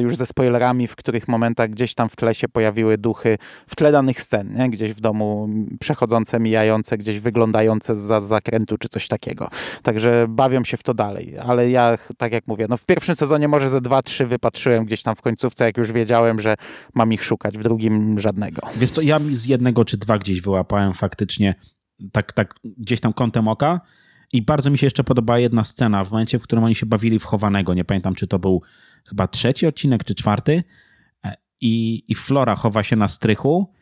już 0.00 0.16
ze 0.16 0.26
spoilerami, 0.26 0.86
w 0.86 0.96
których 0.96 1.28
momentach 1.28 1.70
gdzieś 1.70 1.94
tam 1.94 2.08
w 2.08 2.16
tle 2.16 2.34
się 2.34 2.48
pojawiły 2.48 2.98
duchy 2.98 3.38
w 3.66 3.76
tle 3.76 3.92
danych 3.92 4.20
scen, 4.20 4.54
nie? 4.54 4.70
gdzieś 4.70 4.92
w 4.92 5.00
domu 5.00 5.48
przechodzące, 5.80 6.40
mijające, 6.40 6.98
gdzieś 6.98 7.20
wyglądające 7.20 7.94
za 7.94 8.20
zakrętu 8.20 8.78
czy 8.78 8.88
coś 8.88 9.08
takiego. 9.08 9.48
Także 9.82 10.26
bawią 10.28 10.64
się 10.64 10.76
w 10.76 10.82
to 10.82 10.94
dalej. 10.94 11.38
Ale 11.38 11.70
ja, 11.70 11.98
tak 12.16 12.32
jak 12.32 12.46
mówię, 12.46 12.66
no 12.68 12.76
w 12.76 12.84
pierwszym 12.84 13.14
sezonie 13.14 13.48
może 13.48 13.70
ze 13.70 13.80
dwa, 13.80 14.02
trzy 14.02 14.26
wypatrzyłem 14.26 14.84
gdzieś 14.84 15.02
tam 15.02 15.16
w 15.16 15.22
końcówce, 15.22 15.64
jak 15.64 15.76
już 15.76 15.92
wiedziałem, 15.92 16.40
że 16.40 16.54
mam 16.94 17.12
ich 17.12 17.24
szukać. 17.24 17.51
W 17.58 17.62
drugim 17.62 18.18
żadnego. 18.18 18.62
Wiesz 18.76 18.90
co, 18.90 19.00
ja 19.00 19.20
z 19.32 19.46
jednego 19.46 19.84
czy 19.84 19.96
dwa 19.96 20.18
gdzieś 20.18 20.40
wyłapałem 20.40 20.94
faktycznie 20.94 21.54
tak, 22.12 22.32
tak 22.32 22.54
gdzieś 22.78 23.00
tam 23.00 23.12
kątem 23.12 23.48
oka 23.48 23.80
i 24.32 24.42
bardzo 24.42 24.70
mi 24.70 24.78
się 24.78 24.86
jeszcze 24.86 25.04
podobała 25.04 25.38
jedna 25.38 25.64
scena 25.64 26.04
w 26.04 26.10
momencie, 26.10 26.38
w 26.38 26.42
którym 26.42 26.64
oni 26.64 26.74
się 26.74 26.86
bawili 26.86 27.18
w 27.18 27.24
chowanego. 27.24 27.74
Nie 27.74 27.84
pamiętam, 27.84 28.14
czy 28.14 28.26
to 28.26 28.38
był 28.38 28.62
chyba 29.08 29.28
trzeci 29.28 29.66
odcinek, 29.66 30.04
czy 30.04 30.14
czwarty 30.14 30.62
E, 31.24 31.36
i, 31.60 32.04
i 32.08 32.14
Flora 32.14 32.56
chowa 32.56 32.82
się 32.82 32.96
na 32.96 33.08
strychu 33.08 33.74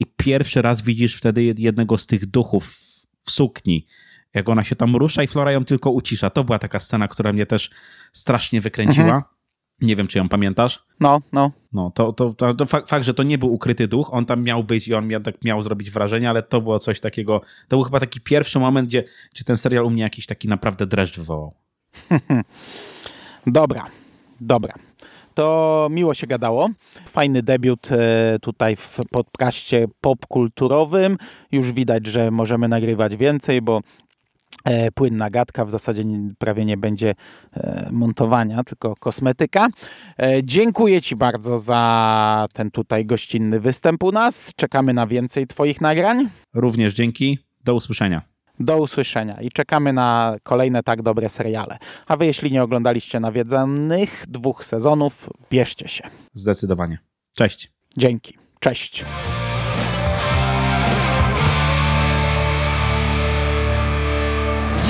i 0.00 0.06
pierwszy 0.16 0.62
raz 0.62 0.82
widzisz 0.82 1.16
wtedy 1.16 1.54
jednego 1.58 1.98
z 1.98 2.06
tych 2.06 2.26
duchów 2.26 2.78
w 3.20 3.30
sukni. 3.30 3.86
Jak 4.34 4.48
ona 4.48 4.64
się 4.64 4.76
tam 4.76 4.96
rusza 4.96 5.22
i 5.22 5.26
Flora 5.26 5.52
ją 5.52 5.64
tylko 5.64 5.90
ucisza. 5.90 6.30
To 6.30 6.44
była 6.44 6.58
taka 6.58 6.80
scena, 6.80 7.08
która 7.08 7.32
mnie 7.32 7.46
też 7.46 7.70
strasznie 8.12 8.60
wykręciła. 8.60 9.34
Nie 9.82 9.96
wiem, 9.96 10.06
czy 10.06 10.18
ją 10.18 10.28
pamiętasz. 10.28 10.82
No, 11.00 11.20
no. 11.32 11.50
No, 11.72 11.92
to, 11.94 12.12
to, 12.12 12.34
to, 12.34 12.54
to 12.54 12.66
fakt, 12.66 12.88
fakt, 12.88 13.04
że 13.04 13.14
to 13.14 13.22
nie 13.22 13.38
był 13.38 13.52
ukryty 13.52 13.88
duch, 13.88 14.14
on 14.14 14.26
tam 14.26 14.42
miał 14.42 14.64
być 14.64 14.88
i 14.88 14.94
on 14.94 15.06
miał, 15.06 15.20
tak 15.20 15.44
miał 15.44 15.62
zrobić 15.62 15.90
wrażenie, 15.90 16.30
ale 16.30 16.42
to 16.42 16.60
było 16.60 16.78
coś 16.78 17.00
takiego, 17.00 17.40
to 17.68 17.76
był 17.76 17.82
chyba 17.82 18.00
taki 18.00 18.20
pierwszy 18.20 18.58
moment, 18.58 18.88
gdzie, 18.88 19.04
gdzie 19.34 19.44
ten 19.44 19.56
serial 19.56 19.84
u 19.84 19.90
mnie 19.90 20.02
jakiś 20.02 20.26
taki 20.26 20.48
naprawdę 20.48 20.86
dreszcz 20.86 21.18
wywołał. 21.18 21.52
Dobra, 23.46 23.86
dobra. 24.40 24.74
To 25.34 25.88
miło 25.90 26.14
się 26.14 26.26
gadało. 26.26 26.68
Fajny 27.06 27.42
debiut 27.42 27.92
e, 27.92 28.38
tutaj 28.42 28.76
w 28.76 28.98
podcaście 29.10 29.86
popkulturowym. 30.00 31.16
Już 31.52 31.72
widać, 31.72 32.06
że 32.06 32.30
możemy 32.30 32.68
nagrywać 32.68 33.16
więcej, 33.16 33.62
bo 33.62 33.80
płynna 34.94 35.30
gadka 35.30 35.64
w 35.64 35.70
zasadzie 35.70 36.04
prawie 36.38 36.64
nie 36.64 36.76
będzie 36.76 37.14
e, 37.52 37.88
montowania, 37.92 38.64
tylko 38.64 38.94
kosmetyka. 38.96 39.68
E, 40.18 40.44
Dziękuję 40.44 41.02
Ci 41.02 41.16
bardzo 41.16 41.58
za 41.58 42.46
ten 42.52 42.70
tutaj 42.70 43.06
gościnny 43.06 43.60
występ 43.60 44.02
u 44.02 44.12
nas. 44.12 44.52
Czekamy 44.56 44.94
na 44.94 45.06
więcej 45.06 45.46
Twoich 45.46 45.80
nagrań. 45.80 46.28
Również 46.54 46.94
dzięki, 46.94 47.38
do 47.64 47.74
usłyszenia. 47.74 48.22
Do 48.60 48.78
usłyszenia 48.78 49.40
i 49.40 49.50
czekamy 49.50 49.92
na 49.92 50.36
kolejne 50.42 50.82
tak 50.82 51.02
dobre 51.02 51.28
seriale. 51.28 51.78
A 52.06 52.16
wy, 52.16 52.26
jeśli 52.26 52.52
nie 52.52 52.62
oglądaliście 52.62 53.20
nawiedzonych 53.20 54.24
dwóch 54.28 54.64
sezonów, 54.64 55.30
bierzcie 55.50 55.88
się. 55.88 56.04
Zdecydowanie. 56.32 56.98
Cześć. 57.36 57.72
Dzięki. 57.96 58.38
Cześć. 58.60 59.04